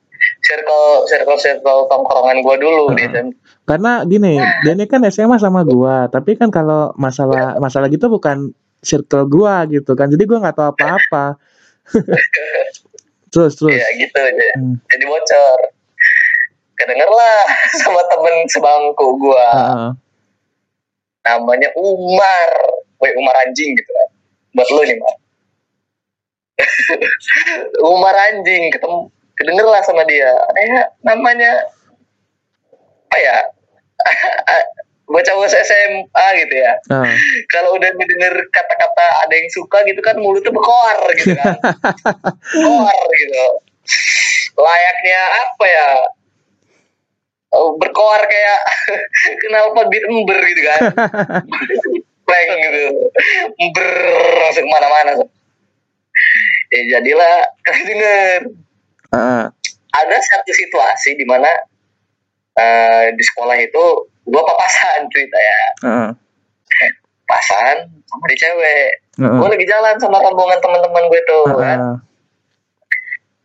circle 0.47 1.03
circle 1.11 1.35
circle 1.35 1.79
tongkrongan 1.91 2.39
gue 2.39 2.55
dulu 2.63 2.83
Ah. 2.89 2.95
di 2.95 3.03
SMP. 3.11 3.35
Karena 3.63 4.03
gini, 4.03 4.35
dia 4.67 4.75
ini 4.75 4.83
kan 4.91 4.99
SMA 5.07 5.39
sama 5.39 5.63
gua, 5.63 6.11
tapi 6.11 6.35
kan 6.35 6.51
kalau 6.51 6.91
masalah 6.99 7.55
masalah 7.63 7.87
gitu 7.87 8.11
bukan 8.11 8.51
circle 8.83 9.23
gua 9.31 9.63
gitu 9.71 9.95
kan. 9.95 10.11
Jadi 10.11 10.27
gua 10.27 10.43
nggak 10.43 10.59
tahu 10.59 10.67
apa-apa. 10.75 11.39
terus 13.33 13.57
terus. 13.57 13.73
ya 13.73 13.87
gitu 13.97 14.13
aja. 14.13 14.45
Hmm. 14.61 14.77
jadi 14.87 15.03
bocor. 15.09 15.59
Kedenger 16.73 17.09
lah 17.09 17.39
sama 17.81 18.01
temen 18.07 18.35
sebangku 18.49 19.07
gue 19.17 19.45
Ah, 19.49 19.89
ah. 19.89 19.91
namanya 21.25 21.73
Umar. 21.75 22.49
Woi 23.01 23.11
Umar 23.17 23.35
anjing 23.43 23.73
gitu 23.73 23.89
kan. 23.89 24.09
Buat 24.53 24.69
lu 24.69 24.81
nih 24.85 24.97
Mar. 25.01 25.15
Umar 27.93 28.15
anjing. 28.29 28.69
Ketemu 28.69 29.09
kedenger 29.33 29.65
lah 29.65 29.81
sama 29.81 30.05
dia. 30.05 30.29
Eh 30.53 30.85
namanya 31.01 31.65
apa 33.13 33.17
ya 33.21 33.37
bocah-bocah 35.07 35.61
SMA 35.67 36.27
gitu 36.43 36.55
ya. 36.55 36.71
Ah. 36.91 37.03
kalau 37.53 37.75
udah 37.75 37.91
mendengar 37.95 38.33
kata-kata 38.51 39.05
ada 39.27 39.33
yang 39.35 39.49
suka 39.51 39.83
gitu 39.83 39.99
kan 39.99 40.15
mulutnya 40.19 40.51
berkoar 40.55 40.99
gitu 41.19 41.35
kan. 41.35 41.59
Koar 42.65 43.07
gitu. 43.19 43.43
Layaknya 44.55 45.19
apa 45.43 45.65
ya? 45.67 45.89
Oh, 47.53 47.77
berkoar 47.77 48.21
kayak 48.25 48.59
kenal 49.45 49.77
pot 49.77 49.87
bit 49.91 50.03
ember 50.09 50.39
gitu 50.41 50.61
kan. 50.65 50.81
Prank 52.23 52.49
gitu. 52.49 52.83
Ember 53.59 53.87
langsung 54.41 54.65
ke 54.65 54.71
mana-mana. 54.71 55.11
Ya 56.73 56.81
jadilah 56.97 57.35
denger. 57.67 58.41
Ah. 59.13 59.45
ada 59.93 60.17
satu 60.17 60.49
situasi 60.49 61.13
di 61.13 61.21
mana 61.21 61.45
eh, 62.57 63.13
di 63.13 63.21
sekolah 63.21 63.61
itu 63.61 64.09
gua 64.25 64.41
papasan 64.43 64.99
cerita 65.09 65.35
ya 65.35 65.59
Ah, 65.83 66.09
pasan 67.23 67.75
sama 68.03 68.25
di 68.25 68.35
cewek. 68.35 68.89
Ah. 69.15 69.35
gue 69.35 69.47
lagi 69.47 69.65
jalan 69.65 69.95
sama 69.95 70.17
rombongan 70.19 70.57
teman-teman 70.59 71.03
gue 71.05 71.21
tuh 71.23 71.45
Ah, 71.45 71.55
kan. 71.55 71.79
Ah. 71.79 71.97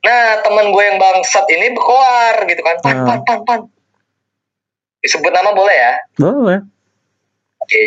nah 0.01 0.27
teman 0.41 0.69
gue 0.69 0.83
yang 0.83 0.97
bangsat 0.97 1.45
ini 1.49 1.71
berkoar 1.71 2.41
gitu 2.45 2.61
kan. 2.61 2.77
Pan 2.81 2.97
pan 3.03 3.19
pan 3.23 3.39
pan. 3.43 3.61
Disebut 4.99 5.29
nama 5.29 5.53
boleh 5.53 5.73
ya? 5.75 5.95
Boleh. 6.17 6.59
oke. 7.59 7.83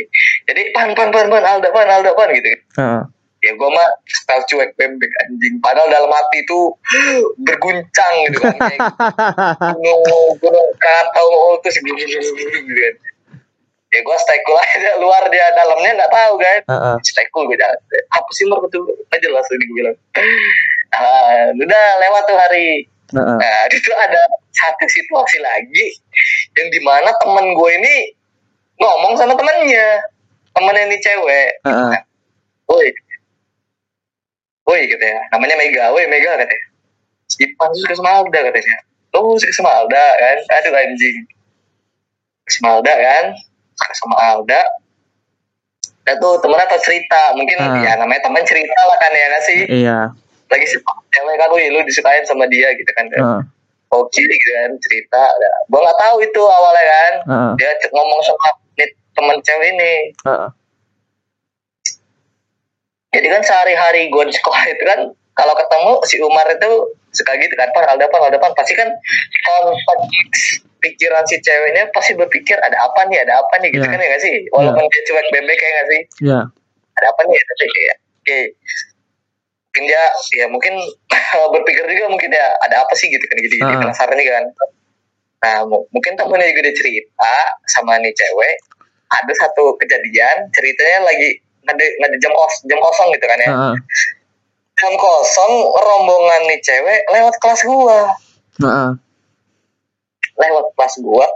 Jadi 0.46 0.62
pan 0.72 0.92
pan 0.92 1.10
pan 1.10 1.28
pan 1.28 1.44
Alda 1.44 1.70
pan 1.70 1.88
Alda 1.90 2.12
pan 2.12 2.30
gitu 2.32 2.48
Ah, 2.78 3.02
ya 3.42 3.52
gue 3.58 3.70
mah 3.74 3.90
style 4.06 4.46
cuek 4.46 4.70
bebek 4.78 5.12
anjing. 5.26 5.58
Padahal 5.60 5.90
dalam 5.90 6.12
hati 6.14 6.46
itu 6.46 6.60
berguncang 7.42 8.14
gitu 8.30 8.38
kan 8.38 8.56
kayak 8.58 8.80
gunung 9.74 10.02
gunung 10.38 10.68
krakatau 10.78 11.58
terus 11.66 11.78
gitu 11.82 11.94
kan 11.98 12.96
ya 13.92 14.00
gue 14.00 14.18
stay 14.24 14.40
cool 14.48 14.56
aja 14.56 14.92
luar 15.02 15.24
dia. 15.34 15.46
Dalamnya 15.58 15.92
nggak 16.00 16.14
tahu 16.14 16.34
kan 16.40 16.60
Heeh. 16.70 16.96
stay 17.04 17.26
cool 17.34 17.50
gue 17.50 17.58
jalan. 17.58 17.78
Apa 18.14 18.30
sih 18.32 18.46
mar 18.48 18.62
betul 18.62 18.86
nggak 18.88 19.20
jelas 19.20 19.46
tadi 19.50 19.64
gue 19.66 19.76
bilang. 19.76 19.98
Ah, 20.94 21.52
udah 21.52 21.86
lewat 22.08 22.24
tuh 22.30 22.38
hari. 22.38 22.88
Heeh. 23.12 23.38
nah 23.44 23.68
itu 23.68 23.92
ada 23.92 24.22
satu 24.56 24.88
situasi 24.88 25.44
lagi 25.44 26.00
yang 26.56 26.68
di 26.72 26.80
mana 26.80 27.12
temen 27.20 27.52
gue 27.52 27.72
ini 27.84 27.96
ngomong 28.80 29.20
sama 29.20 29.36
temennya. 29.36 30.00
Temennya 30.56 30.84
ini 30.88 30.98
cewek. 31.04 31.50
Heeh. 31.68 31.94
woi 32.72 32.88
woi 34.72 34.88
katanya 34.88 35.20
namanya 35.36 35.56
Mega 35.60 35.92
woi 35.92 36.08
Mega 36.08 36.40
katanya 36.40 36.66
Ipan 37.40 37.70
suka 37.76 37.94
sama 37.96 38.24
Alda 38.24 38.40
katanya 38.48 38.78
lo 39.12 39.36
suka 39.36 39.52
sama 39.52 39.72
Alda 39.76 40.04
kan? 40.20 40.38
Aduh 40.56 40.72
anjing. 40.72 41.28
Sama 42.48 42.80
Alda 42.80 42.94
kan? 42.96 43.26
Suka 43.76 43.94
sama 44.00 44.16
Alda. 44.20 44.62
Dan 46.08 46.16
tuh 46.18 46.40
temennya 46.40 46.66
tau 46.72 46.80
cerita. 46.80 47.36
Mungkin 47.36 47.60
Ah. 47.60 47.84
ya 47.84 47.94
namanya 48.00 48.24
temen 48.24 48.44
cerita 48.48 48.80
lah 48.88 48.98
kan 48.98 49.12
ya 49.12 49.26
nggak 49.28 49.44
sih? 49.44 49.60
Iya. 49.68 50.00
lagi 50.52 50.68
suka 50.68 50.92
cewek 51.16 51.36
kan? 51.40 51.48
Wih 51.56 51.72
lu 51.72 51.80
disukain 51.88 52.24
sama 52.28 52.44
dia 52.52 52.76
gitu 52.76 52.92
kan 52.92 53.08
Heeh. 53.08 53.42
oke 53.92 54.20
gitu 54.20 54.50
kan 54.60 54.72
cerita. 54.84 55.24
Nah, 55.24 55.56
gua 55.72 55.80
nggak 55.88 56.00
tahu 56.00 56.16
itu 56.24 56.42
awalnya 56.44 56.84
kan? 56.84 57.14
Heeh. 57.24 57.52
dia 57.56 57.72
ngomong 57.92 58.20
sama 58.24 58.48
temen 59.16 59.38
cewek 59.44 59.68
ini. 59.76 59.94
Heeh. 60.28 60.48
Jadi 63.12 63.28
kan 63.30 63.42
sehari-hari 63.42 64.08
gue 64.08 64.24
di 64.24 64.34
sekolah 64.34 64.64
itu 64.66 64.84
kan 64.84 65.00
kalau 65.34 65.54
ketemu 65.54 65.92
si 66.06 66.16
Umar 66.20 66.48
itu 66.48 66.72
suka 67.12 67.36
gitu 67.36 67.52
kan 67.54 67.68
pan 67.70 67.84
Alda 67.86 68.08
pan 68.08 68.22
Alda 68.22 68.38
pan. 68.38 68.52
Pasti 68.54 68.72
kan 68.72 68.88
konteks 69.86 70.42
pikiran 70.80 71.24
si 71.26 71.40
ceweknya 71.40 71.92
pasti 71.92 72.16
berpikir 72.16 72.56
ada 72.58 72.76
apa 72.78 73.04
nih 73.06 73.20
ada 73.20 73.38
apa 73.38 73.60
nih? 73.60 73.70
Gitu 73.70 73.84
Iya. 73.84 73.92
kan 73.92 74.00
ya 74.00 74.08
nggak 74.08 74.22
sih? 74.22 74.36
Walaupun 74.50 74.84
dia 74.86 75.02
cuek 75.04 75.28
bebek 75.30 75.56
kayak 75.56 75.72
nggak 75.74 75.88
sih? 75.88 76.02
Iya. 76.24 76.40
ada 76.92 77.08
apa 77.08 77.22
nih? 77.24 77.36
Tapi 77.38 77.64
kayak 77.66 77.96
oke. 78.14 78.40
Mungkin 79.72 79.84
dia 79.88 80.04
ya 80.34 80.46
mungkin 80.48 80.74
berpikir 81.56 81.84
juga 81.90 82.06
mungkin 82.08 82.30
ya 82.30 82.48
ada 82.62 82.76
apa 82.82 82.94
sih? 82.94 83.08
Gitu 83.08 83.24
kan 83.24 83.36
gitu, 83.38 83.54
-gitu 83.54 83.68
Ah. 83.68 83.82
penasaran 83.82 84.16
nih 84.16 84.28
kan. 84.30 84.44
Nah 85.42 85.58
mu- 85.66 85.88
mungkin 85.90 86.14
temennya 86.16 86.48
juga 86.48 86.62
dia 86.64 86.76
cerita 86.78 87.34
sama 87.68 88.00
nih 88.00 88.12
cewek 88.12 88.56
ada 89.10 89.34
satu 89.38 89.76
kejadian 89.76 90.48
ceritanya 90.52 91.04
lagi 91.04 91.44
ada 91.72 91.86
ada 92.02 92.18
jam 92.20 92.32
kos 92.32 92.56
jam 92.64 92.78
kosong 92.78 93.10
gitu 93.12 93.26
kan 93.26 93.40
ya 93.40 93.50
Heeh. 93.50 93.76
jam 94.76 94.94
kosong 94.96 95.54
rombongan 95.72 96.42
nih 96.46 96.60
cewek 96.60 97.00
lewat 97.10 97.36
kelas 97.40 97.62
gua 97.64 98.00
Heeh. 98.60 98.90
lewat 100.38 100.66
kelas 100.74 100.94
gua 101.00 101.28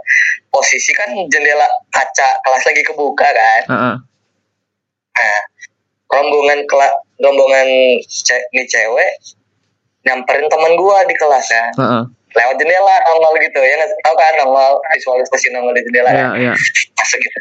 posisi 0.48 0.92
kan 0.92 1.08
jendela 1.26 1.64
kaca 1.88 2.28
kelas 2.40 2.62
lagi 2.64 2.82
kebuka 2.82 3.26
kan 3.26 3.62
Heeh. 3.66 3.96
nah 5.12 5.40
rombongan 6.08 6.60
kelas 6.64 6.92
rombongan 7.16 7.68
ce- 8.02 8.46
nih 8.50 8.66
cewek 8.66 9.10
nyamperin 10.02 10.46
teman 10.46 10.76
gua 10.76 11.02
di 11.02 11.14
kelas 11.14 11.46
ya 11.46 11.66
Heeh. 11.74 12.02
Lewat 12.36 12.54
jendela 12.60 12.96
nongol 13.08 13.34
gitu 13.40 13.58
ya 13.64 13.74
nggak 13.80 13.90
tahu 14.04 14.14
kan 14.14 14.34
nongol 14.36 14.76
visualisasi 14.92 15.48
nongol 15.56 15.72
di 15.72 15.82
jendela 15.88 16.10
Iya, 16.12 16.20
ya? 16.20 16.28
Iya. 16.36 16.52
masuk 17.00 17.18
gitu. 17.18 17.38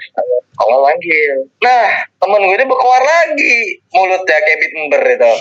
Nongol 0.55 0.81
manggil 0.87 1.35
nah 1.59 1.85
temen 2.23 2.41
gue 2.47 2.55
ini 2.55 2.65
berkoar 2.65 3.03
lagi. 3.03 3.83
Mulutnya 3.91 4.37
kayak 4.39 4.57
bit 4.63 4.71
ember 4.79 5.03
itu 5.03 5.31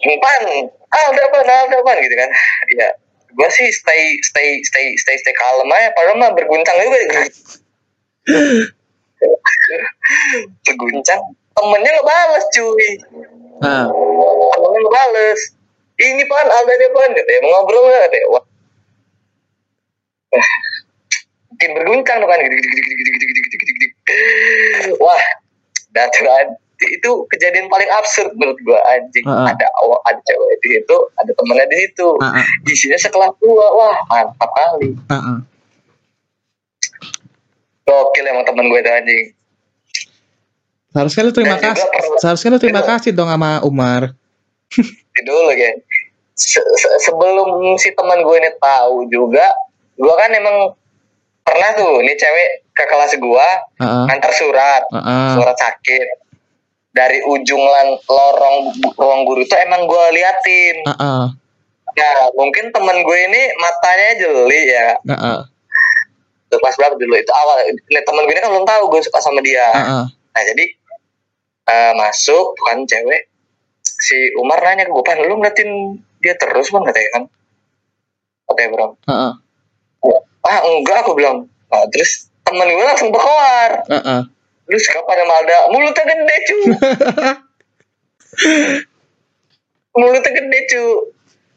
pan 0.24 0.42
Alda 0.90 1.24
pan 1.30 1.46
Alda 1.46 1.78
pan 1.86 1.96
gitu 2.02 2.14
kan. 2.18 2.30
Ya 2.74 2.88
gue 3.30 3.48
sih 3.54 3.70
stay 3.70 4.18
stay 4.26 4.58
stay 4.66 4.98
stay 4.98 5.14
stay 5.14 5.34
kalem 5.38 5.70
aja. 5.70 5.94
Padahal 5.94 6.18
mah 6.18 6.34
berguncang 6.34 6.74
juga. 6.82 6.98
Berguncang. 10.66 11.22
Temennya 11.54 11.90
nggak 11.94 12.08
balas 12.08 12.44
cuy. 12.50 12.88
Heeh. 13.60 13.86
temennya 14.50 14.78
nggak 14.82 14.96
balas 14.96 15.40
ini 16.00 16.22
pan 16.24 16.48
Alda 16.48 16.74
dia 16.80 16.90
pan 16.96 17.10
katanya 17.12 17.40
mau 17.44 17.50
ngobrol 17.60 17.84
nggak 17.86 18.02
katanya 18.08 18.26
wah 18.32 18.44
makin 21.60 21.70
berguncang 21.76 22.16
tuh 22.24 22.28
kan 22.28 22.38
wah 24.96 25.22
datu 25.92 26.20
kan 26.24 26.46
itu 26.80 27.10
kejadian 27.28 27.68
paling 27.68 27.90
absurd 27.92 28.32
menurut 28.40 28.56
gua 28.64 28.80
anjing 28.88 29.20
Heeh. 29.28 29.46
ada 29.52 29.66
awak 29.84 30.00
ada 30.08 30.20
cewek 30.24 30.56
di 30.64 30.68
situ 30.80 30.96
ada 31.20 31.30
temennya 31.36 31.68
di 31.68 31.76
situ 31.84 32.08
Heeh. 32.16 32.44
isinya 32.72 32.96
sekelas 32.96 33.36
gua 33.44 33.66
wah 33.76 33.96
mantap 34.08 34.50
kali 34.56 34.96
Heeh. 34.96 35.38
gokil 37.84 38.24
emang 38.24 38.46
temen 38.48 38.72
gue 38.72 38.80
itu 38.80 38.92
anjing 38.92 39.24
Seharusnya 40.90 41.22
lu 41.22 41.30
terima 41.30 41.54
Dan 41.54 41.70
kasih. 41.70 41.86
Seharusnya 42.18 42.50
lu 42.50 42.58
terima 42.58 42.82
kasih 42.82 43.14
dong 43.14 43.30
sama 43.30 43.62
Umar. 43.62 44.10
Itu 45.18 45.22
dulu 45.22 45.54
kan 45.54 45.74
Se- 46.40 46.64
se- 46.80 46.96
sebelum 47.04 47.76
si 47.76 47.92
teman 47.92 48.24
gue 48.24 48.36
ini 48.40 48.48
tahu 48.56 49.04
juga 49.12 49.44
gua 50.00 50.16
kan 50.16 50.32
emang 50.32 50.72
pernah 51.44 51.76
tuh 51.76 52.00
nih 52.00 52.16
cewek 52.16 52.48
ke 52.72 52.84
kelas 52.88 53.12
gua 53.20 53.44
Heeh. 53.76 54.04
antar 54.08 54.32
surat 54.32 54.82
Heeh. 54.88 55.36
surat 55.36 55.52
sakit 55.52 56.08
dari 56.90 57.20
ujung 57.22 57.60
lan, 57.60 58.00
lorong 58.02 58.56
ruang 58.96 59.22
guru 59.22 59.44
itu 59.44 59.52
emang 59.54 59.84
gue 59.84 60.04
liatin 60.16 60.76
Heeh. 60.88 61.22
nah 61.90 62.16
mungkin 62.32 62.72
temen 62.72 63.04
gue 63.04 63.18
ini 63.20 63.42
matanya 63.60 64.10
jeli 64.16 64.62
ya 64.72 64.88
Heeh. 65.04 65.38
Tuh, 66.48 66.58
kelas 66.58 66.74
berapa 66.80 66.96
dulu 66.96 67.14
itu 67.14 67.32
awal 67.36 67.68
ini 67.68 68.00
temen 68.00 68.24
gue 68.24 68.32
ini 68.32 68.40
kan 68.40 68.50
belum 68.50 68.64
tahu 68.66 68.82
gue 68.88 69.00
suka 69.04 69.20
sama 69.20 69.44
dia 69.44 69.68
Heeh. 69.76 70.04
nah 70.08 70.42
jadi 70.42 70.64
eh, 71.68 71.92
masuk 71.94 72.56
tuh 72.56 72.64
kan 72.64 72.80
cewek 72.88 73.28
si 73.84 74.16
Umar 74.40 74.56
nanya 74.64 74.88
ke 74.88 74.92
gue 74.96 75.04
pan 75.04 75.20
lu 75.20 75.36
ngeliatin 75.36 76.00
dia 76.20 76.34
terus 76.36 76.68
bang 76.68 76.84
katanya 76.84 77.10
kan. 77.16 77.22
Katanya 78.48 78.68
bro. 78.72 78.86
Heeh. 79.08 79.32
ah 80.40 80.58
enggak 80.64 81.04
aku 81.04 81.12
bilang. 81.16 81.48
Nah, 81.70 81.86
terus 81.92 82.28
temen 82.42 82.66
gue 82.66 82.84
langsung 82.84 83.12
berkoar. 83.12 83.84
Heeh. 83.88 84.22
lu 84.70 84.78
suka 84.78 85.02
pada 85.02 85.26
Malda? 85.26 85.66
Mulutnya 85.74 86.04
gede 86.06 86.36
cu. 86.46 86.58
Mulutnya 89.98 90.30
gede 90.30 90.58
cu. 90.70 90.84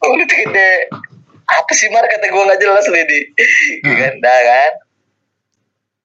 Mulutnya 0.01 0.37
gede. 0.49 0.71
Apa 1.43 1.71
sih 1.77 1.91
Mar? 1.93 2.07
kata 2.09 2.25
gue 2.25 2.41
nggak 2.41 2.61
jelas 2.61 2.85
nih 2.89 3.05
di 3.05 3.19
Hmm. 3.85 3.97
kan 3.99 4.13
kan. 4.23 4.73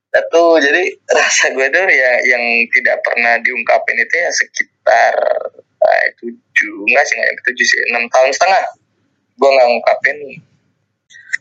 Satu 0.08 0.56
jadi 0.60 0.82
rasa 1.08 1.52
gue 1.52 1.66
tuh 1.68 1.84
ya 1.84 2.12
yang 2.28 2.44
tidak 2.72 2.96
pernah 3.04 3.40
diungkapin 3.40 3.96
itu 3.96 4.14
ya 4.18 4.30
sekitar 4.32 5.14
tujuh 6.16 6.74
enggak 6.84 7.04
sih 7.04 7.14
nggak 7.14 7.32
tujuh 7.44 7.66
sih. 7.66 7.80
Enam 7.88 8.04
tahun 8.08 8.30
setengah. 8.30 8.64
Gue 9.36 9.48
nggak 9.48 9.66
ngungkapin. 9.66 10.18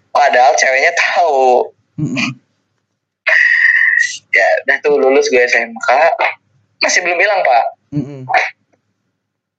Padahal 0.10 0.54
ceweknya 0.54 0.92
tahu. 0.96 1.72
Ya 4.30 4.48
udah 4.64 4.78
tuh 4.80 4.96
lulus 4.96 5.28
gue 5.28 5.42
SMK 5.42 5.88
masih 6.80 7.02
belum 7.02 7.18
hilang 7.18 7.42
pak. 7.42 7.66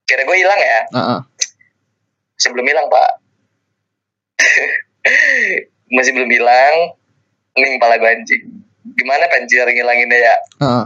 Kira 0.05 0.23
gue 0.23 0.37
hilang 0.37 0.57
ya? 0.57 0.79
Masih 2.33 2.51
belum 2.53 2.67
hilang 2.67 2.87
pak. 2.89 3.11
Masih 5.89 6.13
belum 6.13 6.29
hilang. 6.29 6.75
Ini 7.57 7.81
kepala 7.81 7.97
gue 7.97 8.07
anjing. 8.07 8.45
Gimana 8.95 9.25
penjir 9.27 9.65
ngilanginnya 9.65 10.19
ya? 10.21 10.37
Heeh. 10.61 10.85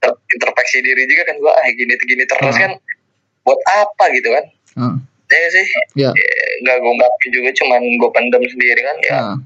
Ter- 0.00 0.20
introspeksi 0.34 0.82
diri 0.82 1.06
juga 1.06 1.22
kan 1.24 1.36
gue 1.38 1.52
ah 1.52 1.66
gini 1.68 1.94
gini 1.94 2.24
terus 2.26 2.50
Hmm. 2.50 2.62
kan 2.64 2.72
buat 3.42 3.60
apa 3.74 4.04
gitu 4.14 4.28
kan 4.30 4.44
Heeh. 4.78 4.94
ya 5.32 5.48
sih 5.50 5.66
Ya. 5.96 6.10
Ya, 6.12 6.32
nggak 6.62 6.76
gue 6.78 6.92
ungkapin 6.92 7.30
juga 7.32 7.50
cuman 7.56 7.80
gue 7.98 8.10
pendem 8.12 8.42
sendiri 8.46 8.80
kan 8.80 8.96
ya 9.02 9.12
Heeh. 9.18 9.36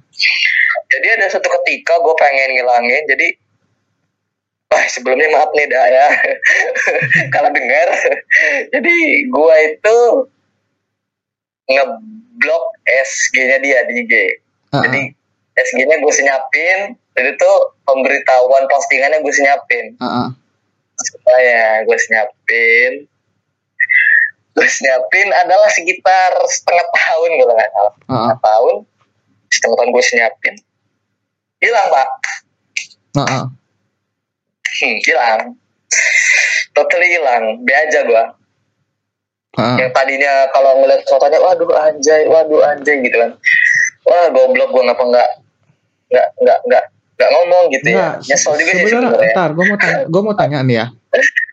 jadi 0.93 1.07
ada 1.19 1.27
satu 1.31 1.49
ketika 1.61 1.97
gue 1.99 2.15
pengen 2.17 2.51
ngilangin 2.55 3.05
jadi 3.09 3.29
Wah 4.67 4.83
sebelumnya 4.91 5.31
maaf 5.31 5.55
nih 5.55 5.71
dah 5.71 5.87
ya 5.87 6.07
kalau 7.35 7.55
dengar 7.55 7.87
jadi 8.75 8.97
gue 9.25 9.57
itu 9.63 9.97
ngeblok 11.67 12.65
SG-nya 12.85 13.59
dia 13.59 13.79
di 13.87 14.03
IG 14.03 14.13
jadi 14.75 15.01
Heeh. 15.07 15.63
SG-nya 15.63 15.97
gue 15.99 16.13
senyapin 16.13 16.79
jadi 17.15 17.31
tuh 17.39 17.57
pemberitahuan 17.87 18.67
postingannya 18.67 19.23
gue 19.23 19.35
senyapin 19.35 19.95
Heeh. 19.97 20.29
supaya 20.99 21.87
gue 21.87 21.99
senyapin 22.03 22.93
gue 24.57 24.69
senyapin 24.69 25.29
adalah 25.37 25.69
sekitar 25.69 26.33
setengah 26.49 26.87
tahun 26.97 27.31
kalau 27.37 27.55
nggak 27.55 27.71
salah. 27.71 27.93
Heeh. 27.93 28.09
setengah 28.09 28.39
tahun 28.41 28.75
setengah 29.53 29.77
tahun 29.77 29.91
gue 29.93 30.05
senyapin 30.05 30.55
hilang 31.61 31.87
pak. 31.93 32.09
Heeh. 33.21 33.45
Hmm, 34.77 34.97
hilang. 35.05 35.41
Totally 36.73 37.09
hilang. 37.13 37.45
Be 37.65 37.73
aja 37.73 38.01
gue 38.05 38.25
Ah, 39.57 39.73
yang 39.81 39.89
tadinya 39.89 40.53
kalau 40.53 40.85
ngeliat 40.85 41.01
fotonya 41.09 41.41
waduh 41.41 41.65
anjay 41.81 42.29
waduh 42.29 42.61
anjay 42.61 43.01
gitu 43.01 43.17
kan. 43.17 43.41
Wah 44.05 44.29
goblok 44.29 44.69
gue 44.69 44.85
ngapa 44.85 45.01
nggak 45.01 45.29
nggak 46.13 46.29
nggak 46.45 46.59
nggak 46.69 46.85
nggak 47.17 47.31
ngomong 47.33 47.65
gitu 47.73 47.89
enggak, 47.97 48.13
ya 48.21 48.29
nyesel 48.29 48.53
juga 48.61 48.73
sih 48.77 48.81
sebenarnya 48.85 49.09
sebenarnya. 49.09 49.35
ntar 49.35 49.51
gue 49.57 49.65
mau 49.65 49.79
tanya 49.81 50.01
gue 50.05 50.21
mau 50.23 50.35
tanya 50.37 50.59
nih 50.63 50.77
ya 50.77 50.87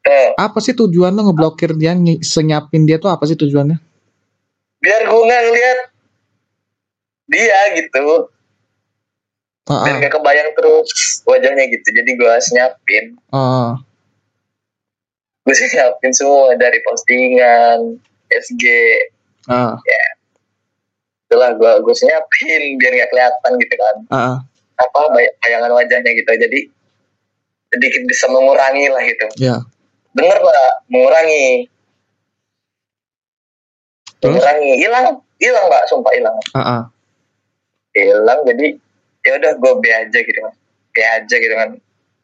Eh, 0.00 0.32
apa 0.32 0.58
sih 0.64 0.72
tujuan 0.72 1.12
lo 1.12 1.28
ngeblokir 1.28 1.76
dia 1.76 1.92
senyapin 2.24 2.88
dia 2.88 2.96
tuh 2.96 3.12
apa 3.12 3.28
sih 3.28 3.36
tujuannya? 3.36 3.76
Biar 4.80 5.02
gue 5.04 5.22
nggak 5.28 5.42
ngeliat 5.44 5.78
dia 7.28 7.60
gitu. 7.76 8.32
Ah, 9.68 9.84
biar 9.84 9.94
ah, 9.94 9.98
nggak 10.00 10.12
kebayang 10.16 10.50
terus 10.56 11.20
wajahnya 11.28 11.68
gitu. 11.68 11.88
Jadi 11.92 12.10
gue 12.16 12.34
senyapin. 12.40 13.04
Ah. 13.28 13.76
gue 15.40 15.56
siapin 15.56 16.14
semua 16.14 16.54
dari 16.54 16.78
postingan 16.84 17.98
SG 18.30 18.64
ah, 19.50 19.74
itulah 21.26 21.50
gue 21.58 21.72
gue 21.82 21.94
siapin 21.96 22.78
biar 22.78 22.92
nggak 22.96 23.10
kelihatan 23.12 23.52
gitu 23.60 23.74
kan. 23.76 23.96
Ah. 24.08 24.36
apa 24.80 25.00
bay- 25.12 25.34
bayangan 25.44 25.76
wajahnya 25.76 26.08
gitu. 26.16 26.32
Jadi 26.40 26.60
sedikit 27.68 28.02
bisa 28.08 28.32
mengurangi 28.32 28.88
lah 28.88 29.02
gitu. 29.04 29.26
Ya 29.36 29.60
bener 30.14 30.36
pak 30.42 30.70
mengurangi 30.90 31.70
Terus? 34.20 34.36
mengurangi 34.36 34.70
hilang 34.76 35.06
hilang 35.38 35.66
pak 35.70 35.82
sumpah 35.86 36.12
hilang 36.12 36.36
ah. 36.54 36.84
hilang 37.94 38.40
jadi 38.44 38.76
ya 39.22 39.30
udah 39.38 39.52
gue 39.56 39.72
be 39.78 39.90
aja 39.90 40.18
gitu 40.18 40.40
kan 40.40 40.54
be 40.90 41.02
aja 41.04 41.36
gitu 41.36 41.54
kan 41.54 41.70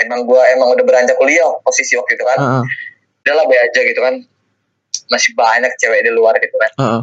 emang 0.03 0.21
gue 0.29 0.43
emang 0.57 0.69
udah 0.77 0.85
beranjak 0.85 1.17
kuliah 1.17 1.47
posisi 1.63 1.97
waktu 1.97 2.19
itu 2.19 2.25
kan 2.27 2.39
Ah, 2.39 2.53
ah. 2.61 2.65
udahlah 3.25 3.45
be 3.49 3.57
aja 3.57 3.81
gitu 3.81 4.01
kan 4.03 4.15
masih 5.07 5.31
banyak 5.39 5.71
cewek 5.79 6.03
di 6.03 6.11
luar 6.11 6.35
gitu 6.43 6.57
kan 6.59 6.71
ah. 6.83 7.03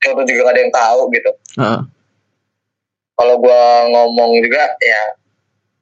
itu 0.00 0.32
juga 0.32 0.48
gak 0.48 0.54
ada 0.54 0.60
yang 0.62 0.74
tahu 0.74 1.00
gitu 1.12 1.30
ah. 1.60 1.80
kalau 3.18 3.36
gue 3.42 3.62
ngomong 3.90 4.30
juga 4.40 4.70
ya 4.80 5.02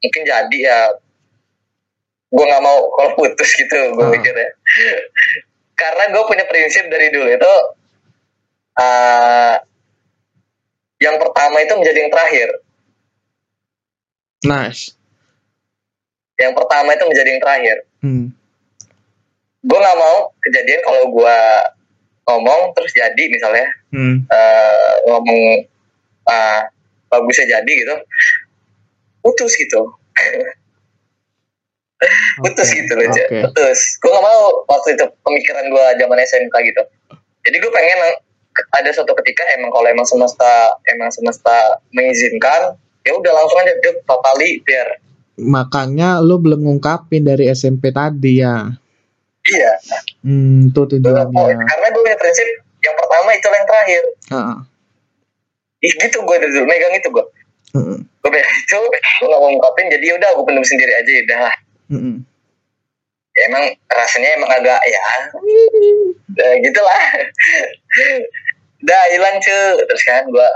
mungkin 0.00 0.22
jadi 0.24 0.58
ya 0.58 0.78
gue 2.28 2.44
nggak 2.44 2.60
mau 2.60 2.92
kalau 2.92 3.10
putus 3.14 3.50
gitu 3.52 3.72
gue 3.92 4.04
Ah. 4.04 4.12
mikir 4.12 4.32
ya 4.32 4.48
karena 5.80 6.04
gue 6.10 6.22
punya 6.24 6.44
prinsip 6.44 6.84
dari 6.86 7.08
dulu 7.08 7.28
itu 7.28 7.54
eh 8.76 9.54
yang 10.98 11.16
pertama 11.16 11.62
itu 11.62 11.72
menjadi 11.72 11.98
yang 12.02 12.12
terakhir 12.12 12.48
nice 14.44 14.92
yang 16.36 16.54
pertama 16.54 16.92
itu 16.92 17.04
menjadi 17.04 17.28
yang 17.32 17.42
terakhir 17.42 17.76
hmm. 18.02 18.26
gue 19.60 19.78
nggak 19.78 19.98
mau 19.98 20.30
kejadian 20.40 20.80
kalau 20.82 21.02
gue 21.08 21.36
ngomong 22.24 22.60
terus 22.72 22.92
jadi 22.92 23.24
misalnya 23.26 23.66
Hmm. 23.88 24.20
eh, 24.20 24.94
ngomong 25.08 25.64
ah, 26.28 26.60
bagusnya 27.08 27.56
jadi 27.56 27.72
gitu 27.72 27.96
putus 29.24 29.56
gitu 29.56 29.80
putus 32.42 32.68
Oke, 32.70 32.78
gitu 32.82 32.92
loh 32.94 33.06
oke. 33.10 33.24
putus. 33.50 33.78
Gue 33.98 34.10
gak 34.14 34.24
mau 34.24 34.40
waktu 34.70 34.88
itu 34.94 35.04
pemikiran 35.26 35.64
gue 35.70 35.86
zaman 35.98 36.18
SMK 36.22 36.54
gitu. 36.70 36.82
Jadi 37.46 37.56
gue 37.58 37.72
pengen 37.72 37.98
ada 38.74 38.90
suatu 38.90 39.14
ketika 39.22 39.42
emang 39.54 39.70
kalau 39.70 39.86
emang 39.86 40.06
semesta 40.06 40.74
emang 40.90 41.10
semesta 41.14 41.78
mengizinkan 41.94 42.74
ya 43.06 43.12
udah 43.14 43.32
langsung 43.32 43.58
aja 43.62 43.72
deh 43.78 43.94
totali 44.06 44.58
biar. 44.62 44.98
Makanya 45.38 46.18
lo 46.18 46.42
belum 46.42 46.66
ngungkapin 46.66 47.22
dari 47.22 47.46
SMP 47.54 47.94
tadi 47.94 48.42
ya? 48.42 48.66
Iya. 49.48 49.72
Hmm 50.26 50.74
mau. 50.74 50.84
tujuannya. 50.90 51.64
karena 51.66 51.86
gue 51.94 52.02
prinsip 52.18 52.48
yang 52.82 52.94
pertama 52.98 53.30
itu 53.34 53.46
yang 53.46 53.66
terakhir. 53.66 54.02
Ah. 54.34 54.58
Ih, 55.78 55.94
gitu 55.94 56.26
gue 56.26 56.36
dari 56.42 56.50
dulu 56.50 56.66
megang 56.66 56.94
itu 56.98 57.08
gue 57.10 57.26
Hmm, 57.76 58.00
gue 58.00 58.30
bilang 58.32 58.48
itu 58.48 58.76
gue 58.80 59.28
gak 59.28 59.40
mau 59.44 59.52
ngungkapin 59.52 59.92
jadi 59.92 60.16
udah 60.16 60.40
gue 60.40 60.44
pendem 60.48 60.64
sendiri 60.64 60.88
aja 60.88 61.10
ya 61.12 61.22
udah 61.28 61.52
hmm, 61.88 62.00
hmm. 62.00 62.16
ya, 63.34 63.42
emang 63.48 63.64
rasanya 63.88 64.28
emang 64.36 64.50
agak 64.52 64.80
ya 64.84 65.02
ya 66.38 66.48
gitulah 66.62 67.02
udah 68.78 69.02
hilang 69.10 69.36
cuy 69.42 69.82
terus 69.84 70.02
kan 70.06 70.24
gua 70.30 70.48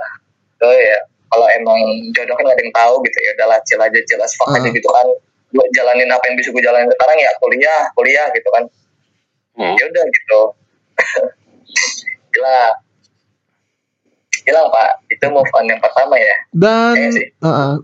oh 0.62 0.70
ya 0.72 0.99
kalau 1.33 1.49
emang 1.49 1.80
jodoh 2.12 2.37
kan 2.37 2.45
gak 2.45 2.57
ada 2.61 2.62
yang 2.62 2.74
tahu 2.76 2.95
gitu 3.03 3.18
ya 3.18 3.30
udahlah 3.35 3.59
chill 3.64 3.80
aja 3.80 3.99
chill 4.07 4.22
as 4.22 4.37
fuck 4.39 4.53
aja 4.53 4.68
Ah. 4.68 4.72
gitu 4.72 4.89
kan 4.89 5.07
gua 5.53 5.64
jalanin 5.74 6.09
apa 6.09 6.24
yang 6.30 6.37
bisa 6.39 6.49
gua 6.55 6.62
jalanin 6.62 6.89
sekarang 6.93 7.18
ya 7.18 7.30
kuliah 7.41 7.83
kuliah 7.93 8.26
gitu 8.33 8.51
kan 8.53 8.64
Hmm. 9.53 9.76
ya 9.76 9.85
udah 9.85 10.05
gitu 10.09 10.41
gila 12.33 12.59
hilang 14.49 14.66
pak 14.72 14.89
itu 15.12 15.26
move 15.28 15.53
on 15.53 15.68
yang 15.68 15.76
pertama 15.76 16.16
ya 16.16 16.37
dan 16.57 16.97
sih. 17.12 17.28
ah, 17.45 17.49
ah. 17.53 17.74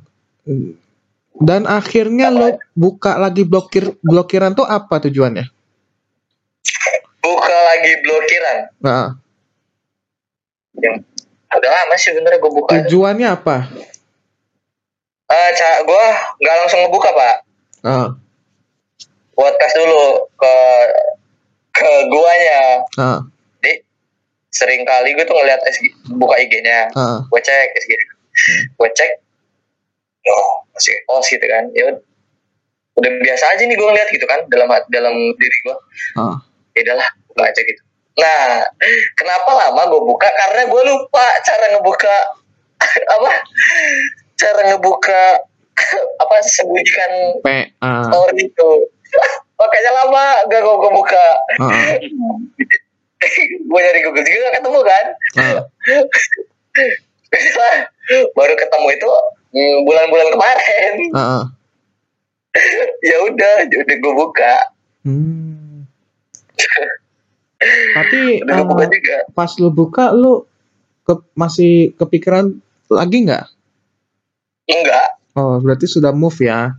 Dan 1.38 1.64
akhirnya 1.64 2.28
lo 2.30 2.58
buka 2.74 3.14
lagi 3.18 3.46
blokir 3.46 3.94
blokiran 4.02 4.54
tuh 4.54 4.66
apa 4.66 4.98
tujuannya? 5.06 5.46
Buka 7.22 7.56
lagi 7.74 7.92
blokiran? 8.02 8.58
Ah, 8.82 9.08
yang 10.78 11.02
udah 11.48 11.70
lama 11.70 11.94
sih 11.98 12.14
bener 12.14 12.38
gue 12.38 12.52
buka. 12.52 12.70
Tujuannya 12.84 13.28
apa? 13.30 13.56
Eh, 15.28 15.50
ca 15.54 15.68
gue 15.84 16.04
nggak 16.42 16.56
langsung 16.64 16.80
ngebuka 16.86 17.10
pak. 17.14 17.36
Ah, 17.86 18.08
buat 19.38 19.54
tes 19.58 19.72
dulu 19.78 20.26
ke 20.34 20.54
ke 21.70 21.90
guanya. 22.10 22.60
Ah, 22.98 23.20
jadi 23.62 23.86
sering 24.50 24.82
kali 24.82 25.14
gue 25.14 25.22
tuh 25.22 25.36
ngeliat 25.36 25.60
SG, 25.68 25.92
buka 26.18 26.34
IG-nya 26.40 26.90
ah. 26.96 27.22
gue 27.28 27.40
cek 27.40 27.68
SG 27.78 27.92
gue 28.74 28.88
cek 28.96 29.10
oh 30.28 30.48
masih 30.70 30.94
kos 31.04 31.26
gitu 31.26 31.44
kan. 31.44 31.64
Ya 31.72 31.90
ud- 31.90 32.04
udah 32.94 33.10
biasa 33.22 33.44
aja 33.48 33.62
nih 33.62 33.72
gue 33.72 33.86
ngeliat 33.86 34.10
gitu 34.10 34.26
kan 34.26 34.42
dalam 34.48 34.66
dalam 34.88 35.14
diri 35.32 35.58
gue 35.62 35.76
Ah. 36.14 36.34
ya 36.74 36.80
udahlah 36.82 37.08
buka 37.26 37.42
aja 37.46 37.60
gitu. 37.62 37.82
Nah 38.18 38.66
kenapa 39.14 39.50
lama 39.54 39.82
gue 39.86 40.02
buka? 40.02 40.26
Karena 40.28 40.66
gue 40.66 40.82
lupa 40.84 41.24
cara 41.42 41.64
ngebuka 41.72 42.14
apa? 43.14 43.30
Cara 44.34 44.60
ngebuka 44.66 45.22
apa 46.22 46.36
sembunyikan 46.42 47.12
P 47.40 47.48
A 47.78 48.02
story 48.04 48.50
itu. 48.50 48.70
Makanya 49.58 49.90
lama 49.90 50.24
gak 50.46 50.60
gue, 50.60 50.74
gue 50.76 50.92
buka. 50.92 51.26
Ah, 51.58 51.98
gue 53.42 53.80
dari 53.82 54.00
Google 54.00 54.22
juga 54.22 54.38
gak 54.46 54.56
ketemu 54.58 54.80
kan? 54.82 55.04
Ah. 55.34 55.58
baru 58.32 58.54
ketemu 58.54 58.86
itu 58.90 59.08
bulan-bulan 59.52 60.28
kemarin 60.30 60.92
ah, 61.10 61.20
ah. 61.40 61.44
ya 63.08 63.16
udah 63.24 63.52
udah 63.64 63.96
gue 63.96 64.14
buka 64.14 64.54
Hmm. 65.02 65.86
Tapi 67.94 68.20
udah 68.44 68.54
gue 68.54 68.66
buka 68.66 68.84
ah, 68.84 68.90
juga 68.90 69.16
pas 69.30 69.50
lu 69.56 69.68
buka 69.68 70.04
lu 70.10 70.44
ke- 71.02 71.28
masih 71.32 71.72
kepikiran 71.94 72.52
lagi 72.88 73.24
nggak? 73.24 73.46
enggak 74.66 75.08
Oh 75.32 75.56
berarti 75.56 75.86
sudah 75.86 76.10
move 76.10 76.36
ya 76.38 76.74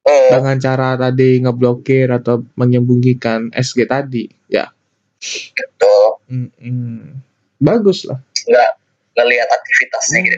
Eh, 0.00 0.32
dengan 0.32 0.56
cara 0.56 0.96
tadi 0.96 1.36
ngeblokir 1.38 2.08
atau 2.08 2.40
menyembunyikan 2.54 3.52
SG 3.52 3.84
tadi 3.84 4.24
ya. 4.46 4.72
gitu 5.20 5.96
Mm-mm. 6.26 7.20
Bagus 7.58 8.08
lah. 8.08 8.16
nggak 8.40 8.70
ngelihat 9.12 9.48
aktivitasnya 9.50 10.18
gitu 10.24 10.36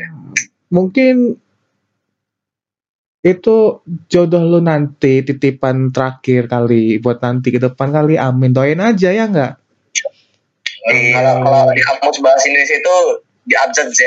Mungkin 0.73 1.37
itu 3.23 3.57
jodoh 4.11 4.43
lu 4.43 4.59
nanti 4.59 5.23
titipan 5.23 5.95
terakhir 5.95 6.51
kali 6.51 6.99
buat 6.99 7.23
nanti 7.23 7.55
ke 7.55 7.61
depan 7.63 7.95
kali 7.95 8.19
amin. 8.19 8.51
Doain 8.51 8.83
aja 8.83 9.15
ya 9.15 9.31
nggak? 9.31 9.53
Hmm, 10.83 11.11
kalau 11.15 11.35
kalau 11.47 11.71
di 11.71 11.83
kamus 11.87 12.19
bahasa 12.19 12.51
Indonesia 12.51 12.77
itu 12.83 12.97
di 13.47 13.55
abjad 13.55 13.89
Z 13.95 14.01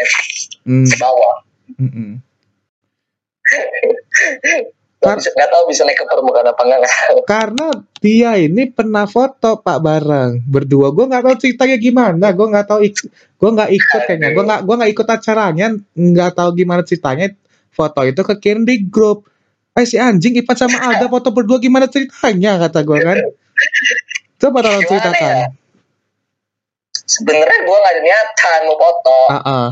Hmm, 0.66 0.84
di 0.84 0.95
bawah. 0.99 1.36
Mm-mm. 1.80 2.09
nggak 3.45 4.61
bisa 4.98 5.30
nggak 5.32 5.50
tahu 5.52 5.64
bisa 5.70 5.82
naik 5.86 5.98
ke 6.02 6.06
permukaan 6.08 6.48
apa 6.50 6.62
enggak 6.66 6.82
karena 7.34 7.68
dia 8.02 8.32
ini 8.38 8.64
pernah 8.70 9.06
foto 9.06 9.62
pak 9.62 9.78
bareng 9.78 10.41
berdua. 10.46 10.89
Gue 10.89 11.06
nggak 11.06 11.22
tahu 11.22 11.36
ceritanya 11.38 11.78
gimana 11.78 12.28
gue 12.34 12.48
nggak 12.50 12.66
tahu 12.66 12.80
ik- 12.82 13.10
gue 13.12 13.50
nggak 13.54 13.70
ikut 13.70 14.02
kayaknya. 14.08 14.30
Gue 14.34 14.43
nggak 14.43 14.62
gue 14.66 14.76
nggak 14.82 14.91
ikut 14.98 15.08
acaranya 15.08 15.68
nggak 15.93 16.32
tahu 16.34 16.50
gimana 16.56 16.82
ceritanya. 16.82 17.28
Foto 17.70 18.02
itu 18.02 18.22
kekirim 18.24 18.64
di 18.64 18.82
grup 18.82 19.28
eh 19.76 19.84
si 19.84 20.00
anjing 20.00 20.39
Ipan 20.39 20.56
sama 20.56 20.78
Alda 20.89 21.06
foto 21.06 21.30
berdua 21.30 21.60
gimana 21.60 21.86
ceritanya 21.86 22.58
kata 22.66 22.82
gue 22.82 22.98
kan. 22.98 23.18
Coba 24.36 24.58
tolong 24.64 24.82
Gimana 24.82 25.12
ceritakan. 25.12 25.36
ya? 25.38 25.48
sebenarnya 27.06 27.60
gue 27.62 27.78
nggak 27.78 27.93
ada 27.93 28.02
niatan 28.02 28.60
mau 28.66 28.78
foto. 28.80 29.18
Ah 29.30 29.70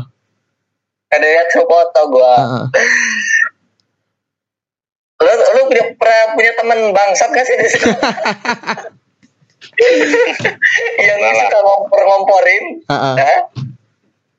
nggak 1.10 1.18
ada 1.18 1.26
niatan 1.26 1.56
mau 1.58 1.68
foto 1.72 2.00
gue 2.12 2.30
ah 2.30 2.46
ah. 2.62 2.66
Lu, 5.24 5.32
lu 5.32 5.62
punya, 5.66 5.84
pernah 5.96 6.36
punya 6.36 6.52
teman 6.54 6.78
bangsat 6.92 7.28
gak 7.32 7.46
sih 7.48 7.56
di 7.56 7.68
situ? 7.72 7.88
yang 11.00 11.18
lah. 11.18 11.34
suka 11.40 11.58
ngompor-ngomporin, 11.60 12.64
Heeh. 12.86 13.14
ya? 13.18 13.34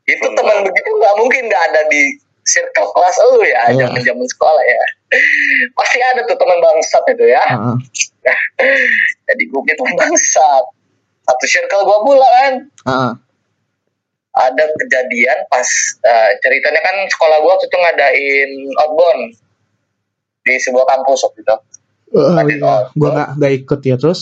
Itu 0.05 0.27
teman 0.31 0.61
begitu 0.61 0.89
nggak 0.93 1.15
mungkin 1.17 1.49
nggak 1.49 1.63
ada 1.73 1.81
di 1.89 2.13
circle 2.45 2.93
kelas 2.93 3.17
lu 3.33 3.41
ya, 3.41 3.73
Iya. 3.73 3.89
zaman 3.89 4.01
zaman 4.05 4.27
sekolah 4.29 4.61
ya. 4.61 4.81
Pasti 5.73 5.97
ada 5.97 6.21
tuh 6.23 6.37
teman 6.37 6.61
bangsat 6.61 7.03
itu 7.09 7.25
ya. 7.25 7.41
Heeh. 7.41 7.75
Jadi 9.27 9.43
gue 9.49 9.59
punya 9.59 9.75
teman 9.75 9.95
bangsat. 9.97 10.63
Satu 11.25 11.45
circle 11.49 11.83
gue 11.83 11.99
pula 12.05 12.27
kan. 12.41 12.53
Heeh. 12.85 13.11
Ada 14.35 14.63
kejadian 14.77 15.39
pas 15.49 15.65
eh, 16.03 16.31
ceritanya 16.43 16.83
kan 16.83 16.95
sekolah 17.09 17.39
gue 17.41 17.49
waktu 17.49 17.65
itu 17.65 17.77
ngadain 17.79 18.51
outbound 18.77 19.23
di 20.45 20.53
sebuah 20.55 20.85
kampus 20.85 21.25
waktu 21.25 21.41
itu. 21.41 21.55
Oh, 22.13 22.31
Ngadain 22.31 22.55
iya. 22.55 22.63
outbound. 22.63 22.95
Gua 22.95 23.09
nggak 23.11 23.29
nggak 23.35 23.53
ikut 23.59 23.79
ya 23.81 23.95
terus. 23.97 24.19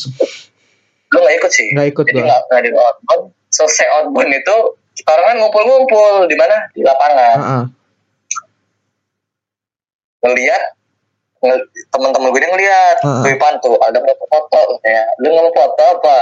Lu 1.11 1.17
nggak 1.19 1.35
ikut 1.37 1.51
sih? 1.51 1.67
Nggak 1.75 1.87
ikut 1.91 2.05
Jadi 2.07 2.15
gua. 2.15 2.25
nggak 2.25 2.41
ngadain 2.47 2.75
outbound. 2.79 3.23
Selesai 3.51 3.87
outbound 3.91 4.31
itu 4.31 4.55
sekarang 4.95 5.25
kan 5.25 5.35
ngumpul-ngumpul 5.37 6.25
di 6.25 6.35
mana? 6.39 6.57
Di 6.71 6.81
lapangan. 6.81 7.37
Heeh. 7.37 7.63
Ngeliat 10.23 10.63
nge- 11.43 11.67
teman-teman 11.91 12.31
gue 12.31 12.39
ngeliat 12.41 12.97
Heeh. 13.03 13.23
Wih 13.27 13.35
Pan 13.35 13.59
tuh 13.59 13.75
ada 13.83 13.99
foto-foto 13.99 14.79
ya 14.87 15.03
lu 15.19 15.27
nggak 15.27 15.43
mau 15.43 15.51
foto 15.51 15.83
apa 15.99 16.17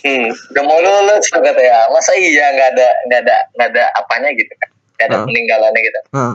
hmm 0.00 0.28
udah 0.52 0.64
mau 0.64 0.80
lulus 0.80 1.28
kata 1.28 1.52
ya 1.56 1.88
masa 1.92 2.16
iya 2.16 2.52
nggak 2.52 2.68
ada 2.72 2.88
nggak 3.04 3.20
ada 3.24 3.36
nggak 3.52 3.68
ada 3.76 3.84
apanya 3.96 4.32
gitu 4.32 4.48
kan 4.56 4.68
nggak 4.96 5.06
ada 5.08 5.16
Heeh. 5.16 5.26
peninggalannya 5.28 5.80
gitu 5.84 6.00
Heeh. 6.08 6.34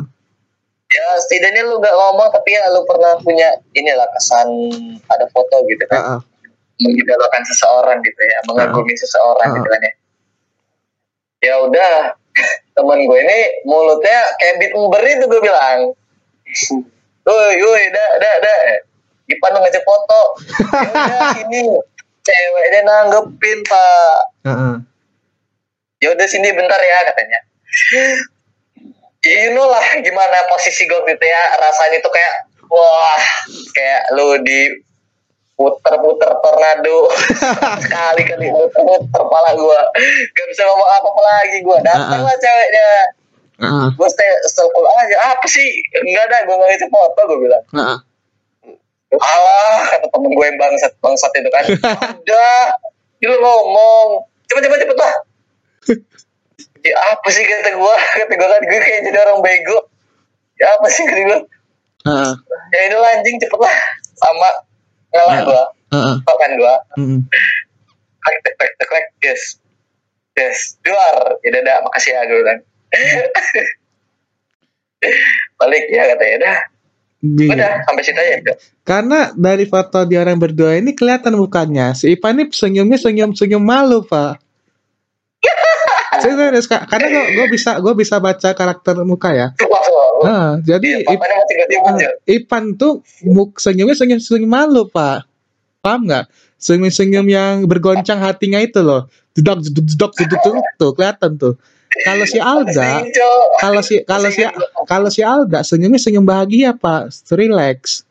Ya 0.94 1.06
setidaknya 1.26 1.66
lu 1.66 1.82
nggak 1.82 1.96
ngomong 1.96 2.30
tapi 2.30 2.54
ya 2.54 2.70
lu 2.70 2.86
pernah 2.86 3.18
punya 3.26 3.50
inilah 3.74 4.06
kesan 4.14 4.48
ada 5.10 5.26
foto 5.34 5.66
gitu 5.66 5.84
kan. 5.90 6.00
Heeh. 6.00 6.20
mengidolakan 6.74 7.46
seseorang 7.46 8.02
gitu 8.02 8.18
ya 8.18 8.38
mengagumi 8.50 8.94
seseorang 8.98 9.46
Heeh. 9.50 9.58
gitu 9.62 9.68
kan 9.70 9.82
ya. 9.82 9.94
Ya 11.44 11.54
udah 11.66 11.94
temen 12.76 13.00
gue 13.06 13.20
ini 13.22 13.40
mulutnya 13.70 14.20
kayak 14.42 14.56
beat 14.62 14.74
uber 14.74 15.02
itu 15.06 15.26
gue 15.30 15.42
bilang. 15.42 15.94
Woi 17.24 17.56
woi 17.62 17.84
dah 17.94 18.10
dah 18.20 18.34
dah. 18.42 18.58
Ipan 19.30 19.54
ngajak 19.56 19.84
foto. 19.86 20.22
Ya 20.74 20.90
udah 20.92 21.22
sini 21.38 21.62
ceweknya 22.24 22.80
nanggepin 22.86 23.60
pak. 23.66 24.20
Heeh. 24.50 24.76
ya 26.04 26.12
udah 26.12 26.28
sini 26.28 26.52
bentar 26.52 26.76
ya 26.84 27.00
katanya 27.08 27.40
inilah 29.24 29.86
gimana 30.04 30.38
posisi 30.52 30.84
gue 30.84 31.00
gitu 31.08 31.26
ya 31.26 31.44
rasanya 31.56 31.98
tuh 32.04 32.12
kayak 32.12 32.34
wah 32.68 33.22
kayak 33.72 34.02
lu 34.16 34.36
di 34.44 34.84
puter-puter 35.54 36.32
tornado. 36.42 37.08
Sekali 37.86 38.22
kali 38.26 38.48
puter 38.50 39.00
kepala 39.14 39.50
gue 39.54 39.80
gak 40.34 40.48
bisa 40.50 40.62
ngomong 40.66 40.90
apa-apa 40.90 41.22
lagi 41.22 41.58
gue 41.62 41.78
datang 41.86 42.22
lah 42.26 42.36
ceweknya. 42.36 42.90
Heeh. 43.64 43.88
gue 43.96 44.10
cool 44.74 44.88
aja. 44.98 45.16
Apa 45.38 45.46
sih? 45.46 45.68
Enggak 45.94 46.26
ada 46.28 46.38
gue 46.50 46.56
nggak 46.58 46.74
itu 46.74 46.88
foto 46.90 47.20
gue 47.30 47.40
bilang. 47.48 47.64
Heeh. 47.72 48.00
alah 49.14 49.94
kata 49.94 50.10
temen 50.10 50.34
gue 50.34 50.46
yang 50.50 50.58
bangsat 50.58 50.92
bangsat 50.98 51.32
itu 51.38 51.50
kan. 51.54 51.64
Udah 52.26 52.74
ini 53.22 53.26
lu 53.30 53.38
ngomong. 53.40 54.26
Cepet 54.50 54.68
cepet 54.68 54.80
cepet 54.84 54.98
lah 55.00 55.14
ya 56.84 56.96
apa 57.16 57.28
sih 57.32 57.42
kata 57.42 57.72
gue 57.74 57.96
kata 58.20 58.34
gue 58.36 58.48
kan 58.48 58.62
gue 58.64 58.80
kayak 58.80 59.02
jadi 59.08 59.18
orang 59.24 59.40
bego. 59.42 59.80
Ya 60.60 60.68
apa 60.78 60.88
sih? 60.92 61.04
Kata 61.08 61.22
gue 61.24 61.40
Heeh. 62.04 62.34
ya 62.76 62.80
ini 62.92 62.96
anjing 63.00 63.36
cepet 63.40 63.60
lah. 63.60 63.78
Sama 64.20 64.50
ngalah 65.16 65.34
Ya. 65.34 65.42
gue 65.48 65.64
Heeh. 65.96 66.16
kan 66.28 66.52
gue 66.60 66.74
tek 68.24 68.36
tek 68.44 68.54
tek 68.60 68.72
tek 68.78 68.90
tek. 68.92 69.06
Yes. 69.24 69.42
Yes. 70.36 70.58
Duar 70.84 71.40
ya 71.42 71.50
dadah 71.56 71.88
makasih 71.88 72.12
ya 72.14 72.22
gue 72.28 72.38
bilang. 72.44 72.60
Balik 75.60 75.84
ya 75.92 76.04
katanya 76.16 76.38
dah. 76.40 76.58
Iya. 77.24 77.56
udah 77.56 77.72
sampai 77.88 78.04
situ 78.04 78.20
aja. 78.20 78.54
Karena 78.84 79.32
dari 79.32 79.64
foto 79.64 80.04
di 80.04 80.20
orang 80.20 80.36
berdua 80.36 80.76
ini 80.76 80.92
kelihatan 80.92 81.40
mukanya. 81.40 81.96
Si 81.96 82.12
Ipan 82.12 82.36
ini 82.36 82.52
senyumnya 82.52 83.00
senyum-senyum 83.00 83.64
malu, 83.64 84.04
Pak. 84.04 84.44
Serius, 86.14 86.70
Kak. 86.70 86.88
Karena 86.88 87.08
gue 87.10 87.24
gue 87.36 87.48
bisa 87.52 87.82
gue 87.82 87.94
bisa 87.94 88.16
baca 88.18 88.50
karakter 88.54 88.96
muka 89.04 89.34
ya. 89.34 89.48
Nah, 90.24 90.56
jadi 90.62 91.04
Iya, 91.04 91.08
papanya 91.10 91.36
masih 91.36 91.56
gede 91.58 91.76
aja. 91.76 92.08
Ip- 92.24 92.48
Ipan 92.48 92.64
tuh 92.78 92.94
muk 93.26 93.60
senyumnya 93.60 93.98
senyum-senyum 93.98 94.48
malu, 94.48 94.88
Pak. 94.88 95.26
Paham 95.82 96.08
nggak? 96.08 96.32
Senyum-senyum 96.56 97.28
yang 97.28 97.54
bergoncang 97.66 98.24
hatinya 98.24 98.62
itu 98.62 98.80
loh. 98.80 99.12
Jedok, 99.36 99.66
jedok, 99.66 99.84
jedok, 99.84 100.12
jedok, 100.16 100.40
jedok, 100.46 100.66
tuh 100.78 100.92
kelihatan 100.96 101.32
tuh. 101.36 101.54
Kalau 101.94 102.26
si 102.26 102.40
Alda, 102.40 103.04
kalau 103.60 103.82
si 103.84 103.96
kalau 104.02 104.30
si 104.32 104.42
kalau 104.88 105.10
si 105.12 105.22
Alda 105.22 105.60
senyumnya 105.62 106.00
senyum 106.00 106.24
bahagia, 106.24 106.74
Pak. 106.74 107.12
Relax. 107.30 108.08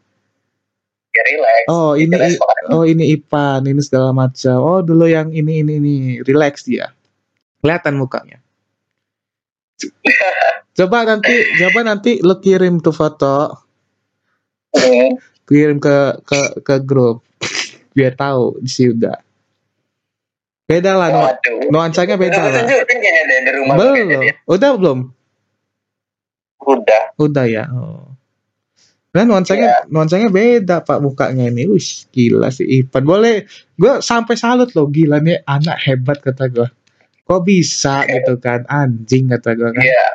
Ya 1.12 1.22
relax. 1.22 1.62
Oh 1.68 1.92
ini 1.92 2.12
Relax, 2.12 2.40
oh 2.68 2.84
ini 2.84 3.12
Ipan 3.12 3.64
ini 3.64 3.80
segala 3.80 4.12
macam. 4.12 4.56
Oh 4.58 4.80
dulu 4.80 5.04
yang 5.04 5.28
ini 5.28 5.60
ini 5.60 5.76
ini 5.76 5.94
relax 6.20 6.64
dia. 6.64 6.88
Kelihatan 7.62 7.94
mukanya. 7.94 8.42
Coba 10.74 11.06
nanti 11.06 11.34
coba 11.58 11.80
nanti 11.86 12.12
lo 12.22 12.42
kirim 12.42 12.82
tuh 12.82 12.90
foto, 12.90 13.54
kirim 15.46 15.78
ke 15.78 16.22
ke 16.26 16.40
ke 16.62 16.74
grup 16.82 17.22
biar 17.94 18.18
tahu 18.18 18.58
si 18.66 18.90
udah. 18.90 19.14
Beda 20.66 20.96
lah, 20.96 21.08
nu- 21.12 21.26
Waduh. 21.28 21.68
nuansanya 21.68 22.16
beda 22.16 22.38
Udah 22.38 22.48
lah. 22.48 22.64
kayaknya 22.88 23.50
Belum, 23.76 24.08
udah 24.48 24.70
belum, 24.78 24.98
Udah. 26.62 27.02
udah 27.20 27.44
ya. 27.44 27.64
Oh. 27.68 28.08
Nah 29.12 29.28
nuansanya 29.28 29.84
nuansanya 29.92 30.32
beda 30.32 30.80
pak 30.80 31.04
mukanya 31.04 31.52
ini, 31.52 31.68
Wih, 31.68 31.88
gila 32.08 32.48
sih 32.48 32.64
Ipan. 32.64 33.04
Boleh, 33.04 33.44
gue 33.76 34.00
sampai 34.00 34.40
salut 34.40 34.72
loh, 34.72 34.88
gila 34.88 35.20
nih 35.20 35.44
anak 35.44 35.76
hebat 35.84 36.24
kata 36.24 36.48
gue. 36.48 36.68
Kok 37.32 37.48
bisa 37.48 38.04
gitu 38.04 38.36
kan, 38.36 38.68
anjing 38.68 39.32
kata 39.32 39.56
gue 39.56 39.72
kan. 39.72 39.80
Iya. 39.80 40.06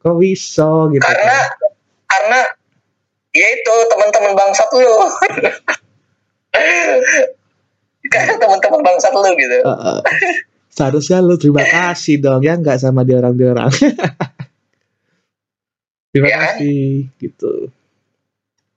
Kok 0.00 0.16
bisa 0.16 0.88
gitu 0.88 1.04
Karena 1.04 1.36
kan. 1.36 1.68
karena 2.08 2.40
ya 3.36 3.46
itu 3.52 3.74
teman-teman 3.92 4.32
bangsat 4.32 4.68
lu. 4.72 4.88
Karena 8.12 8.34
teman-teman 8.40 8.80
bangsat 8.80 9.12
lu 9.12 9.30
gitu. 9.36 9.58
Heeh. 9.68 9.98
Seharusnya 10.72 11.20
lu 11.20 11.36
terima 11.36 11.60
kasih 11.76 12.24
dong 12.24 12.40
ya 12.40 12.56
nggak 12.56 12.80
sama 12.80 13.04
dia 13.04 13.20
orang 13.20 13.36
dia 13.36 13.48
orang. 13.52 13.68
terima 16.12 16.28
Iya 16.28 16.36
kan? 16.40 16.56
kasih 16.56 16.84
gitu. 17.20 17.52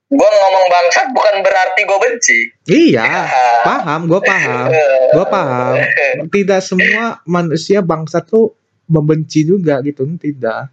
Gua 0.05 0.29
ngomong 0.29 0.65
bangsat 0.67 1.07
bukan 1.11 1.35
berarti 1.41 1.81
gue 1.81 1.97
benci. 1.97 2.37
Iya, 2.67 3.25
paham, 3.61 4.05
gue 4.05 4.21
paham, 4.21 4.69
gue 5.11 5.25
paham. 5.25 5.73
Tidak 6.35 6.61
semua 6.61 7.17
manusia 7.25 7.81
bangsa 7.81 8.21
tuh 8.21 8.53
membenci 8.85 9.41
juga 9.41 9.81
gitu, 9.81 10.05
tidak. 10.15 10.69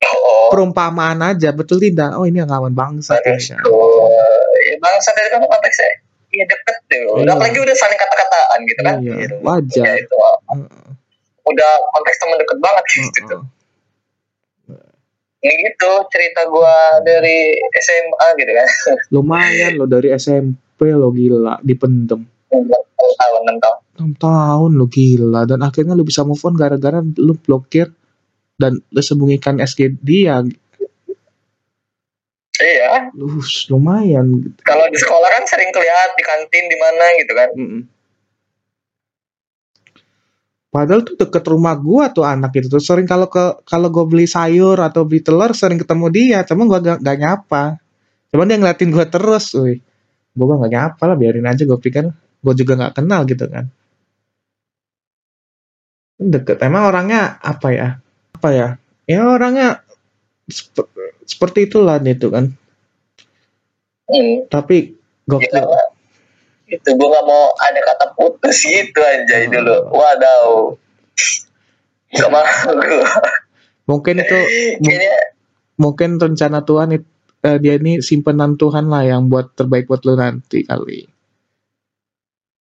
Oh, 0.00 0.54
Perumpamaan 0.54 1.18
aja, 1.20 1.50
betul 1.50 1.82
tidak? 1.82 2.14
Oh 2.14 2.22
ini 2.22 2.38
yang 2.38 2.46
lawan 2.46 2.70
bangsa. 2.70 3.18
terus 3.18 3.50
ya. 3.50 3.58
Ya, 3.58 4.74
bangsat 4.78 5.12
itu 5.12 5.28
kan 5.28 5.42
konteksnya. 5.42 5.90
Iya 6.28 6.44
deket 6.46 6.76
tuh. 6.86 7.18
Iya. 7.18 7.34
Apalagi 7.34 7.58
udah 7.58 7.74
saling 7.74 7.98
kata-kataan 7.98 8.58
gitu 8.64 8.80
kan. 8.80 8.94
Iya, 9.02 9.14
Gitu. 9.18 9.34
wajar. 9.42 9.82
Ya 9.82 9.92
itu 9.98 10.14
udah 11.42 11.70
konteks 11.90 12.16
teman 12.20 12.36
deket 12.38 12.58
banget 12.60 12.84
gitu. 13.18 13.36
Ini 15.38 15.54
gitu 15.54 15.90
cerita 16.10 16.50
gua 16.50 16.98
dari 17.06 17.54
SMA 17.78 18.26
gitu 18.42 18.52
kan. 18.52 18.68
Lumayan 19.14 19.78
lo 19.78 19.86
dari 19.86 20.10
SMP 20.10 20.90
lo 20.90 21.14
gila, 21.14 21.62
dipendem. 21.62 22.26
6 22.50 22.66
tahun, 22.66 23.40
6 23.46 23.62
tahun. 23.62 23.78
6 24.18 24.24
tahun 24.24 24.70
lo 24.74 24.86
gila 24.90 25.42
dan 25.46 25.60
akhirnya 25.62 25.94
lo 25.94 26.02
bisa 26.02 26.26
move 26.26 26.42
on 26.42 26.58
gara-gara 26.58 26.98
lo 27.02 27.34
blokir 27.38 27.86
dan 28.58 28.82
lo 28.90 29.00
sembunyikan 29.00 29.62
SG 29.62 29.94
dia. 30.02 30.42
Iya. 32.58 33.14
Uh, 33.14 33.46
lumayan. 33.70 34.50
Kalau 34.66 34.90
di 34.90 34.98
sekolah 34.98 35.30
kan 35.30 35.46
sering 35.46 35.70
kelihatan 35.70 36.18
di 36.18 36.24
kantin 36.26 36.64
di 36.66 36.76
mana 36.82 37.04
gitu 37.22 37.32
kan. 37.38 37.48
Mm-mm. 37.54 37.82
Padahal 40.68 41.00
tuh 41.00 41.16
deket 41.16 41.44
rumah 41.48 41.74
gua 41.80 42.12
tuh 42.12 42.28
anak 42.28 42.52
itu 42.60 42.68
tuh 42.68 42.82
sering 42.82 43.08
kalau 43.08 43.26
ke 43.32 43.64
kalau 43.64 43.88
gua 43.88 44.04
beli 44.04 44.28
sayur 44.28 44.76
atau 44.76 45.08
beli 45.08 45.24
telur 45.24 45.50
sering 45.56 45.80
ketemu 45.80 46.06
dia, 46.12 46.38
cuma 46.44 46.68
gua 46.68 46.78
gak, 46.84 46.98
gak 47.00 47.16
nyapa. 47.22 47.64
Cuman 48.32 48.46
dia 48.48 48.58
ngeliatin 48.60 48.90
gua 48.92 49.06
terus, 49.08 49.56
wih. 49.56 49.80
Gua 50.36 50.60
gak 50.60 50.72
nyapa 50.72 51.02
lah, 51.08 51.16
biarin 51.16 51.48
aja 51.48 51.64
gua 51.64 51.80
pikir 51.80 52.04
gua 52.44 52.54
juga 52.54 52.72
gak 52.76 52.94
kenal 53.00 53.24
gitu 53.24 53.48
kan. 53.48 53.66
Deket, 56.18 56.58
emang 56.66 56.90
orangnya 56.90 57.38
apa 57.40 57.68
ya? 57.72 57.88
Apa 58.36 58.48
ya? 58.52 58.68
Ya 59.08 59.24
orangnya 59.24 59.80
sep- 60.50 60.92
seperti 61.24 61.70
itulah 61.70 61.96
dia 62.02 62.14
tuh 62.18 62.30
kan. 62.34 62.44
Hmm, 64.08 64.48
Tapi 64.48 64.96
gokil. 65.28 65.48
gila. 65.52 65.87
Itu 66.68 66.88
gue 66.92 67.08
gak 67.08 67.24
mau 67.24 67.48
ada 67.58 67.80
kata 67.80 68.06
putus 68.12 68.60
gitu 68.60 69.00
anjay 69.00 69.48
dulu. 69.48 69.88
Waduh. 69.88 70.76
Gak 72.12 72.28
mau 72.28 72.44
gue. 72.76 73.04
Mungkin 73.88 74.14
itu 74.20 74.38
Kayaknya 74.84 75.16
mungkin 75.74 76.20
rencana 76.20 76.60
Tuhan 76.60 76.92
it- 76.92 77.08
eh, 77.40 77.56
dia 77.56 77.78
ini 77.78 78.04
simpenan 78.04 78.54
Tuhan 78.54 78.86
lah 78.86 79.02
yang 79.02 79.26
buat 79.26 79.54
terbaik 79.54 79.88
buat 79.88 80.04
lu 80.04 80.14
nanti 80.14 80.62
kali. 80.62 81.08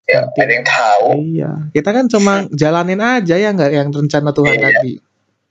ya, 0.03 0.27
ada 0.29 0.51
yang 0.51 0.67
tahu. 0.67 1.07
Iya, 1.39 1.51
kita 1.71 1.89
kan 1.95 2.05
cuma 2.11 2.45
jalanin 2.61 2.99
aja 3.01 3.39
ya 3.39 3.55
nggak 3.55 3.71
yang 3.71 3.89
rencana 3.89 4.35
Tuhan 4.35 4.59
Iya. 4.59 4.65
tadi. 4.67 4.93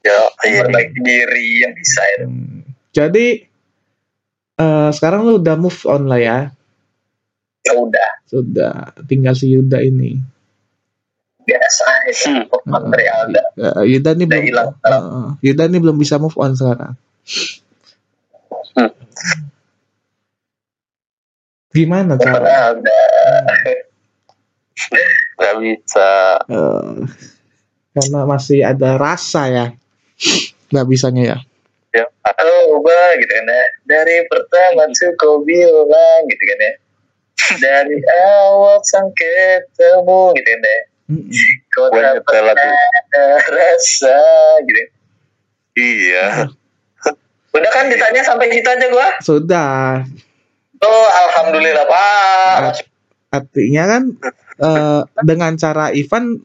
Ya, 0.02 0.20
perbaiki 0.60 1.00
diri 1.00 1.64
yang 1.64 1.74
bisa 1.74 2.02
itu. 2.20 2.26
Hmm. 2.28 2.60
Jadi 2.92 3.28
eh, 4.58 4.90
sekarang 4.92 5.24
lu 5.24 5.40
udah 5.40 5.56
move 5.56 5.82
on 5.88 6.06
lah 6.06 6.20
ya, 6.20 6.38
Ya 7.62 7.74
udah, 7.78 8.10
sudah 8.26 8.74
tinggal 9.06 9.38
si 9.38 9.54
Yuda 9.54 9.80
ini. 9.80 10.18
biasa 11.42 11.84
aja. 12.06 12.46
Hmm. 12.46 12.94
Eh, 12.94 13.84
Yuda 13.98 14.14
ini 14.14 14.26
belum, 14.26 14.46
hilang. 14.46 14.70
eh, 14.78 15.30
Yuda 15.42 15.64
ini 15.68 15.78
belum 15.82 15.98
bisa 15.98 16.22
move 16.22 16.38
on 16.38 16.54
sekarang. 16.54 16.94
Hmm. 18.78 18.92
Gimana 21.72 22.18
cara? 22.18 22.46
Alda. 22.72 23.02
Gak 25.42 25.56
bisa. 25.62 26.12
Eh, 26.46 26.94
karena 27.92 28.20
masih 28.24 28.60
ada 28.64 28.96
rasa 28.96 29.52
ya, 29.52 29.66
nggak 30.70 30.88
bisanya 30.88 31.24
ya. 31.26 31.38
Ya, 31.92 32.06
Oh, 32.40 32.80
ubah 32.80 33.20
gitu 33.20 33.34
kan 33.34 33.52
ya. 33.52 33.64
Dari 33.84 34.24
pertama 34.32 34.88
tuh 34.96 35.12
kau 35.20 35.44
bilang 35.44 36.20
gitu 36.30 36.44
kan 36.48 36.58
ya. 36.58 36.74
Dari 37.58 37.98
awal 38.30 38.80
sampai 38.84 39.34
ketemu 39.66 40.22
gitu 40.36 40.50
ya. 40.52 40.78
Kau 41.72 41.88
lagu. 41.92 42.24
ada 42.24 42.70
rasa 43.50 44.20
gitu. 44.64 44.84
Iya. 45.76 46.48
Udah 47.56 47.72
kan 47.72 47.92
ditanya 47.92 48.22
sampai 48.24 48.48
situ 48.50 48.68
aja 48.68 48.88
gua. 48.88 49.08
Sudah, 49.20 50.04
Oh, 50.82 51.08
alhamdulillah 51.30 51.86
Pak. 51.86 52.58
Art- 52.58 52.90
artinya 53.32 53.84
kan 53.88 54.04
eh, 54.58 55.02
dengan 55.24 55.54
cara 55.56 55.94
Ivan 55.94 56.42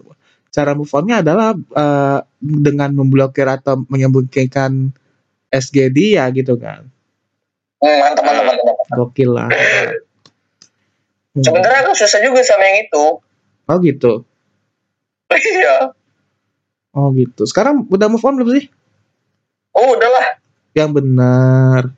cara 0.49 0.73
move 0.73 0.93
on-nya 0.93 1.19
adalah 1.19 1.51
eh, 1.55 2.19
dengan 2.39 2.95
memblokir 2.95 3.43
atau 3.45 3.83
menyembunyikan 3.87 4.95
SG 5.49 5.91
dia 5.91 6.31
gitu 6.31 6.55
kan 6.57 6.87
Hmm, 7.77 7.97
mantap, 8.01 8.25
mantap, 8.25 8.45
mantap. 8.57 8.77
gokil 8.95 9.31
lah 9.35 9.51
Hmm. 11.37 11.45
Sebenarnya 11.45 11.85
aku 11.85 11.93
susah 11.95 12.19
juga 12.19 12.41
sama 12.41 12.65
yang 12.65 12.79
itu. 12.83 13.05
oh 13.67 13.77
gitu 13.79 14.25
Iya. 15.53 15.91
oh 16.93 17.11
gitu 17.13 17.45
sekarang 17.45 17.85
udah 17.85 18.07
move 18.07 18.23
on 18.23 18.39
belum 18.39 18.51
sih 18.55 18.65
Oh, 19.71 19.93
udahlah. 19.93 20.41
yang 20.73 20.91
benar 20.91 21.93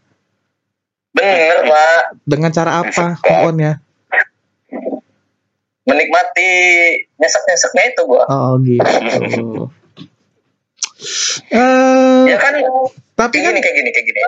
Bener, 1.10 1.56
Pak. 1.62 2.02
dengan 2.24 2.50
cara 2.50 2.80
apa 2.80 3.14
move 3.16 3.44
on-nya 3.46 3.72
Menikmati 5.84 6.50
nyesek-nyeseknya 7.16 7.84
itu 7.88 8.02
gua. 8.04 8.24
oh 8.26 8.58
gitu 8.58 8.84
eh 11.48 12.24
Ya 12.26 12.36
kan 12.36 12.54
tapi 13.14 13.38
kayak 13.38 13.44
kan 13.44 13.52
gini, 13.54 13.60
kayak 13.60 13.76
gini, 13.76 13.90
kayak 13.90 14.06
gini. 14.06 14.20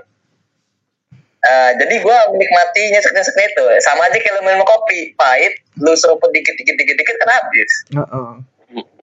Eh, 1.40 1.70
jadi 1.80 2.04
gua 2.04 2.28
menikmati 2.36 2.92
nyesek-nyeseknya 2.92 3.46
itu. 3.48 3.64
Sama 3.80 4.04
aja 4.04 4.16
kayak 4.20 4.36
lu 4.36 4.42
minum 4.44 4.60
kopi. 4.60 5.16
Pahit 5.16 5.56
lu 5.80 5.96
seruput 5.96 6.28
dikit 6.36 6.52
dikit 6.60 6.76
dikit 6.76 6.96
dikit 7.00 7.16
kan 7.16 7.40
habis. 7.40 7.72
Heeh. 7.96 8.32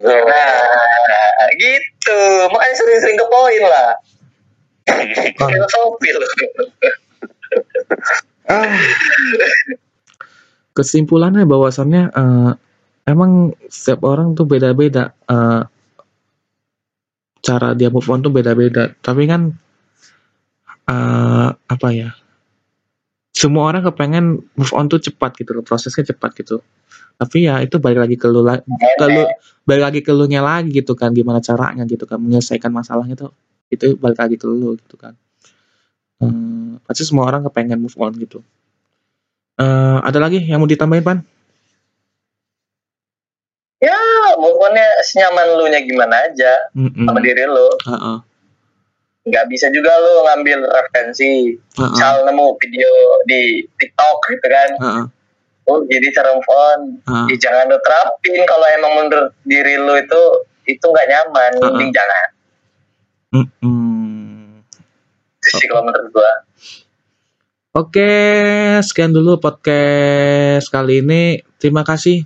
nah 0.06 1.50
gitu. 1.58 2.22
Makanya 2.54 2.76
sering-sering 2.78 3.18
ke 3.18 3.26
poin 3.26 3.64
lah. 3.66 3.92
Filosofi 5.34 6.10
lu. 6.14 6.28
Ah. 8.46 8.70
Kesimpulannya 10.78 11.50
bahwasannya 11.50 12.04
eh, 12.14 12.52
emang 13.10 13.58
setiap 13.66 14.06
orang 14.06 14.38
tuh 14.38 14.46
beda-beda. 14.46 15.18
Eh, 15.26 15.62
cara 17.42 17.74
dia 17.74 17.90
move 17.90 18.06
on 18.14 18.22
tuh 18.22 18.30
beda-beda. 18.30 18.94
Tapi 19.02 19.26
kan 19.26 19.58
eh, 20.86 21.50
apa 21.50 21.90
ya 21.98 22.14
semua 23.38 23.70
orang 23.70 23.86
kepengen 23.86 24.42
move 24.58 24.74
on 24.74 24.90
tuh 24.90 24.98
cepat 24.98 25.38
gitu 25.38 25.54
loh 25.54 25.62
prosesnya 25.62 26.02
cepat 26.10 26.34
gitu. 26.42 26.66
Tapi 27.18 27.46
ya 27.46 27.62
itu 27.62 27.78
balik 27.78 28.02
lagi 28.02 28.18
ke 28.18 28.26
lu 28.26 28.42
ke 28.42 29.06
lu 29.06 29.24
balik 29.66 29.84
lagi 29.86 30.00
ke 30.02 30.10
lu 30.10 30.26
nya 30.26 30.42
lagi 30.42 30.74
gitu 30.74 30.98
kan 30.98 31.14
gimana 31.14 31.38
caranya 31.38 31.86
gitu 31.86 32.10
kan 32.10 32.18
menyelesaikan 32.18 32.74
masalahnya 32.74 33.14
tuh 33.14 33.34
itu 33.70 33.94
balik 33.98 34.18
lagi 34.18 34.42
ke 34.42 34.50
lu 34.50 34.74
gitu 34.82 34.98
kan. 34.98 35.14
Eh, 36.18 36.82
pasti 36.82 37.06
semua 37.06 37.30
orang 37.30 37.46
kepengen 37.46 37.78
move 37.78 37.94
on 38.02 38.14
gitu. 38.18 38.42
Eh, 39.62 39.98
ada 40.02 40.18
lagi 40.18 40.42
yang 40.42 40.62
mau 40.62 40.70
ditambahin 40.70 41.06
pan? 41.06 41.20
Ya 43.78 43.98
move 44.42 44.58
on-nya 44.58 44.90
senyaman 45.06 45.46
lu 45.62 45.66
nya 45.70 45.86
gimana 45.86 46.26
aja 46.26 46.54
Mm-mm. 46.74 47.06
sama 47.06 47.22
diri 47.22 47.46
lu. 47.46 47.70
Heeh. 47.86 48.18
Nggak 49.28 49.46
bisa 49.52 49.68
juga 49.70 49.92
lu 50.00 50.24
ngambil 50.26 50.60
referensi 50.66 51.54
Heeh. 51.56 51.90
misal 51.92 52.24
nemu 52.24 52.56
video 52.58 52.92
di 53.28 53.62
TikTok 53.78 54.18
gitu 54.32 54.48
kan 54.48 54.70
Heeh. 54.80 55.06
oh 55.68 55.80
jadi 55.86 56.08
move 56.34 56.50
on 56.50 56.80
Heeh. 57.04 57.26
Ya, 57.36 57.36
jangan 57.50 57.68
lu 57.70 57.78
terapin 57.84 58.42
kalau 58.48 58.68
emang 58.72 58.94
menurut 59.04 59.30
diri 59.44 59.76
lu 59.76 59.94
itu 60.00 60.22
itu 60.68 60.84
nggak 60.84 61.08
nyaman 61.08 61.52
Uh-uh. 61.60 61.66
mending 61.72 61.92
jangan 61.92 62.28
Mm-mm. 63.28 64.64
itu 65.44 65.50
sih 65.60 65.68
kalau 65.68 65.84
menurut 65.84 66.10
gua 66.12 66.32
Oke, 67.78 68.10
sekian 68.82 69.14
dulu 69.14 69.38
podcast 69.38 70.66
kali 70.74 71.06
ini. 71.06 71.46
Terima 71.62 71.86
kasih, 71.86 72.26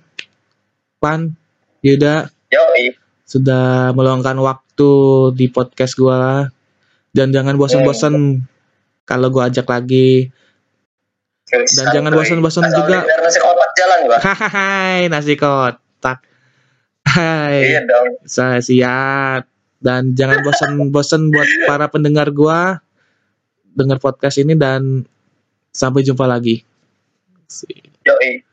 Pan, 0.96 1.36
Yuda, 1.84 2.32
yoi 2.48 2.96
sudah 3.28 3.92
meluangkan 3.92 4.40
waktu 4.40 4.92
di 5.36 5.52
podcast 5.52 6.00
gua. 6.00 6.48
Dan 7.12 7.36
jangan 7.36 7.60
bosan-bosan 7.60 8.40
kalau 9.04 9.28
gua 9.28 9.52
ajak 9.52 9.68
lagi. 9.68 10.32
Dan 11.52 11.88
jangan 11.92 12.16
bosan-bosan 12.16 12.72
juga. 12.72 13.04
Nasi 13.04 13.40
kotak 13.44 13.72
jalan 13.76 14.00
Hai, 14.24 15.12
nasi 15.12 15.36
kotak. 15.36 16.24
Hai. 17.02 17.76
iya 17.76 17.82
dong 17.84 18.24
Saya 18.24 18.64
siap. 18.64 19.44
Dan 19.82 20.16
jangan 20.16 20.40
bosan-bosan 20.46 21.34
buat 21.34 21.50
para 21.68 21.92
pendengar 21.92 22.32
gua 22.32 22.80
dengar 23.72 24.00
podcast 24.00 24.40
ini 24.40 24.56
dan 24.56 25.04
sampai 25.72 26.04
jumpa 26.04 26.28
lagi. 26.28 26.64
yoi 28.08 28.51